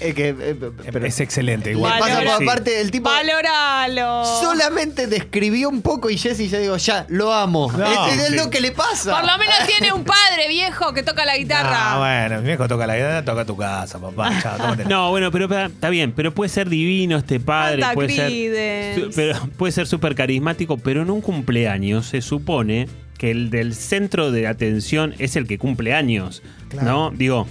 Es 0.00 0.14
que, 0.14 0.28
eh, 0.30 0.56
pero- 0.92 1.06
es 1.06 1.20
excelente. 1.20 1.70
Le 1.70 1.76
Igual. 1.76 1.98
pasa 2.00 2.20
por 2.44 2.64
Sí. 2.64 2.70
el 2.76 2.90
tipo 2.90 3.08
Valoralo. 3.08 4.24
solamente 4.40 5.06
describió 5.06 5.68
un 5.68 5.82
poco 5.82 6.10
y 6.10 6.18
Jessy 6.18 6.48
ya 6.48 6.58
digo, 6.58 6.76
ya, 6.76 7.06
lo 7.08 7.32
amo. 7.32 7.70
No, 7.72 8.08
es, 8.08 8.18
es 8.20 8.26
sí. 8.28 8.34
lo 8.34 8.50
que 8.50 8.60
le 8.60 8.72
pasa. 8.72 9.12
Por 9.18 9.24
lo 9.24 9.38
menos 9.38 9.54
tiene 9.66 9.92
un 9.92 10.04
padre 10.04 10.48
viejo 10.48 10.92
que 10.92 11.02
toca 11.02 11.24
la 11.24 11.36
guitarra. 11.36 11.92
Ah, 11.94 11.98
bueno, 11.98 12.40
mi 12.42 12.48
viejo 12.48 12.66
toca 12.68 12.86
la 12.86 12.96
guitarra, 12.96 13.24
toca 13.24 13.44
tu 13.44 13.56
casa, 13.56 13.98
papá. 14.00 14.32
Chao, 14.42 14.56
tómate. 14.58 14.84
No, 14.84 15.10
bueno, 15.10 15.30
pero 15.30 15.46
está 15.66 15.88
bien, 15.90 16.12
pero 16.12 16.34
puede 16.34 16.48
ser 16.48 16.68
divino 16.68 17.16
este 17.16 17.40
padre, 17.40 17.80
Canta 17.80 17.94
puede 17.94 18.08
ser, 18.14 18.26
Creedence. 18.26 19.00
su- 19.04 19.10
pero 19.14 19.38
puede 19.56 19.72
ser 19.72 19.86
súper 19.86 20.14
carismático, 20.14 20.76
pero 20.76 21.02
en 21.02 21.10
un 21.10 21.20
cumpleaños 21.20 22.06
se 22.06 22.20
supone 22.20 22.88
que 23.16 23.30
el 23.30 23.48
del 23.50 23.74
centro 23.74 24.32
de 24.32 24.48
atención 24.48 25.14
es 25.18 25.36
el 25.36 25.46
que 25.46 25.56
cumple 25.56 25.94
años, 25.94 26.42
Claro. 26.68 26.86
¿no? 26.88 27.10
Digo, 27.12 27.46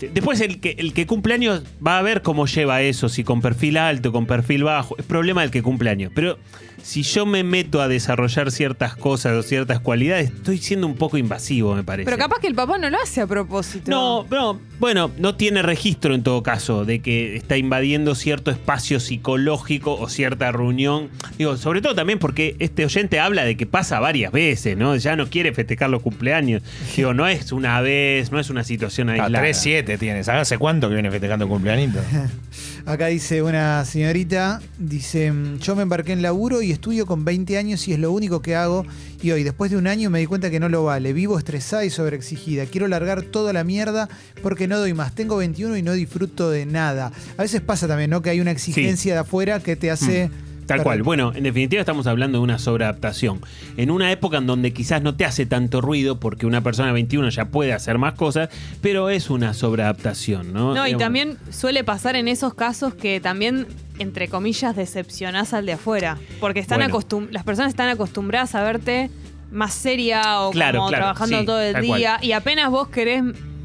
después 0.00 0.40
el 0.40 0.60
que, 0.60 0.76
el 0.78 0.92
que 0.92 1.06
cumple 1.06 1.34
años 1.34 1.62
va 1.84 1.98
a 1.98 2.02
ver 2.02 2.22
cómo 2.22 2.46
lleva 2.46 2.82
eso, 2.82 3.08
si 3.08 3.24
con 3.24 3.40
perfil 3.40 3.76
alto, 3.76 4.12
con 4.12 4.26
perfil 4.26 4.64
bajo, 4.64 4.96
es 4.98 5.04
problema 5.04 5.42
del 5.42 5.50
que 5.50 5.62
cumple 5.62 5.90
años, 5.90 6.12
pero 6.14 6.38
si 6.82 7.02
yo 7.02 7.26
me 7.26 7.42
meto 7.44 7.80
a 7.80 7.88
desarrollar 7.88 8.50
ciertas 8.52 8.96
cosas 8.96 9.32
o 9.34 9.42
ciertas 9.42 9.80
cualidades, 9.80 10.30
estoy 10.30 10.58
siendo 10.58 10.86
un 10.86 10.94
poco 10.96 11.18
invasivo, 11.18 11.74
me 11.74 11.82
parece. 11.84 12.04
Pero 12.04 12.18
capaz 12.18 12.38
que 12.40 12.46
el 12.46 12.54
papá 12.54 12.78
no 12.78 12.88
lo 12.90 12.98
hace 13.00 13.20
a 13.20 13.26
propósito. 13.26 13.90
No, 13.90 14.26
no, 14.30 14.60
bueno, 14.78 15.10
no 15.18 15.34
tiene 15.36 15.62
registro 15.62 16.14
en 16.14 16.22
todo 16.22 16.42
caso 16.42 16.84
de 16.84 17.00
que 17.00 17.36
está 17.36 17.56
invadiendo 17.56 18.14
cierto 18.14 18.50
espacio 18.50 19.00
psicológico 19.00 19.94
o 19.94 20.08
cierta 20.08 20.52
reunión. 20.52 21.08
Digo, 21.38 21.56
sobre 21.56 21.80
todo 21.82 21.94
también 21.94 22.18
porque 22.18 22.56
este 22.58 22.84
oyente 22.84 23.18
habla 23.20 23.44
de 23.44 23.56
que 23.56 23.66
pasa 23.66 23.98
varias 24.00 24.32
veces, 24.32 24.76
¿no? 24.76 24.96
Ya 24.96 25.16
no 25.16 25.28
quiere 25.28 25.52
festejar 25.52 25.90
los 25.90 26.02
cumpleaños. 26.02 26.62
Digo, 26.96 27.14
no 27.14 27.26
es 27.26 27.52
una 27.52 27.80
vez, 27.80 28.30
no 28.32 28.38
es 28.38 28.50
una 28.50 28.64
situación 28.64 29.10
Ah, 29.10 29.14
aislada. 29.24 29.44
3-7 29.46 29.98
tienes. 29.98 30.28
¿Hace 30.28 30.58
cuánto 30.58 30.88
que 30.88 30.94
viene 30.94 31.10
festejando 31.10 31.48
cumpleañito? 31.48 31.98
Acá 32.86 33.08
dice 33.08 33.42
una 33.42 33.84
señorita, 33.84 34.60
dice, 34.78 35.32
"Mm, 35.32 35.58
yo 35.58 35.74
me 35.74 35.82
embarqué 35.82 36.12
en 36.12 36.22
laburo 36.22 36.62
y 36.62 36.70
estudio 36.70 37.04
con 37.04 37.24
20 37.24 37.58
años 37.58 37.88
y 37.88 37.92
es 37.92 37.98
lo 37.98 38.12
único 38.12 38.40
que 38.42 38.54
hago 38.54 38.86
y 39.20 39.32
hoy, 39.32 39.42
después 39.42 39.72
de 39.72 39.76
un 39.76 39.88
año, 39.88 40.08
me 40.08 40.20
di 40.20 40.26
cuenta 40.26 40.50
que 40.50 40.60
no 40.60 40.68
lo 40.68 40.84
vale. 40.84 41.12
Vivo 41.12 41.36
estresada 41.36 41.84
y 41.84 41.90
sobreexigida. 41.90 42.64
Quiero 42.66 42.86
largar 42.86 43.22
toda 43.22 43.52
la 43.52 43.64
mierda 43.64 44.08
porque 44.40 44.68
no 44.68 44.78
doy 44.78 44.94
más. 44.94 45.16
Tengo 45.16 45.36
21 45.36 45.76
y 45.76 45.82
no 45.82 45.94
disfruto 45.94 46.48
de 46.48 46.64
nada. 46.64 47.10
A 47.36 47.42
veces 47.42 47.60
pasa 47.60 47.88
también, 47.88 48.10
¿no? 48.10 48.22
Que 48.22 48.30
hay 48.30 48.40
una 48.40 48.52
exigencia 48.52 49.14
de 49.14 49.18
afuera 49.20 49.58
que 49.58 49.74
te 49.74 49.90
hace... 49.90 50.30
Tal 50.66 50.82
cual. 50.82 51.02
Bueno, 51.02 51.32
en 51.34 51.44
definitiva 51.44 51.80
estamos 51.80 52.06
hablando 52.06 52.38
de 52.38 52.44
una 52.44 52.58
sobreadaptación. 52.58 53.40
En 53.76 53.90
una 53.90 54.10
época 54.10 54.38
en 54.38 54.46
donde 54.46 54.72
quizás 54.72 55.00
no 55.02 55.14
te 55.14 55.24
hace 55.24 55.46
tanto 55.46 55.80
ruido 55.80 56.18
porque 56.20 56.46
una 56.46 56.60
persona 56.60 56.88
de 56.88 56.94
21 56.94 57.28
ya 57.30 57.46
puede 57.46 57.72
hacer 57.72 57.98
más 57.98 58.14
cosas, 58.14 58.48
pero 58.80 59.08
es 59.10 59.30
una 59.30 59.54
sobreadaptación, 59.54 60.52
¿no? 60.52 60.74
No, 60.74 60.82
y 60.84 60.90
Digamos, 60.90 61.02
también 61.02 61.38
suele 61.50 61.84
pasar 61.84 62.16
en 62.16 62.28
esos 62.28 62.54
casos 62.54 62.94
que 62.94 63.20
también, 63.20 63.66
entre 63.98 64.28
comillas, 64.28 64.74
decepcionás 64.76 65.54
al 65.54 65.66
de 65.66 65.74
afuera. 65.74 66.18
Porque 66.40 66.60
están 66.60 66.78
Bueno. 66.78 66.94
acostum- 66.98 67.28
las 67.30 67.44
personas 67.44 67.70
están 67.70 67.88
acostumbradas 67.88 68.54
a 68.54 68.62
verte 68.62 69.10
más 69.52 69.72
seria 69.74 70.40
o 70.42 70.50
Claro, 70.50 70.78
como 70.78 70.88
claro, 70.88 71.02
trabajando 71.04 71.38
sí, 71.40 71.46
todo 71.46 71.60
el 71.60 71.80
día. 71.80 72.18
Y 72.20 72.32
apenas 72.32 72.70
vos 72.70 72.88
querés 72.88 73.22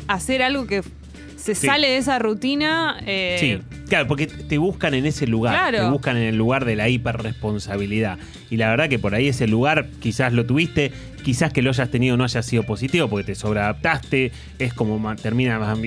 hacer 0.07 0.43
algo 0.43 0.67
que 0.67 0.83
se 1.37 1.55
Sí. 1.55 1.65
sale 1.65 1.87
de 1.87 1.97
esa 1.97 2.19
rutina. 2.19 2.97
eh, 3.05 3.37
Sí, 3.39 3.80
claro, 3.91 4.07
porque 4.07 4.25
te 4.27 4.57
buscan 4.57 4.93
en 4.93 5.05
ese 5.05 5.27
lugar, 5.27 5.53
Claro. 5.53 5.85
te 5.85 5.91
buscan 5.91 6.15
en 6.15 6.23
el 6.23 6.37
lugar 6.37 6.63
de 6.63 6.77
la 6.77 6.87
hiperresponsabilidad. 6.87 8.17
Y 8.49 8.55
la 8.57 8.69
verdad 8.69 8.87
que 8.87 8.99
por 8.99 9.13
ahí 9.15 9.27
ese 9.27 9.47
lugar 9.47 9.89
quizás 9.99 10.31
lo 10.31 10.45
tuviste, 10.45 10.91
quizás 11.23 11.51
que 11.51 11.61
lo 11.61 11.71
hayas 11.71 11.89
tenido 11.91 12.15
no 12.15 12.23
haya 12.23 12.41
sido 12.41 12.63
positivo 12.63 13.09
porque 13.09 13.25
te 13.25 13.35
sobreadaptaste, 13.35 14.31
es 14.59 14.73
como 14.73 15.13
termina 15.17 15.59
más 15.59 15.77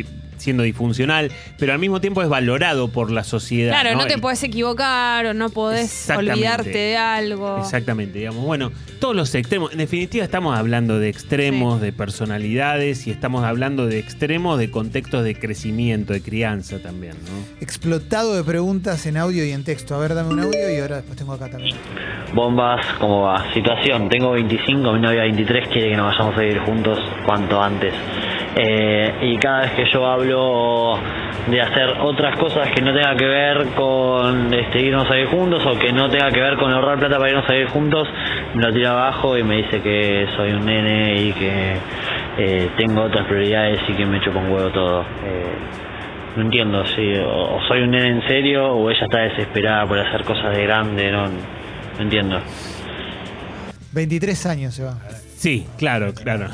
siendo 0.44 0.62
disfuncional, 0.62 1.32
pero 1.58 1.72
al 1.72 1.78
mismo 1.78 2.00
tiempo 2.00 2.22
es 2.22 2.28
valorado 2.28 2.88
por 2.88 3.10
la 3.10 3.24
sociedad. 3.24 3.72
Claro, 3.80 3.96
no, 3.98 4.06
te 4.06 4.14
El- 4.14 4.20
podés 4.20 4.42
equivocar 4.42 5.26
o 5.26 5.34
no 5.34 5.48
podés 5.50 5.84
Exactamente. 5.84 6.32
olvidarte 6.32 6.70
de 6.78 6.96
algo. 6.96 7.58
Exactamente, 7.58 8.18
digamos. 8.18 8.44
Bueno, 8.44 8.70
todos 9.00 9.16
los 9.16 9.34
extremos. 9.34 9.72
En 9.72 9.78
definitiva, 9.78 10.24
estamos 10.24 10.56
hablando 10.58 10.98
de 10.98 11.08
extremos, 11.08 11.80
de 11.80 11.92
personalidades 11.92 13.06
y 13.06 13.10
estamos 13.10 13.44
hablando 13.44 13.86
de 13.86 13.98
extremos 13.98 14.58
de 14.58 14.70
contextos 14.70 15.24
de 15.24 15.34
crecimiento, 15.34 16.12
de 16.12 16.20
crianza 16.22 16.78
también, 16.78 17.12
¿no? 17.24 17.44
Explotado 17.60 18.34
de 18.36 18.44
preguntas 18.44 19.06
en 19.06 19.16
audio 19.16 19.44
y 19.44 19.50
en 19.52 19.64
texto. 19.64 19.94
A 19.94 19.98
ver, 19.98 20.14
dame 20.14 20.32
un 20.34 20.40
audio 20.40 20.70
y 20.74 20.78
ahora 20.80 20.96
después 20.96 21.16
tengo 21.16 21.32
acá 21.32 21.48
también. 21.50 21.76
Bombas, 22.34 22.84
¿cómo 22.98 23.22
va? 23.22 23.52
Situación, 23.54 24.08
tengo 24.08 24.32
25, 24.32 24.92
mi 24.92 25.00
novia 25.00 25.22
23 25.22 25.68
quiere 25.68 25.90
que 25.90 25.96
nos 25.96 26.06
vayamos 26.12 26.36
a 26.36 26.40
vivir 26.40 26.58
juntos 26.60 26.98
cuanto 27.24 27.62
antes. 27.62 27.94
Eh, 28.56 29.12
y 29.22 29.36
cada 29.38 29.62
vez 29.62 29.72
que 29.72 29.84
yo 29.92 30.06
hablo 30.06 30.98
de 31.50 31.60
hacer 31.60 31.88
otras 32.00 32.38
cosas 32.38 32.70
que 32.70 32.80
no 32.82 32.94
tenga 32.94 33.16
que 33.16 33.26
ver 33.26 33.66
con 33.74 34.54
este, 34.54 34.80
irnos 34.80 35.10
a 35.10 35.14
vivir 35.14 35.28
juntos 35.28 35.66
o 35.66 35.76
que 35.78 35.92
no 35.92 36.08
tenga 36.08 36.30
que 36.30 36.40
ver 36.40 36.56
con 36.56 36.72
ahorrar 36.72 36.98
plata 36.98 37.18
para 37.18 37.30
irnos 37.30 37.48
a 37.48 37.52
vivir 37.52 37.68
juntos, 37.68 38.08
me 38.54 38.62
lo 38.62 38.72
tira 38.72 38.92
abajo 38.92 39.36
y 39.36 39.42
me 39.42 39.56
dice 39.56 39.80
que 39.82 40.28
soy 40.36 40.52
un 40.52 40.64
nene 40.66 41.20
y 41.20 41.32
que 41.32 41.76
eh, 42.38 42.70
tengo 42.76 43.02
otras 43.02 43.26
prioridades 43.26 43.80
y 43.88 43.92
que 43.94 44.06
me 44.06 44.20
chupa 44.20 44.38
un 44.38 44.50
huevo 44.50 44.70
todo. 44.70 45.02
Eh, 45.02 45.54
no 46.36 46.42
entiendo 46.42 46.84
si 46.86 47.12
o, 47.16 47.56
o 47.56 47.60
soy 47.66 47.82
un 47.82 47.90
nene 47.90 48.08
en 48.08 48.28
serio 48.28 48.72
o 48.72 48.88
ella 48.88 49.04
está 49.04 49.20
desesperada 49.20 49.86
por 49.86 49.98
hacer 49.98 50.22
cosas 50.24 50.56
de 50.56 50.62
grande, 50.62 51.10
no, 51.10 51.26
no 51.26 52.00
entiendo. 52.00 52.40
23 53.92 54.46
años 54.46 54.74
se 54.74 54.84
va. 54.84 54.96
Sí, 55.36 55.66
claro, 55.76 56.14
claro. 56.14 56.46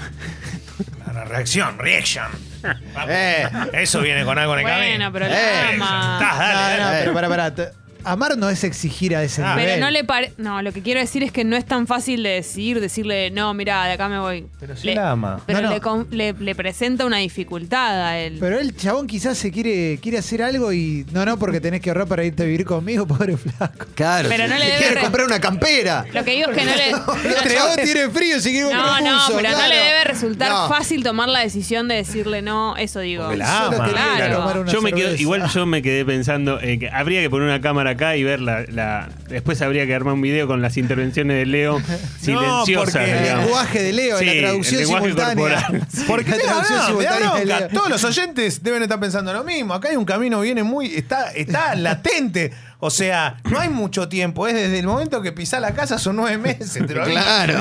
La 1.20 1.26
reacción, 1.26 1.78
reaction. 1.78 2.26
Eh, 3.08 3.48
Eso 3.74 4.00
viene 4.00 4.24
con 4.24 4.38
algo 4.38 4.54
en 4.54 4.60
el 4.60 4.66
camino. 4.66 4.86
Bueno, 4.88 5.12
pero 5.12 5.26
Eh, 5.26 5.30
la 5.30 5.68
ama. 5.68 6.18
Estás, 6.20 6.38
dale, 6.38 6.54
No, 6.78 6.78
no, 6.78 6.84
dale. 6.86 6.98
pero 7.00 7.12
para, 7.14 7.28
para. 7.28 7.54
Te- 7.54 7.68
Amar 8.04 8.36
no 8.38 8.48
es 8.50 8.64
exigir 8.64 9.14
a 9.16 9.22
ese 9.22 9.42
Ah, 9.42 9.54
nivel. 9.56 9.70
Pero 9.74 9.84
no 9.84 9.90
le 9.90 10.04
pare... 10.04 10.32
No, 10.38 10.62
lo 10.62 10.72
que 10.72 10.82
quiero 10.82 11.00
decir 11.00 11.22
es 11.22 11.32
que 11.32 11.44
no 11.44 11.56
es 11.56 11.64
tan 11.66 11.86
fácil 11.86 12.22
de 12.22 12.30
decir, 12.30 12.80
decirle, 12.80 13.30
no, 13.30 13.52
mira, 13.54 13.84
de 13.86 13.92
acá 13.92 14.08
me 14.08 14.18
voy. 14.18 14.46
Pero 14.58 14.76
si 14.76 14.86
Le- 14.88 14.94
la 14.94 15.10
ama. 15.10 15.40
Pero 15.46 15.60
No, 15.60 15.68
no. 15.68 15.74
Le, 15.74 15.80
con- 15.80 16.06
le- 16.10 16.32
le 16.34 16.54
presenta 16.54 17.04
una 17.06 17.18
dificultad 17.18 18.06
a 18.06 18.18
él. 18.18 18.36
Pero 18.40 18.58
el 18.58 18.76
chabón 18.76 19.06
quizás 19.06 19.36
se 19.38 19.50
quiere, 19.50 19.98
quiere 20.02 20.18
hacer 20.18 20.42
algo 20.42 20.72
y. 20.72 21.06
No, 21.12 21.24
no, 21.24 21.38
porque 21.38 21.60
tenés 21.60 21.80
que 21.80 21.90
ahorrar 21.90 22.06
para 22.06 22.24
irte 22.24 22.42
a 22.42 22.46
vivir 22.46 22.64
conmigo, 22.64 23.06
pobre 23.06 23.36
flaco. 23.36 23.86
claro, 23.94 24.28
Pero 24.28 24.44
si- 24.44 24.50
no 24.50 24.56
le 24.58 24.64
si 24.64 24.66
debe 24.70 24.78
quiere 24.78 24.94
re- 24.96 25.00
comprar 25.02 25.26
una 25.26 25.40
campera. 25.40 26.04
Lo 26.12 26.24
que 26.24 26.30
digo 26.32 26.50
es 26.50 26.56
que 26.58 26.64
no 26.64 26.74
le... 26.74 26.90
El 27.44 27.52
chabón 27.54 27.76
tiene 27.84 28.10
frío 28.10 28.36
y 28.36 28.40
se 28.40 28.50
quiere 28.50 28.72
No, 28.72 28.80
comprar 28.80 29.02
un 29.02 29.08
no, 29.08 29.14
buzo, 29.14 29.36
pero 29.36 29.48
no 29.50 29.54
claro. 29.56 29.68
le 29.74 29.76
debe 29.80 30.04
resultar 30.04 30.48
No. 30.50 30.68
fácil 30.68 31.02
tomar 31.02 31.28
la 31.28 31.40
decisión 31.40 31.88
de 31.88 31.96
decirle 31.96 32.42
no, 32.42 32.76
eso 32.76 33.00
digo. 33.00 33.24
Porque 33.24 33.38
la 33.38 33.64
Solo 33.64 33.76
ama. 33.76 33.86
quería 33.86 34.14
Claro. 34.16 34.36
tomar 34.38 34.58
una 34.60 34.72
Yo 34.72 34.82
me 34.82 34.90
quedo, 34.92 35.02
cerveza. 35.08 35.22
igual 35.22 35.48
yo 35.50 35.66
me 35.66 35.82
quedé 35.82 36.04
pensando 36.04 36.60
eh, 36.60 36.78
que 36.78 36.88
habría 36.90 37.20
que 37.20 37.30
poner 37.30 37.48
una 37.48 37.60
cámara 37.60 37.89
acá 37.90 38.16
y 38.16 38.24
ver 38.24 38.40
la, 38.40 38.64
la- 38.68 39.08
después 39.28 39.60
habría 39.62 39.86
que 39.86 39.94
armar 39.94 40.14
un 40.14 40.22
video 40.22 40.46
con 40.46 40.62
las 40.62 40.76
intervenciones 40.76 41.36
de 41.36 41.46
Leo 41.46 41.80
silenciosas. 42.20 42.94
porque 42.94 43.12
El 43.12 43.22
digamos. 43.22 43.44
lenguaje 43.44 43.82
de 43.82 43.92
Leo, 43.92 44.18
Sí, 44.18 44.24
la 44.26 44.32
traducción 44.40 44.74
el 44.80 44.86
lenguaje 44.86 45.04
simultánea. 45.08 45.34
corporal. 45.66 45.86
Porque 46.06 46.30
la 46.30 46.36
da- 46.36 46.42
traducción 46.42 46.78
no, 46.78 46.98
me 46.98 47.04
da 47.04 47.12
simultánea 47.16 47.34
de 47.34 47.44
bronca. 47.44 47.58
Leo. 47.60 47.68
Todos 47.68 47.90
los 47.90 48.04
oyentes 48.04 48.62
deben 48.62 48.82
estar 48.82 48.98
pensando 49.00 49.32
lo 49.32 49.44
mismo. 49.44 49.74
Acá 49.74 49.88
hay 49.90 49.96
un 49.96 50.04
camino, 50.04 50.40
viene 50.40 50.62
muy. 50.62 50.94
Está, 50.94 51.30
está 51.32 51.74
latente. 51.76 52.52
O 52.82 52.88
sea, 52.88 53.36
no 53.50 53.60
hay 53.60 53.68
mucho 53.68 54.08
tiempo. 54.08 54.46
Es 54.46 54.54
desde 54.54 54.78
el 54.78 54.86
momento 54.86 55.20
que 55.20 55.32
pisás 55.32 55.60
la 55.60 55.74
casa, 55.74 55.98
son 55.98 56.16
nueve 56.16 56.38
meses. 56.38 56.72
Te 56.86 56.94
lo 56.94 57.02
aviso. 57.02 57.20
Claro. 57.20 57.58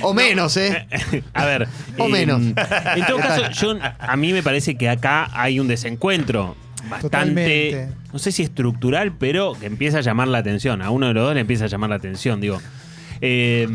O 0.00 0.12
menos, 0.12 0.56
¿eh? 0.56 0.86
A 1.34 1.44
ver. 1.44 1.68
O 1.98 2.08
menos. 2.08 2.40
En 2.42 3.06
todo 3.06 3.18
caso, 3.18 3.48
yo, 3.52 3.76
a 4.00 4.16
mí 4.16 4.32
me 4.32 4.42
parece 4.42 4.74
que 4.76 4.88
acá 4.88 5.30
hay 5.32 5.60
un 5.60 5.68
desencuentro 5.68 6.56
bastante, 6.90 7.00
Totalmente. 7.02 7.88
no 8.12 8.18
sé 8.18 8.32
si 8.32 8.42
estructural, 8.42 9.12
pero 9.16 9.52
que 9.58 9.66
empieza 9.66 9.98
a 9.98 10.00
llamar 10.02 10.28
la 10.28 10.38
atención. 10.38 10.82
A 10.82 10.90
uno 10.90 11.08
de 11.08 11.14
los 11.14 11.24
dos 11.24 11.34
le 11.34 11.40
empieza 11.40 11.64
a 11.64 11.68
llamar 11.68 11.90
la 11.90 11.96
atención, 11.96 12.40
digo. 12.40 12.60
Eh, 13.20 13.68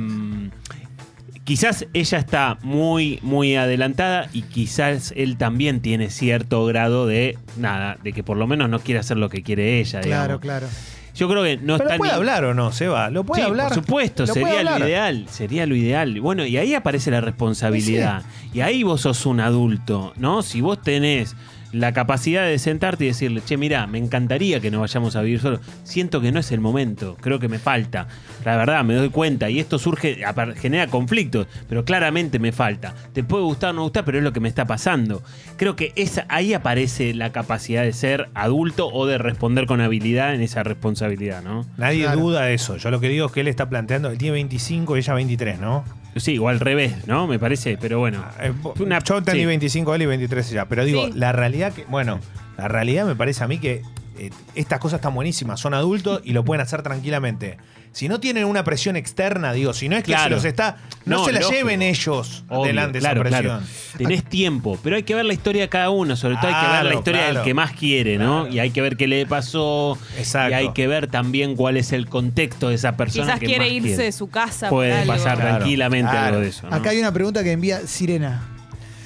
quizás 1.43 1.85
ella 1.93 2.17
está 2.17 2.57
muy, 2.61 3.19
muy 3.21 3.55
adelantada 3.55 4.29
y 4.33 4.41
quizás 4.43 5.13
él 5.15 5.37
también 5.37 5.79
tiene 5.81 6.09
cierto 6.09 6.65
grado 6.65 7.07
de, 7.07 7.37
nada, 7.57 7.97
de 8.03 8.13
que 8.13 8.23
por 8.23 8.37
lo 8.37 8.47
menos 8.47 8.69
no 8.69 8.79
quiere 8.79 8.99
hacer 8.99 9.17
lo 9.17 9.29
que 9.29 9.43
quiere 9.43 9.79
ella. 9.79 10.01
Claro, 10.01 10.23
digamos. 10.39 10.41
claro. 10.41 10.67
Yo 11.15 11.27
creo 11.27 11.41
que 11.43 11.57
no 11.57 11.77
Pero 11.77 11.89
está 11.89 11.97
puede 11.97 12.11
ni- 12.11 12.15
hablar 12.17 12.45
o 12.45 12.53
no, 12.53 12.71
Seba. 12.71 13.09
Lo 13.09 13.23
puede 13.23 13.41
Sí, 13.41 13.47
hablar. 13.47 13.69
Por 13.69 13.75
supuesto, 13.83 14.27
Lo 14.27 14.33
sería 14.33 14.61
lo 14.61 14.85
ideal, 14.85 15.25
sería 15.31 15.65
lo 15.65 15.75
ideal. 15.75 16.19
Bueno, 16.21 16.45
y 16.45 16.57
ahí 16.57 16.75
aparece 16.75 17.09
la 17.09 17.21
responsabilidad. 17.21 18.21
Y 18.53 18.59
ahí 18.61 18.83
vos 18.83 19.01
sos 19.01 19.25
un 19.25 19.39
adulto, 19.39 20.13
¿no? 20.17 20.43
Si 20.43 20.61
vos 20.61 20.79
tenés 20.79 21.35
la 21.72 21.93
capacidad 21.93 22.45
de 22.45 22.57
sentarte 22.59 23.03
y 23.05 23.07
decirle, 23.07 23.41
che, 23.45 23.57
mira, 23.57 23.88
me 23.88 23.97
encantaría 23.97 24.59
que 24.59 24.72
nos 24.72 24.82
vayamos 24.82 25.15
a 25.15 25.22
vivir 25.22 25.39
solos. 25.39 25.59
Siento 25.84 26.22
que 26.22 26.32
no 26.32 26.39
es 26.39 26.51
el 26.51 26.59
momento, 26.59 27.18
creo 27.22 27.39
que 27.39 27.47
me 27.49 27.59
falta. 27.59 28.07
La 28.45 28.55
verdad, 28.55 28.84
me 28.84 28.93
doy 28.93 29.09
cuenta. 29.09 29.49
Y 29.49 29.59
esto 29.59 29.78
surge, 29.80 30.20
genera 30.57 30.88
conflictos, 30.88 31.47
pero 31.68 31.84
claramente 31.86 32.39
me 32.39 32.51
falta. 32.51 32.95
Te 33.13 33.24
puede 33.24 33.43
gustar 33.43 33.72
o 33.72 33.74
no 33.74 33.84
gustar, 33.84 34.05
pero 34.05 34.18
es 34.18 34.24
lo 34.24 34.32
que 34.34 34.39
me 34.39 34.47
está 34.49 34.65
pasando. 34.65 35.22
Creo 35.57 35.76
que 35.76 35.91
esa, 35.95 36.26
ahí 36.30 36.53
aparece 36.53 37.13
la 37.13 37.32
capacidad 37.32 37.84
de 37.84 37.93
ser 37.93 38.30
adulto 38.34 38.88
o 38.88 39.05
de 39.05 39.18
responder 39.18 39.65
con 39.65 39.82
habilidad 39.82 40.34
en 40.34 40.41
esa 40.41 40.63
responsabilidad, 40.63 41.43
¿no? 41.43 41.65
Nadie 41.78 42.03
Claro. 42.03 42.22
duda 42.22 42.41
de 42.43 42.53
eso. 42.53 42.78
Yo 42.78 42.91
lo 42.91 42.99
que 42.99 43.09
digo 43.09 43.26
es 43.26 43.32
que 43.32 43.41
él 43.41 43.47
está 43.47 43.68
planteando, 43.70 44.09
él 44.09 44.18
tiene 44.18 44.34
25 44.34 44.95
y 44.95 44.99
ella 44.99 45.13
23, 45.13 45.59
¿no? 45.59 45.84
Sí, 46.20 46.38
o 46.38 46.49
al 46.49 46.59
revés, 46.59 47.07
¿no? 47.07 47.28
Me 47.28 47.39
parece, 47.39 47.78
pero 47.80 47.99
bueno. 47.99 48.24
Eh, 48.41 48.51
Una- 48.80 48.99
yo 48.99 49.18
entendí 49.18 49.41
sí. 49.41 49.45
25 49.45 49.95
él 49.95 50.01
y 50.01 50.05
23 50.05 50.51
ella. 50.51 50.65
Pero 50.65 50.86
digo, 50.86 51.07
Sí. 51.07 51.13
la 51.15 51.32
realidad 51.32 51.74
que. 51.74 51.86
Bueno, 51.86 52.20
la 52.57 52.68
realidad 52.68 53.05
me 53.05 53.15
parece 53.15 53.43
a 53.43 53.47
mí 53.47 53.57
que 53.59 53.82
eh, 54.20 54.30
estas 54.55 54.80
cosas 54.80 54.97
están 54.99 55.13
buenísimas. 55.13 55.59
Son 55.59 55.74
adultos 55.74 56.22
y 56.24 56.34
lo 56.34 56.43
pueden 56.45 56.61
hacer 56.61 56.82
tranquilamente. 56.84 57.57
Si 57.93 58.07
no 58.09 58.20
tienen 58.20 58.45
una 58.45 58.63
presión 58.63 58.95
externa, 58.95 59.53
digo, 59.53 59.74
si 59.74 59.89
no 59.89 59.95
es 59.97 60.03
que 60.03 60.11
Claro. 60.11 60.26
se 60.26 60.30
los 60.30 60.45
está. 60.45 60.78
No, 61.05 61.20
No, 61.20 61.26
se 61.26 61.32
la 61.32 61.39
lógico. 61.39 61.57
lleven 61.57 61.82
ellos 61.82 62.43
Obvio, 62.47 62.65
adelante 62.65 62.99
claro, 62.99 63.22
esa 63.22 63.30
presión. 63.30 63.59
claro. 63.59 63.97
Tenés 63.97 64.24
tiempo, 64.26 64.78
pero 64.84 64.97
hay 64.97 65.03
que 65.03 65.15
ver 65.15 65.26
la 65.26 65.34
historia 65.34 65.63
de 65.63 65.70
cada 65.70 65.89
uno, 65.89 66.15
sobre 66.15 66.36
todo 66.36 66.47
hay 66.47 66.63
que 66.65 66.72
ver 66.74 66.86
la 66.86 66.93
historia 66.93 67.20
claro. 67.22 67.34
del 67.36 67.43
que 67.43 67.53
más 67.55 67.72
quiere, 67.72 68.18
¿no? 68.20 68.41
Claro. 68.41 68.55
Y 68.55 68.59
hay 68.59 68.70
que 68.72 68.82
ver 68.82 68.97
qué 68.97 69.07
le 69.07 69.26
pasó. 69.26 69.97
Exacto. 70.18 70.51
Y 70.51 70.53
hay 70.53 70.74
que 70.74 70.88
ver 70.88 71.07
también 71.07 71.55
cuál 71.55 71.78
es 71.78 71.91
el 71.91 72.07
contexto 72.07 72.70
de 72.70 72.76
esa 72.76 72.95
persona 72.97 73.26
Quizás 73.26 73.39
que 73.39 73.45
quiere 73.47 73.65
más 73.65 73.74
irse 73.74 73.88
quiere. 73.88 74.03
de 74.03 74.11
su 74.11 74.30
casa. 74.30 74.70
Puede 74.70 75.05
pasar 75.07 75.38
Claro, 75.38 75.55
tranquilamente 75.57 76.11
claro. 76.11 76.28
algo 76.28 76.39
de 76.41 76.49
eso. 76.49 76.70
¿no? 76.70 76.76
Acá 76.76 76.91
hay 76.91 76.99
una 76.99 77.11
pregunta 77.11 77.43
que 77.43 77.51
envía 77.53 77.80
Sirena, 77.88 78.43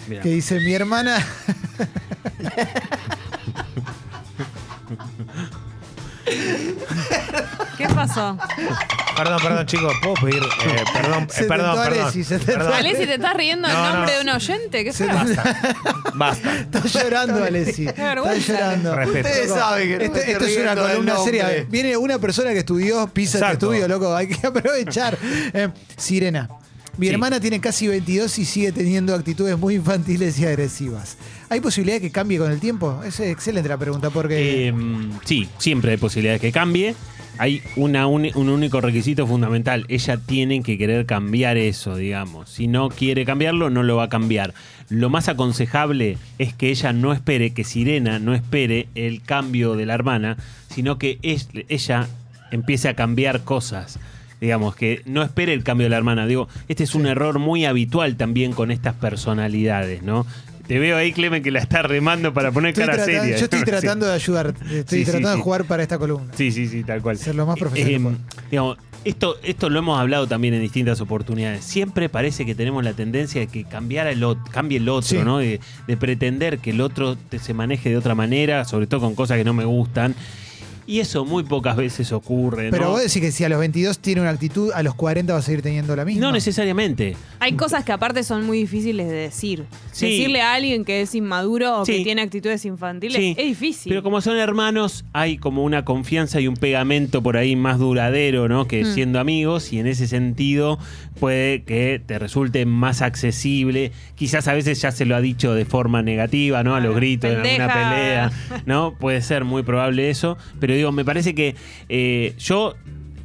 Mirá. 0.09 0.21
que 0.21 0.29
dice, 0.29 0.59
mi 0.59 0.73
hermana... 0.73 1.25
¿Qué 7.77 7.87
pasó? 7.89 8.37
Perdón, 9.15 9.39
perdón, 9.41 9.65
chicos. 9.65 9.93
¿Puedo 10.01 10.13
pedir? 10.15 10.43
eh, 10.43 10.83
perdón, 10.93 11.27
Se 11.29 11.43
eh, 11.43 11.47
perdón, 11.47 11.75
tentó 11.75 11.83
perdón. 11.89 12.01
Alessi, 12.03 12.23
se 12.23 12.37
tentó 12.39 12.53
perdón. 12.53 12.73
Alessi, 12.73 13.05
¿te 13.05 13.13
estás 13.15 13.33
riendo 13.35 13.67
en 13.67 13.73
No, 13.73 13.83
no. 13.83 13.93
nombre 13.93 14.13
de 14.15 14.21
un 14.21 14.29
oyente? 14.29 14.83
¿Qué? 14.83 14.91
Basta. 16.13 16.59
Está 16.59 16.85
llorando, 16.85 17.43
Alessi. 17.43 17.87
Está 17.87 18.03
vergüenza. 18.03 18.53
llorando. 18.53 18.95
Respeto. 18.95 19.27
Ustedes 19.29 19.49
saben 19.49 19.87
que 19.89 19.97
no 19.97 20.03
Esto, 20.03 20.13
me 20.13 20.19
estoy 20.19 20.33
esto 20.33 20.45
es 20.45 20.57
una 20.57 20.63
riendo 20.63 20.81
del 20.83 20.91
columna 20.91 21.13
nombre. 21.15 21.39
seria. 21.41 21.65
Viene 21.69 21.97
una 21.97 22.19
persona 22.19 22.51
que 22.51 22.59
estudió, 22.59 23.07
pisa 23.07 23.37
este 23.37 23.45
Exacto. 23.45 23.65
estudio, 23.73 23.87
loco. 23.87 24.15
Hay 24.15 24.27
que 24.27 24.47
aprovechar. 24.47 25.17
Eh, 25.21 25.69
Sirena. 25.97 26.49
Mi 26.97 27.07
Sí. 27.07 27.13
hermana 27.13 27.39
tiene 27.39 27.61
casi 27.61 27.87
22 27.87 28.37
y 28.37 28.45
sigue 28.45 28.71
teniendo 28.73 29.15
actitudes 29.15 29.57
muy 29.57 29.75
infantiles 29.75 30.37
y 30.39 30.45
agresivas. 30.45 31.15
¿Hay 31.51 31.59
posibilidad 31.59 31.97
de 31.97 32.01
que 32.01 32.11
cambie 32.11 32.37
con 32.37 32.49
el 32.49 32.61
tiempo? 32.61 33.01
Es 33.05 33.19
excelente 33.19 33.67
la 33.67 33.77
pregunta 33.77 34.09
porque... 34.09 34.69
Eh, 34.69 34.73
sí, 35.25 35.49
siempre 35.57 35.91
hay 35.91 35.97
posibilidades 35.97 36.39
que 36.39 36.53
cambie. 36.53 36.95
Hay 37.39 37.61
una 37.75 38.07
uni- 38.07 38.31
un 38.35 38.47
único 38.47 38.79
requisito 38.79 39.27
fundamental. 39.27 39.83
Ella 39.89 40.15
tiene 40.15 40.63
que 40.63 40.77
querer 40.77 41.05
cambiar 41.05 41.57
eso, 41.57 41.97
digamos. 41.97 42.49
Si 42.49 42.67
no 42.67 42.87
quiere 42.87 43.25
cambiarlo, 43.25 43.69
no 43.69 43.83
lo 43.83 43.97
va 43.97 44.03
a 44.05 44.09
cambiar. 44.09 44.53
Lo 44.87 45.09
más 45.09 45.27
aconsejable 45.27 46.17
es 46.37 46.53
que 46.53 46.69
ella 46.69 46.93
no 46.93 47.11
espere, 47.11 47.51
que 47.51 47.65
Sirena 47.65 48.17
no 48.19 48.33
espere 48.33 48.87
el 48.95 49.21
cambio 49.21 49.75
de 49.75 49.85
la 49.85 49.93
hermana, 49.95 50.37
sino 50.69 50.97
que 50.97 51.19
es- 51.21 51.49
ella 51.67 52.07
empiece 52.51 52.87
a 52.87 52.93
cambiar 52.93 53.41
cosas. 53.43 53.99
Digamos, 54.39 54.73
que 54.75 55.01
no 55.05 55.21
espere 55.21 55.51
el 55.53 55.63
cambio 55.63 55.85
de 55.85 55.89
la 55.91 55.97
hermana. 55.97 56.25
Digo, 56.27 56.47
este 56.69 56.85
es 56.85 56.95
un 56.95 57.07
error 57.07 57.39
muy 57.39 57.65
habitual 57.65 58.15
también 58.15 58.53
con 58.53 58.71
estas 58.71 58.95
personalidades, 58.95 60.01
¿no? 60.01 60.25
Te 60.71 60.79
veo 60.79 60.95
ahí, 60.95 61.11
Clemen, 61.11 61.43
que 61.43 61.51
la 61.51 61.59
está 61.59 61.81
remando 61.81 62.33
para 62.33 62.49
poner 62.49 62.69
Estoy 62.69 62.85
cara 62.85 62.95
tratando- 62.95 63.21
seria. 63.23 63.37
yo 63.37 63.43
estoy 63.43 63.61
tratando 63.65 64.05
de 64.05 64.13
ayudar. 64.13 64.47
Estoy 64.71 64.99
Sí, 64.99 64.99
sí, 64.99 65.03
tratando 65.03 65.31
de 65.31 65.37
jugar 65.43 65.65
para 65.65 65.83
esta 65.83 65.97
columna. 65.97 66.31
Sí, 66.33 66.49
sí, 66.53 66.69
sí, 66.69 66.85
tal 66.85 67.01
cual. 67.01 67.17
Ser 67.17 67.35
lo 67.35 67.45
más 67.45 67.59
profesional 67.59 67.91
Eh, 67.91 67.97
que 67.97 68.01
puedo. 68.03 68.17
digamos, 68.49 68.77
esto, 69.03 69.35
esto 69.43 69.69
lo 69.69 69.79
hemos 69.79 69.99
hablado 69.99 70.27
también 70.27 70.53
en 70.53 70.61
distintas 70.61 71.01
oportunidades. 71.01 71.65
Siempre 71.65 72.07
parece 72.07 72.45
que 72.45 72.55
tenemos 72.55 72.85
la 72.85 72.93
tendencia 72.93 73.41
de 73.41 73.47
que 73.47 73.65
cambiar 73.65 74.07
el 74.07 74.23
otro, 74.23 74.45
cambie 74.49 74.77
el 74.77 74.87
otro, 74.87 75.09
Sí. 75.09 75.17
¿no? 75.25 75.39
De, 75.39 75.59
de 75.87 75.97
pretender 75.97 76.59
que 76.59 76.69
el 76.69 76.79
otro 76.79 77.17
te- 77.17 77.39
se 77.39 77.53
maneje 77.53 77.89
de 77.89 77.97
otra 77.97 78.15
manera, 78.15 78.63
sobre 78.63 78.87
todo 78.87 79.01
con 79.01 79.13
cosas 79.13 79.37
que 79.37 79.43
no 79.43 79.53
me 79.53 79.65
gustan. 79.65 80.15
Y 80.91 80.99
eso 80.99 81.23
muy 81.23 81.43
pocas 81.43 81.77
veces 81.77 82.11
ocurre. 82.11 82.69
Pero 82.69 82.83
¿no? 82.83 82.91
vos 82.91 82.99
decís 82.99 83.21
que 83.21 83.31
si 83.31 83.45
a 83.45 83.49
los 83.49 83.59
22 83.59 83.99
tiene 83.99 84.19
una 84.19 84.31
actitud, 84.31 84.71
a 84.75 84.83
los 84.83 84.93
40 84.93 85.31
va 85.31 85.39
a 85.39 85.41
seguir 85.41 85.61
teniendo 85.61 85.95
la 85.95 86.03
misma. 86.03 86.19
No 86.21 86.33
necesariamente. 86.33 87.15
Hay 87.39 87.53
cosas 87.53 87.85
que 87.85 87.93
aparte 87.93 88.23
son 88.25 88.45
muy 88.45 88.57
difíciles 88.57 89.07
de 89.07 89.13
decir. 89.13 89.63
Sí. 89.93 90.07
Decirle 90.09 90.41
a 90.41 90.53
alguien 90.53 90.83
que 90.83 90.99
es 91.01 91.15
inmaduro 91.15 91.79
o 91.79 91.85
Sí. 91.85 91.99
que 91.99 92.03
tiene 92.03 92.21
actitudes 92.23 92.65
infantiles 92.65 93.15
Sí. 93.15 93.35
es 93.37 93.45
difícil. 93.45 93.89
Pero 93.89 94.03
como 94.03 94.19
son 94.19 94.35
hermanos, 94.35 95.05
hay 95.13 95.37
como 95.37 95.63
una 95.63 95.85
confianza 95.85 96.41
y 96.41 96.47
un 96.49 96.55
pegamento 96.57 97.21
por 97.23 97.37
ahí 97.37 97.55
más 97.55 97.79
duradero, 97.79 98.49
¿no? 98.49 98.67
Que 98.67 98.83
Mm. 98.83 98.93
siendo 98.93 99.19
amigos, 99.21 99.71
y 99.71 99.79
en 99.79 99.87
ese 99.87 100.07
sentido 100.07 100.77
puede 101.21 101.63
que 101.63 102.01
te 102.05 102.19
resulte 102.19 102.65
más 102.65 103.01
accesible. 103.01 103.93
Quizás 104.15 104.49
a 104.49 104.53
veces 104.53 104.81
ya 104.81 104.91
se 104.91 105.05
lo 105.05 105.15
ha 105.15 105.21
dicho 105.21 105.53
de 105.53 105.63
forma 105.63 106.01
negativa, 106.01 106.63
¿no? 106.63 106.75
A 106.75 106.81
los 106.81 106.95
gritos 106.95 107.31
en 107.31 107.37
alguna 107.39 107.67
pelea, 107.73 108.31
¿no? 108.65 108.93
Puede 108.99 109.21
ser 109.21 109.45
muy 109.45 109.63
probable 109.63 110.09
eso. 110.09 110.37
Pero 110.59 110.80
digo, 110.81 110.91
me 110.91 111.05
parece 111.05 111.33
que 111.35 111.55
eh, 111.89 112.33
yo 112.37 112.75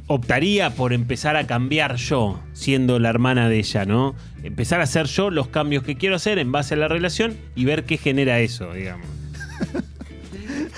optaría 0.07 0.69
por 0.71 0.93
empezar 0.93 1.35
a 1.35 1.45
cambiar 1.45 1.95
yo, 1.95 2.39
siendo 2.53 2.99
la 2.99 3.09
hermana 3.09 3.49
de 3.49 3.59
ella, 3.59 3.85
¿no? 3.85 4.15
Empezar 4.43 4.79
a 4.79 4.83
hacer 4.83 5.07
yo 5.07 5.29
los 5.29 5.49
cambios 5.49 5.83
que 5.83 5.97
quiero 5.97 6.15
hacer 6.15 6.39
en 6.39 6.51
base 6.51 6.75
a 6.75 6.77
la 6.77 6.87
relación 6.87 7.37
y 7.55 7.65
ver 7.65 7.83
qué 7.83 7.97
genera 7.97 8.39
eso, 8.39 8.73
digamos. 8.73 9.07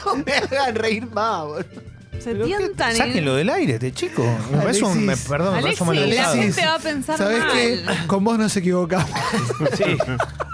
No 0.05 0.15
me 0.25 0.33
hagan 0.33 0.75
reír 0.75 1.05
más, 1.07 1.45
boludo. 1.45 1.88
Se 2.19 2.35
tientan. 2.35 2.95
Sáquenlo 2.95 3.35
del 3.35 3.49
aire, 3.49 3.73
este 3.75 3.91
chico. 3.91 4.23
Me 4.51 4.57
parece 4.57 4.83
un, 4.83 4.97
me- 5.05 5.13
Alexis. 5.13 5.29
perdón, 5.29 5.55
me 5.55 5.61
parece 5.61 5.83
un 5.83 5.89
Alexis, 5.89 6.15
la 6.17 6.23
maleducado. 6.23 6.35
gente 6.43 6.65
va 6.65 6.75
a 6.75 6.79
pensar 6.79 7.17
¿Sabés 7.17 7.39
mal. 7.39 7.51
qué? 7.53 8.07
Con 8.07 8.23
vos 8.23 8.37
no 8.37 8.49
se 8.49 8.59
equivocamos. 8.59 9.09
Sí. 9.77 9.83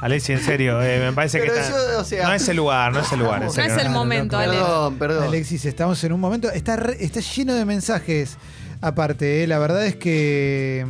Alexi, 0.02 0.34
en 0.34 0.42
serio, 0.44 0.82
eh, 0.84 1.00
me 1.00 1.14
parece 1.14 1.40
que 1.42 1.48
está- 1.48 1.70
yo, 1.70 2.00
o 2.00 2.04
sea- 2.04 2.28
no 2.28 2.34
es 2.34 2.48
el 2.50 2.58
lugar, 2.58 2.94
no 2.94 3.00
es 3.00 3.12
el 3.12 3.20
lugar. 3.20 3.42
en 3.42 3.48
No 3.48 3.54
serio, 3.54 3.76
es 3.76 3.82
el 3.82 3.88
no. 3.92 3.98
momento, 3.98 4.38
Ale. 4.38 4.54
Perdón, 4.54 4.98
perdón. 4.98 5.24
Alexis, 5.24 5.66
estamos 5.66 6.04
en 6.04 6.14
un 6.14 6.20
momento. 6.20 6.52
Está, 6.52 6.76
re- 6.76 6.98
está 7.04 7.20
lleno 7.22 7.54
de 7.54 7.66
mensajes 7.66 8.38
aparte. 8.82 9.44
¿eh? 9.44 9.48
La 9.48 9.58
verdad 9.60 9.86
es 9.86 9.96
que. 9.96 10.86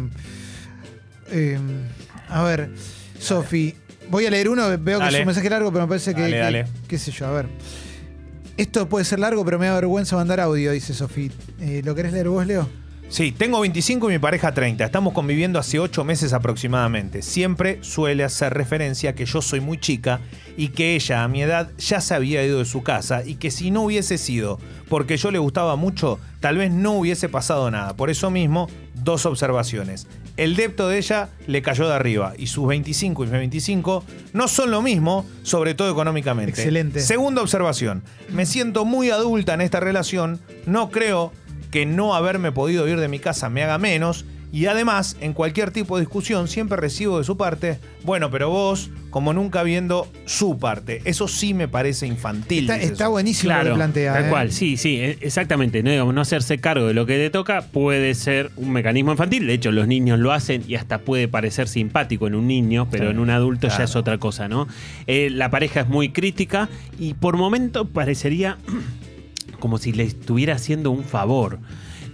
eh, 1.32 1.57
a 2.30 2.43
ver, 2.43 2.71
Sofi, 3.19 3.76
voy 4.09 4.26
a 4.26 4.30
leer 4.30 4.49
uno. 4.49 4.67
Veo 4.80 4.99
que 4.99 5.05
Dale. 5.05 5.17
es 5.19 5.21
un 5.21 5.28
mensaje 5.28 5.49
largo, 5.49 5.71
pero 5.71 5.86
me 5.86 5.89
parece 5.89 6.13
que. 6.13 6.21
Dale, 6.21 6.34
que- 6.34 6.39
dale. 6.41 6.65
qué 6.88 6.97
sé 6.97 7.11
yo, 7.11 7.28
a 7.28 7.32
ver. 7.32 7.47
Esto 8.57 8.87
puede 8.87 9.03
ser 9.03 9.19
largo, 9.19 9.43
pero 9.43 9.59
me 9.59 9.65
da 9.65 9.73
vergüenza 9.73 10.15
mandar 10.15 10.39
audio, 10.39 10.71
dice 10.71 10.93
Sofi. 10.93 11.29
Eh, 11.59 11.81
¿Lo 11.83 11.93
querés 11.93 12.13
leer 12.13 12.29
vos, 12.29 12.47
Leo? 12.47 12.69
Sí, 13.09 13.33
tengo 13.33 13.59
25 13.59 14.09
y 14.09 14.13
mi 14.13 14.19
pareja 14.19 14.53
30. 14.53 14.85
Estamos 14.85 15.13
conviviendo 15.13 15.59
hace 15.59 15.77
8 15.77 16.05
meses 16.05 16.31
aproximadamente. 16.31 17.21
Siempre 17.21 17.79
suele 17.81 18.23
hacer 18.23 18.53
referencia 18.53 19.09
a 19.09 19.13
que 19.13 19.25
yo 19.25 19.41
soy 19.41 19.59
muy 19.59 19.77
chica 19.77 20.21
y 20.55 20.69
que 20.69 20.95
ella 20.95 21.23
a 21.23 21.27
mi 21.27 21.43
edad 21.43 21.69
ya 21.77 21.99
se 21.99 22.15
había 22.15 22.43
ido 22.45 22.59
de 22.59 22.65
su 22.65 22.81
casa 22.81 23.23
y 23.25 23.35
que 23.35 23.51
si 23.51 23.71
no 23.71 23.81
hubiese 23.83 24.17
sido 24.17 24.57
porque 24.87 25.17
yo 25.17 25.31
le 25.31 25.37
gustaba 25.37 25.75
mucho, 25.75 26.19
tal 26.39 26.57
vez 26.57 26.71
no 26.71 26.93
hubiese 26.93 27.27
pasado 27.27 27.69
nada. 27.69 27.95
Por 27.95 28.09
eso 28.09 28.31
mismo, 28.31 28.69
dos 28.93 29.25
observaciones. 29.25 30.07
El 30.38 30.55
depto 30.55 30.89
de 30.89 30.97
ella 30.97 31.29
le 31.47 31.61
cayó 31.61 31.88
de 31.88 31.93
arriba 31.93 32.33
y 32.38 32.47
sus 32.47 32.67
25 32.67 33.23
y 33.23 33.27
mis 33.27 33.31
25 33.31 34.03
no 34.33 34.47
son 34.47 34.71
lo 34.71 34.81
mismo, 34.81 35.25
sobre 35.43 35.75
todo 35.75 35.89
económicamente. 35.89 36.51
Excelente. 36.51 36.99
Segunda 36.99 37.41
observación. 37.41 38.03
Me 38.29 38.45
siento 38.45 38.83
muy 38.83 39.11
adulta 39.11 39.53
en 39.53 39.61
esta 39.61 39.79
relación. 39.79 40.41
No 40.65 40.89
creo 40.91 41.31
que 41.71 41.86
no 41.86 42.15
haberme 42.15 42.51
podido 42.51 42.88
ir 42.88 42.99
de 42.99 43.07
mi 43.07 43.19
casa 43.19 43.49
me 43.49 43.63
haga 43.63 43.77
menos. 43.77 44.25
Y 44.51 44.67
además, 44.67 45.17
en 45.19 45.33
cualquier 45.33 45.71
tipo 45.71 45.97
de 45.97 46.03
discusión, 46.03 46.47
siempre 46.47 46.77
recibo 46.77 47.17
de 47.17 47.25
su 47.25 47.35
parte, 47.35 47.79
bueno, 48.03 48.31
pero 48.31 48.49
vos, 48.49 48.89
como 49.09 49.33
nunca 49.33 49.63
viendo 49.63 50.07
su 50.25 50.57
parte. 50.57 51.01
Eso 51.03 51.27
sí 51.27 51.53
me 51.53 51.67
parece 51.67 52.07
infantil. 52.07 52.61
Está, 52.63 52.75
dice 52.75 52.85
está 52.93 53.03
eso. 53.05 53.11
buenísimo 53.11 53.53
lo 53.53 53.63
que 53.63 53.71
plantea. 53.71 54.13
tal 54.13 54.25
¿eh? 54.25 54.29
cual, 54.29 54.51
sí, 54.53 54.77
sí, 54.77 54.95
e- 54.97 55.17
exactamente. 55.21 55.83
No, 55.83 55.89
Digamos, 55.91 56.13
no 56.13 56.21
hacerse 56.21 56.57
cargo 56.59 56.87
de 56.87 56.93
lo 56.93 57.05
que 57.05 57.17
te 57.17 57.29
toca 57.29 57.63
puede 57.63 58.13
ser 58.15 58.49
un 58.55 58.71
mecanismo 58.71 59.11
infantil. 59.11 59.45
De 59.45 59.53
hecho, 59.53 59.71
los 59.73 59.87
niños 59.87 60.19
lo 60.19 60.31
hacen 60.31 60.63
y 60.67 60.75
hasta 60.75 60.99
puede 60.99 61.27
parecer 61.27 61.67
simpático 61.67 62.27
en 62.27 62.35
un 62.35 62.47
niño, 62.47 62.87
pero 62.89 63.05
Sí, 63.05 63.11
en 63.11 63.19
un 63.19 63.29
adulto 63.31 63.67
ya 63.67 63.83
es 63.83 63.95
otra 63.97 64.19
cosa, 64.19 64.47
¿no? 64.47 64.67
Eh, 65.07 65.29
la 65.31 65.49
pareja 65.49 65.81
es 65.81 65.89
muy 65.89 66.09
crítica 66.09 66.69
y 66.97 67.13
por 67.15 67.35
momento 67.35 67.85
parecería 67.89 68.57
como 69.59 69.77
si 69.79 69.91
le 69.91 70.03
estuviera 70.03 70.55
haciendo 70.55 70.91
un 70.91 71.03
favor. 71.03 71.59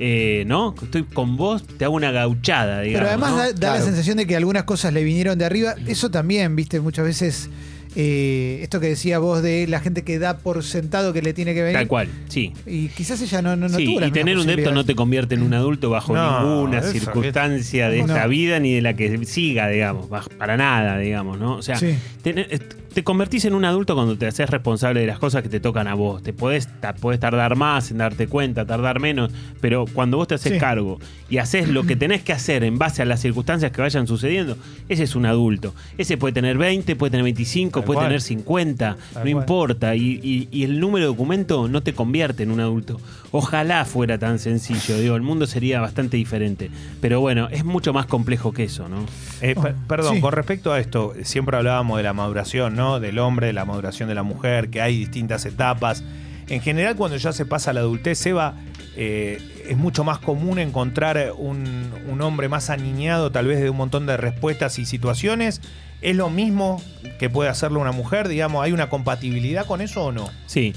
Eh, 0.03 0.45
¿No? 0.47 0.73
Estoy 0.81 1.03
con 1.03 1.37
vos, 1.37 1.63
te 1.63 1.85
hago 1.85 1.93
una 1.93 2.11
gauchada, 2.11 2.81
digamos. 2.81 3.07
Pero 3.07 3.09
además 3.09 3.31
¿no? 3.33 3.37
da, 3.37 3.53
da 3.53 3.77
la 3.77 3.85
sensación 3.85 4.17
de 4.17 4.25
que 4.25 4.35
algunas 4.35 4.63
cosas 4.63 4.93
le 4.93 5.03
vinieron 5.03 5.37
de 5.37 5.45
arriba. 5.45 5.75
Eso 5.85 6.09
también, 6.09 6.55
viste, 6.55 6.79
muchas 6.79 7.05
veces. 7.05 7.49
Eh, 7.95 8.59
esto 8.61 8.79
que 8.79 8.87
decía 8.87 9.19
vos 9.19 9.41
de 9.41 9.67
la 9.67 9.79
gente 9.79 10.03
que 10.03 10.17
da 10.19 10.37
por 10.37 10.63
sentado 10.63 11.13
que 11.13 11.21
le 11.21 11.33
tiene 11.33 11.53
que 11.53 11.61
venir. 11.61 11.77
Tal 11.77 11.87
cual, 11.87 12.07
sí. 12.29 12.53
Y 12.65 12.87
quizás 12.89 13.21
ella 13.21 13.41
no, 13.41 13.55
no, 13.55 13.67
no 13.67 13.77
Sí, 13.77 13.85
tuvo 13.85 14.05
y 14.05 14.11
tener 14.11 14.37
un 14.37 14.47
depto 14.47 14.71
no 14.71 14.85
te 14.85 14.95
convierte 14.95 15.35
en 15.35 15.43
un 15.43 15.53
adulto 15.53 15.89
bajo 15.89 16.13
No, 16.15 16.41
ninguna 16.61 16.79
eso, 16.79 16.91
circunstancia 16.91 17.89
de 17.89 17.99
No. 17.99 18.05
esta 18.07 18.27
vida 18.27 18.59
ni 18.59 18.73
de 18.73 18.81
la 18.81 18.93
que 18.95 19.25
siga, 19.25 19.67
digamos, 19.67 20.07
para 20.37 20.57
nada, 20.57 20.97
digamos, 20.99 21.39
¿no? 21.39 21.55
O 21.55 21.61
sea, 21.61 21.75
Sí. 21.75 21.95
tener- 22.21 22.47
eh, 22.49 22.59
te 22.93 23.03
convertís 23.05 23.45
en 23.45 23.53
un 23.53 23.63
adulto 23.63 23.95
cuando 23.95 24.17
te 24.17 24.27
haces 24.27 24.49
responsable 24.49 24.99
de 24.99 25.07
las 25.07 25.17
cosas 25.17 25.41
que 25.43 25.47
te 25.49 25.61
tocan 25.61 25.87
a 25.87 25.93
vos. 25.93 26.21
Te 26.23 26.33
podés, 26.33 26.67
ta- 26.81 26.93
podés 26.93 27.21
tardar 27.21 27.55
más 27.55 27.89
en 27.91 27.99
darte 27.99 28.27
cuenta, 28.27 28.65
tardar 28.65 28.99
menos, 28.99 29.31
pero 29.61 29.85
cuando 29.93 30.17
vos 30.17 30.27
te 30.27 30.35
haces 30.35 30.53
Sí. 30.53 30.59
cargo 30.59 30.99
y 31.29 31.37
haces 31.37 31.69
lo 31.69 31.85
que 31.85 31.95
tenés 31.95 32.21
que 32.21 32.33
hacer 32.33 32.65
en 32.65 32.77
base 32.77 33.01
a 33.01 33.05
las 33.05 33.21
circunstancias 33.21 33.71
que 33.71 33.81
vayan 33.81 34.07
sucediendo, 34.07 34.57
ese 34.89 35.03
es 35.03 35.15
un 35.15 35.25
adulto. 35.25 35.73
Ese 35.97 36.17
puede 36.17 36.33
tener 36.33 36.57
20, 36.57 36.97
puede 36.97 37.11
tener 37.11 37.23
25, 37.23 37.80
Tal 37.81 37.85
puede 37.87 37.97
cual. 37.97 38.07
tener 38.07 38.21
50, 38.21 38.77
Tal 38.77 38.95
no 38.95 39.11
cual. 39.13 39.27
importa. 39.29 39.95
Y, 39.95 40.19
y- 40.23 40.47
y 40.51 40.63
el 40.63 40.79
número 40.79 41.05
de 41.05 41.07
documento 41.11 41.67
no 41.67 41.83
te 41.83 41.93
convierte 41.93 42.43
en 42.43 42.51
un 42.51 42.59
adulto. 42.59 42.99
Ojalá 43.31 43.85
fuera 43.85 44.17
tan 44.17 44.39
sencillo, 44.39 44.97
digo, 44.97 45.15
el 45.15 45.21
mundo 45.21 45.47
sería 45.47 45.79
bastante 45.79 46.17
diferente. 46.17 46.69
Pero 46.99 47.21
bueno, 47.21 47.47
es 47.49 47.63
mucho 47.63 47.93
más 47.93 48.05
complejo 48.05 48.51
que 48.51 48.63
eso, 48.65 48.89
¿no? 48.89 49.05
Eh, 49.41 49.55
per- 49.55 49.75
perdón, 49.87 50.15
Sí. 50.15 50.21
con 50.21 50.33
respecto 50.33 50.73
a 50.73 50.79
esto, 50.79 51.13
siempre 51.23 51.55
hablábamos 51.57 51.97
de 51.97 52.03
la 52.03 52.13
maduración, 52.13 52.75
¿no? 52.75 52.99
Del 52.99 53.19
hombre, 53.19 53.47
de 53.47 53.53
la 53.53 53.65
maduración 53.65 54.09
de 54.09 54.15
la 54.15 54.23
mujer, 54.23 54.69
que 54.69 54.81
hay 54.81 54.97
distintas 54.97 55.45
etapas. 55.45 56.03
En 56.49 56.59
general, 56.61 56.95
cuando 56.97 57.15
ya 57.17 57.31
se 57.31 57.45
pasa 57.45 57.71
a 57.71 57.73
la 57.73 57.79
adultez, 57.79 58.25
Eva, 58.25 58.55
eh, 58.97 59.39
es 59.69 59.77
mucho 59.77 60.03
más 60.03 60.19
común 60.19 60.59
encontrar 60.59 61.31
un, 61.37 61.63
un 62.09 62.21
hombre 62.21 62.49
más 62.49 62.69
aniñado, 62.69 63.31
tal 63.31 63.47
vez 63.47 63.61
de 63.61 63.69
un 63.69 63.77
montón 63.77 64.05
de 64.05 64.17
respuestas 64.17 64.77
y 64.77 64.85
situaciones. 64.85 65.61
¿Es 66.01 66.15
lo 66.15 66.29
mismo 66.29 66.81
que 67.19 67.29
puede 67.29 67.49
hacerlo 67.49 67.79
una 67.79 67.91
mujer? 67.91 68.27
Digamos, 68.27 68.63
¿hay 68.63 68.71
una 68.71 68.89
compatibilidad 68.89 69.65
con 69.65 69.81
eso 69.81 70.05
o 70.05 70.11
no? 70.11 70.29
Sí. 70.47 70.73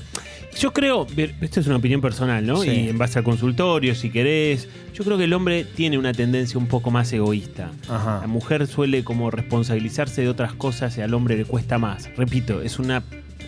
Yo 0.59 0.72
creo, 0.72 1.07
esto 1.41 1.61
es 1.61 1.66
una 1.66 1.77
opinión 1.77 2.01
personal, 2.01 2.47
¿no? 2.47 2.59
Sí. 2.59 2.70
Y 2.70 2.89
en 2.91 2.99
base 2.99 3.18
al 3.18 3.25
consultorio, 3.25 3.95
si 3.95 4.11
querés, 4.11 4.68
yo 4.93 5.03
creo 5.03 5.18
que 5.18 5.25
el 5.25 5.33
hombre 5.33 5.64
tiene 5.64 5.99
una 5.99 6.12
tendencia 6.12 6.59
un 6.59 6.68
poco 6.68 6.91
más 6.91 7.12
egoísta. 7.12 7.72
Ajá. 7.89 8.20
La 8.20 8.27
mujer 8.29 8.66
suele 8.66 9.03
como 9.03 9.31
responsabilizarse 9.31 10.22
de 10.22 10.29
otras 10.29 10.53
cosas 10.53 10.97
y 10.97 11.01
al 11.01 11.12
hombre 11.14 11.37
le 11.37 11.45
cuesta 11.45 11.79
más. 11.79 12.09
Repito, 12.16 12.62
es 12.62 12.79
una 12.79 13.03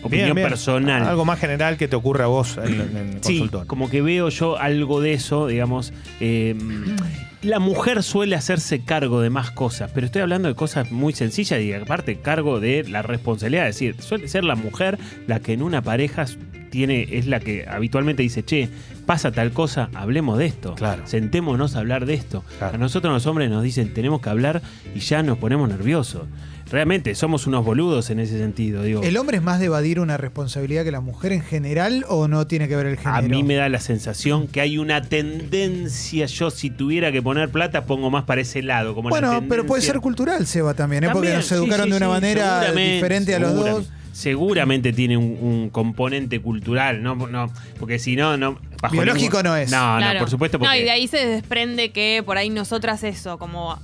opinión 0.07 0.27
Bien, 0.29 0.35
bien. 0.37 0.49
personal. 0.49 1.03
Algo 1.05 1.25
más 1.25 1.39
general 1.39 1.77
que 1.77 1.89
te 1.89 1.97
ocurre 1.97 2.25
a 2.25 2.27
vos 2.29 2.57
en, 2.59 2.81
en 2.81 2.97
el 2.97 3.19
Sí, 3.25 3.49
como 3.67 3.89
que 3.91 4.03
veo 4.03 4.29
yo 4.29 4.59
algo 4.59 5.01
de 5.01 5.13
eso, 5.15 5.47
digamos. 5.47 5.93
eh, 6.21 6.55
la 7.43 7.59
mujer 7.61 8.03
suele 8.03 8.35
hacerse 8.35 8.81
cargo 8.83 9.21
de 9.21 9.31
más 9.31 9.51
cosas, 9.53 9.91
pero 9.95 10.07
estoy 10.07 10.23
hablando 10.23 10.49
de 10.49 10.55
cosas 10.55 10.91
muy 10.91 11.13
sencillas 11.13 11.61
y 11.61 11.73
aparte 11.73 12.17
cargo 12.17 12.59
de 12.59 12.83
la 12.89 13.03
responsabilidad. 13.03 13.69
Es 13.69 13.77
decir, 13.77 13.95
suele 14.01 14.27
ser 14.27 14.43
la 14.43 14.57
mujer 14.57 14.99
la 15.29 15.39
que 15.39 15.53
en 15.53 15.63
una 15.63 15.81
pareja 15.83 16.25
tiene, 16.71 17.07
es 17.13 17.27
la 17.27 17.39
que 17.39 17.65
habitualmente 17.69 18.23
dice, 18.23 18.45
che, 18.45 18.69
pasa 19.05 19.31
tal 19.31 19.53
cosa, 19.53 19.91
hablemos 19.95 20.39
de 20.39 20.47
esto. 20.47 20.75
Claro. 20.75 21.03
Sentémonos 21.07 21.77
a 21.77 21.81
hablar 21.81 22.07
de 22.07 22.15
esto. 22.15 22.43
Claro. 22.59 22.75
A 22.75 22.79
nosotros 22.79 23.13
los 23.13 23.27
hombres 23.27 23.49
nos 23.49 23.63
dicen, 23.63 23.95
tenemos 23.95 24.21
que 24.21 24.29
hablar 24.31 24.61
y 24.95 24.99
ya 25.01 25.23
nos 25.23 25.39
ponemos 25.39 25.69
nerviosos. 25.69 26.23
Realmente 26.71 27.15
somos 27.15 27.47
unos 27.47 27.65
boludos 27.65 28.11
en 28.11 28.19
ese 28.19 28.39
sentido. 28.39 28.83
Digo, 28.83 29.03
¿El 29.03 29.17
hombre 29.19 29.37
es 29.37 29.43
más 29.43 29.61
de 29.61 29.67
evadir 29.67 30.01
una 30.01 30.17
responsabilidad 30.17 30.83
que 30.85 30.91
la 30.91 31.01
mujer 31.01 31.31
en 31.33 31.41
general 31.43 32.05
o 32.09 32.27
no 32.27 32.47
tiene 32.49 32.67
que 32.67 32.75
ver 32.75 32.87
el 32.87 32.97
género? 32.97 33.17
A 33.17 33.23
mí 33.23 33.45
me 33.45 33.55
da 33.55 33.69
la 33.69 33.79
sensación 33.79 34.49
que 34.49 34.61
hay 34.61 34.77
una 34.79 35.03
tendencia. 35.03 36.27
Yo, 36.27 36.51
si 36.51 36.71
tuviera 36.71 37.13
que 37.13 37.23
poner 37.23 37.51
plata, 37.51 37.85
pongo 37.85 38.11
más 38.11 38.25
para 38.25 38.41
ese 38.41 38.63
lado. 38.63 38.95
Como 38.97 39.11
la 39.11 39.21
Bueno, 39.21 39.47
pero 39.49 39.65
puede 39.65 39.83
ser 39.83 40.01
cultural, 40.01 40.45
Seba, 40.47 40.75
también, 40.75 41.05
¿eh? 41.05 41.09
porque 41.13 41.29
También, 41.29 41.37
nos 41.37 41.47
sí, 41.47 41.55
educaron 41.55 41.85
sí, 41.87 41.91
de 41.93 41.97
una 41.99 42.07
sí, 42.07 42.13
manera 42.13 42.73
diferente 42.73 43.35
a 43.35 43.39
los 43.39 43.55
dos. 43.55 43.89
Seguramente 44.13 44.93
tiene 44.95 45.17
un, 45.19 45.37
un 45.41 45.69
componente 45.71 46.41
cultural, 46.41 47.03
¿no? 47.03 47.15
no 47.15 47.53
porque 47.79 47.99
si 47.99 48.17
no, 48.17 48.39
no. 48.39 48.59
bajo 48.81 48.95
Biológico 48.95 49.43
no 49.43 49.55
es. 49.55 49.71
No, 49.71 49.77
Claro. 49.99 50.15
no, 50.15 50.21
por 50.21 50.31
supuesto. 50.31 50.59
Porque 50.59 50.75
No, 50.75 50.81
y 50.81 50.85
de 50.85 50.91
ahí 50.91 51.07
se 51.07 51.25
desprende 51.27 51.93
que 51.93 52.23
por 52.25 52.39
ahí 52.39 52.49
nosotras 52.49 53.05
eso, 53.05 53.39
como 53.39 53.79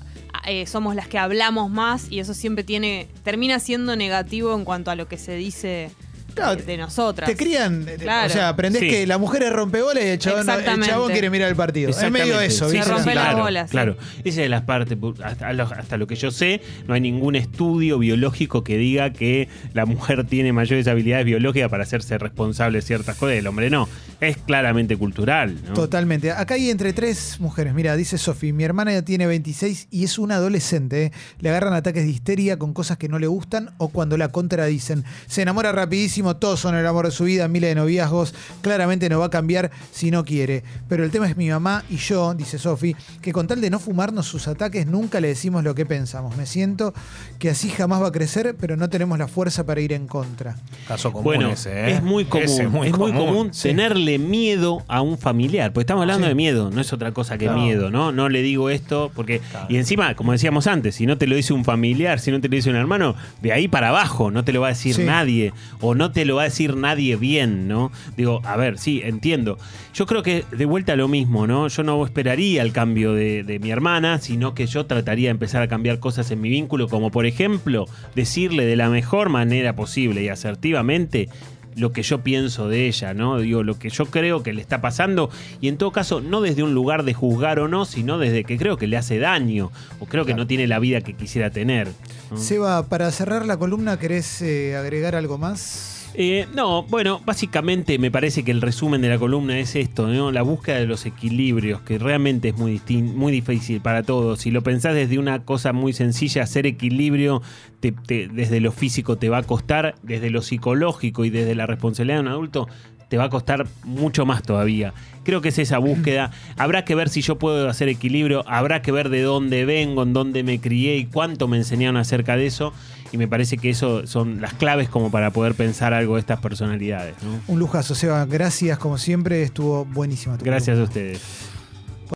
eh, 0.46 0.66
somos 0.66 0.94
las 0.94 1.08
que 1.08 1.18
hablamos 1.18 1.70
más 1.70 2.10
y 2.10 2.20
eso 2.20 2.34
siempre 2.34 2.64
tiene 2.64 3.08
termina 3.22 3.58
siendo 3.60 3.96
negativo 3.96 4.54
en 4.54 4.64
cuanto 4.64 4.90
a 4.90 4.94
lo 4.94 5.08
que 5.08 5.18
se 5.18 5.34
dice 5.34 5.90
Claro, 6.34 6.56
de, 6.56 6.62
de 6.62 6.76
nosotras. 6.76 7.28
Te 7.28 7.36
crían, 7.36 7.86
eh, 7.88 7.96
Claro. 8.00 8.26
o 8.26 8.30
sea, 8.30 8.48
aprendés 8.48 8.82
Sí. 8.82 8.88
que 8.88 9.06
la 9.06 9.18
mujer 9.18 9.42
es 9.44 9.52
rompebola 9.52 10.00
y 10.02 10.08
el 10.08 10.18
chabón, 10.18 10.40
el 10.40 10.48
Exactamente. 10.48 10.88
chabón 10.88 11.12
quiere 11.12 11.30
mirar 11.30 11.48
el 11.48 11.56
partido. 11.56 11.90
Es 11.90 11.96
medio 12.10 12.40
Exactamente. 12.40 12.46
eso, 12.46 12.68
¿viste? 12.68 12.82
Se 12.86 12.90
rompe 12.92 13.14
las 13.14 13.24
claro, 13.24 13.42
bolas, 13.42 13.70
sí. 13.70 13.72
Claro, 13.72 13.96
esa 14.18 14.28
es 14.28 14.36
de 14.36 14.48
las 14.48 14.62
partes, 14.62 14.98
hasta 15.24 15.52
lo, 15.52 15.64
hasta 15.64 15.96
lo 15.96 16.06
que 16.06 16.16
yo 16.16 16.30
sé, 16.30 16.60
no 16.86 16.94
hay 16.94 17.00
ningún 17.00 17.36
estudio 17.36 17.98
biológico 17.98 18.64
que 18.64 18.76
diga 18.78 19.12
que 19.12 19.48
la 19.74 19.86
mujer 19.86 20.26
tiene 20.26 20.52
mayores 20.52 20.86
habilidades 20.88 21.26
biológicas 21.26 21.68
para 21.70 21.82
hacerse 21.82 22.18
responsable 22.18 22.78
de 22.78 22.82
ciertas 22.82 23.16
cosas, 23.16 23.36
el 23.36 23.46
hombre 23.46 23.70
no. 23.70 23.88
Es 24.20 24.36
claramente 24.36 24.96
cultural. 24.96 25.56
¿no? 25.66 25.74
Totalmente. 25.74 26.30
Acá 26.30 26.54
hay 26.54 26.70
entre 26.70 26.92
tres 26.92 27.40
mujeres. 27.40 27.74
Mira, 27.74 27.96
dice 27.96 28.18
Sofi, 28.18 28.52
mi 28.52 28.62
hermana 28.64 28.92
ya 28.92 29.02
tiene 29.02 29.26
26 29.26 29.88
y 29.90 30.04
es 30.04 30.18
una 30.18 30.36
adolescente. 30.36 31.06
¿eh? 31.06 31.12
Le 31.40 31.48
agarran 31.48 31.74
ataques 31.74 32.04
de 32.04 32.10
histeria 32.10 32.56
con 32.56 32.72
cosas 32.72 32.98
que 32.98 33.08
no 33.08 33.18
le 33.18 33.26
gustan 33.26 33.70
o 33.78 33.88
cuando 33.88 34.16
la 34.16 34.28
contradicen. 34.28 35.04
Se 35.26 35.42
enamora 35.42 35.72
rapidísimo, 35.72 36.21
todos 36.36 36.60
son 36.60 36.74
el 36.74 36.86
amor 36.86 37.06
de 37.06 37.10
su 37.12 37.24
vida, 37.24 37.48
miles 37.48 37.70
de 37.70 37.74
noviazgos. 37.74 38.34
Claramente 38.62 39.08
no 39.08 39.18
va 39.18 39.26
a 39.26 39.30
cambiar 39.30 39.70
si 39.90 40.10
no 40.10 40.24
quiere. 40.24 40.62
Pero 40.88 41.04
el 41.04 41.10
tema 41.10 41.28
es 41.28 41.36
mi 41.36 41.48
mamá 41.48 41.84
y 41.90 41.96
yo, 41.96 42.34
dice 42.34 42.58
Sofi, 42.58 42.94
que 43.20 43.32
con 43.32 43.46
tal 43.46 43.60
de 43.60 43.70
no 43.70 43.78
fumarnos 43.78 44.26
sus 44.26 44.48
ataques 44.48 44.86
nunca 44.86 45.20
le 45.20 45.28
decimos 45.28 45.64
lo 45.64 45.74
que 45.74 45.86
pensamos. 45.86 46.36
Me 46.36 46.46
siento 46.46 46.94
que 47.38 47.50
así 47.50 47.68
jamás 47.70 48.02
va 48.02 48.08
a 48.08 48.12
crecer, 48.12 48.56
pero 48.58 48.76
no 48.76 48.88
tenemos 48.88 49.18
la 49.18 49.28
fuerza 49.28 49.64
para 49.66 49.80
ir 49.80 49.92
en 49.92 50.06
contra. 50.06 50.56
Caso 50.88 51.10
común 51.10 51.24
Bueno, 51.24 51.50
ese, 51.50 51.70
¿eh? 51.72 51.90
es 51.94 52.02
muy 52.02 52.24
común, 52.24 52.44
Ese 52.44 52.62
es 52.64 52.70
muy 52.70 52.90
común, 52.92 53.48
sí. 53.52 53.68
tenerle 53.68 54.18
miedo 54.18 54.82
a 54.88 55.00
un 55.02 55.18
familiar, 55.18 55.72
porque 55.72 55.82
estamos 55.82 56.02
hablando 56.02 56.26
Sí. 56.26 56.28
de 56.30 56.34
miedo, 56.34 56.70
no 56.70 56.80
es 56.80 56.92
otra 56.92 57.12
cosa 57.12 57.38
que 57.38 57.46
Claro. 57.46 57.60
miedo, 57.60 57.90
¿no? 57.90 58.12
No 58.12 58.28
le 58.28 58.42
digo 58.42 58.70
esto 58.70 59.10
porque 59.14 59.40
Claro. 59.40 59.66
y 59.68 59.76
encima, 59.76 60.14
como 60.14 60.32
decíamos 60.32 60.66
antes, 60.66 60.94
si 60.94 61.06
no 61.06 61.18
te 61.18 61.26
lo 61.26 61.34
dice 61.36 61.52
un 61.52 61.64
familiar, 61.64 62.20
si 62.20 62.30
no 62.30 62.40
te 62.40 62.48
lo 62.48 62.54
dice 62.56 62.70
un 62.70 62.76
hermano, 62.76 63.14
de 63.40 63.52
ahí 63.52 63.68
para 63.68 63.88
abajo 63.88 64.30
no 64.30 64.44
te 64.44 64.52
lo 64.52 64.60
va 64.60 64.68
a 64.68 64.70
decir 64.70 64.94
Sí. 64.94 65.02
nadie 65.04 65.52
o 65.80 65.94
no 65.94 66.11
te 66.12 66.24
lo 66.24 66.36
va 66.36 66.42
a 66.42 66.44
decir 66.44 66.76
nadie 66.76 67.16
bien, 67.16 67.68
¿no? 67.68 67.90
Digo, 68.16 68.40
a 68.44 68.56
ver, 68.56 68.78
sí, 68.78 69.00
entiendo. 69.04 69.58
Yo 69.94 70.06
creo 70.06 70.22
que 70.22 70.44
de 70.50 70.64
vuelta 70.64 70.96
lo 70.96 71.08
mismo, 71.08 71.46
¿no? 71.46 71.68
Yo 71.68 71.82
no 71.82 72.04
esperaría 72.04 72.62
el 72.62 72.72
cambio 72.72 73.14
de, 73.14 73.42
de 73.42 73.58
mi 73.58 73.70
hermana, 73.70 74.18
sino 74.18 74.54
que 74.54 74.66
yo 74.66 74.86
trataría 74.86 75.28
de 75.28 75.32
empezar 75.32 75.62
a 75.62 75.68
cambiar 75.68 75.98
cosas 75.98 76.30
en 76.30 76.40
mi 76.40 76.48
vínculo, 76.48 76.88
como 76.88 77.10
por 77.10 77.26
ejemplo, 77.26 77.86
decirle 78.14 78.64
de 78.66 78.76
la 78.76 78.88
mejor 78.88 79.28
manera 79.28 79.74
posible 79.74 80.22
y 80.22 80.28
asertivamente 80.28 81.28
lo 81.76 81.92
que 81.92 82.02
yo 82.02 82.22
pienso 82.22 82.68
de 82.68 82.86
ella, 82.86 83.14
¿no? 83.14 83.38
Digo, 83.38 83.62
lo 83.62 83.78
que 83.78 83.90
yo 83.90 84.06
creo 84.06 84.42
que 84.42 84.52
le 84.52 84.60
está 84.60 84.80
pasando 84.80 85.30
y 85.60 85.68
en 85.68 85.76
todo 85.76 85.92
caso 85.92 86.20
no 86.20 86.40
desde 86.40 86.62
un 86.62 86.74
lugar 86.74 87.04
de 87.04 87.14
juzgar 87.14 87.58
o 87.58 87.68
no, 87.68 87.84
sino 87.84 88.18
desde 88.18 88.44
que 88.44 88.58
creo 88.58 88.76
que 88.76 88.86
le 88.86 88.96
hace 88.96 89.18
daño 89.18 89.70
o 90.00 90.06
creo 90.06 90.24
que 90.24 90.34
no 90.34 90.46
tiene 90.46 90.66
la 90.66 90.78
vida 90.78 91.00
que 91.00 91.14
quisiera 91.14 91.50
tener. 91.50 91.88
¿no? 92.30 92.36
Seba, 92.36 92.88
para 92.88 93.10
cerrar 93.10 93.46
la 93.46 93.56
columna, 93.56 93.98
¿querés 93.98 94.42
eh, 94.42 94.76
agregar 94.76 95.14
algo 95.14 95.38
más? 95.38 96.01
Eh, 96.14 96.46
no, 96.54 96.82
bueno, 96.82 97.22
básicamente 97.24 97.98
me 97.98 98.10
parece 98.10 98.44
que 98.44 98.50
el 98.50 98.60
resumen 98.60 99.00
de 99.00 99.08
la 99.08 99.18
columna 99.18 99.58
es 99.58 99.74
esto, 99.76 100.08
¿no? 100.08 100.30
La 100.30 100.42
búsqueda 100.42 100.76
de 100.76 100.86
los 100.86 101.06
equilibrios, 101.06 101.80
que 101.80 101.98
realmente 101.98 102.48
es 102.50 102.56
muy, 102.58 102.80
muy 103.02 103.32
difícil 103.32 103.80
para 103.80 104.02
todos. 104.02 104.40
Si 104.40 104.50
lo 104.50 104.62
pensás 104.62 104.94
desde 104.94 105.18
una 105.18 105.44
cosa 105.46 105.72
muy 105.72 105.94
sencilla, 105.94 106.42
hacer 106.42 106.66
equilibrio 106.66 107.40
te- 107.80 107.92
te- 107.92 108.28
desde 108.28 108.60
lo 108.60 108.72
físico 108.72 109.16
te 109.16 109.30
va 109.30 109.38
a 109.38 109.42
costar, 109.42 109.94
desde 110.02 110.28
lo 110.28 110.42
psicológico 110.42 111.24
y 111.24 111.30
desde 111.30 111.54
la 111.54 111.64
responsabilidad 111.66 112.16
de 112.16 112.20
un 112.22 112.28
adulto 112.28 112.68
te 113.08 113.16
va 113.18 113.24
a 113.24 113.30
costar 113.30 113.66
mucho 113.84 114.24
más 114.26 114.42
todavía. 114.42 114.92
Creo 115.22 115.40
que 115.40 115.48
es 115.50 115.58
esa 115.58 115.78
búsqueda. 115.78 116.30
Habrá 116.58 116.84
que 116.84 116.94
ver 116.94 117.08
si 117.08 117.22
yo 117.22 117.38
puedo 117.38 117.68
hacer 117.70 117.88
equilibrio, 117.88 118.44
habrá 118.46 118.80
que 118.82 118.90
ver 118.92 119.08
de 119.08 119.22
dónde 119.22 119.64
vengo, 119.64 120.02
en 120.02 120.12
dónde 120.12 120.42
me 120.42 120.60
crié 120.60 120.96
y 120.96 121.06
cuánto 121.06 121.46
me 121.48 121.56
enseñaron 121.58 121.96
acerca 121.98 122.36
de 122.36 122.46
eso. 122.46 122.72
Y 123.12 123.18
me 123.18 123.28
parece 123.28 123.58
que 123.58 123.70
eso 123.70 124.06
son 124.06 124.40
las 124.40 124.54
claves 124.54 124.88
como 124.88 125.10
para 125.10 125.30
poder 125.30 125.54
pensar 125.54 125.92
algo 125.92 126.14
de 126.14 126.20
estas 126.20 126.40
personalidades. 126.40 127.14
¿no? 127.22 127.40
Un 127.46 127.58
lujazo, 127.58 127.94
Seba. 127.94 128.24
Gracias, 128.24 128.78
como 128.78 128.96
siempre. 128.98 129.42
Estuvo 129.42 129.84
buenísima 129.84 130.38
tu 130.38 130.44
Gracias 130.44 130.76
columna. 130.76 130.82
a 130.82 130.88
ustedes. 130.88 131.20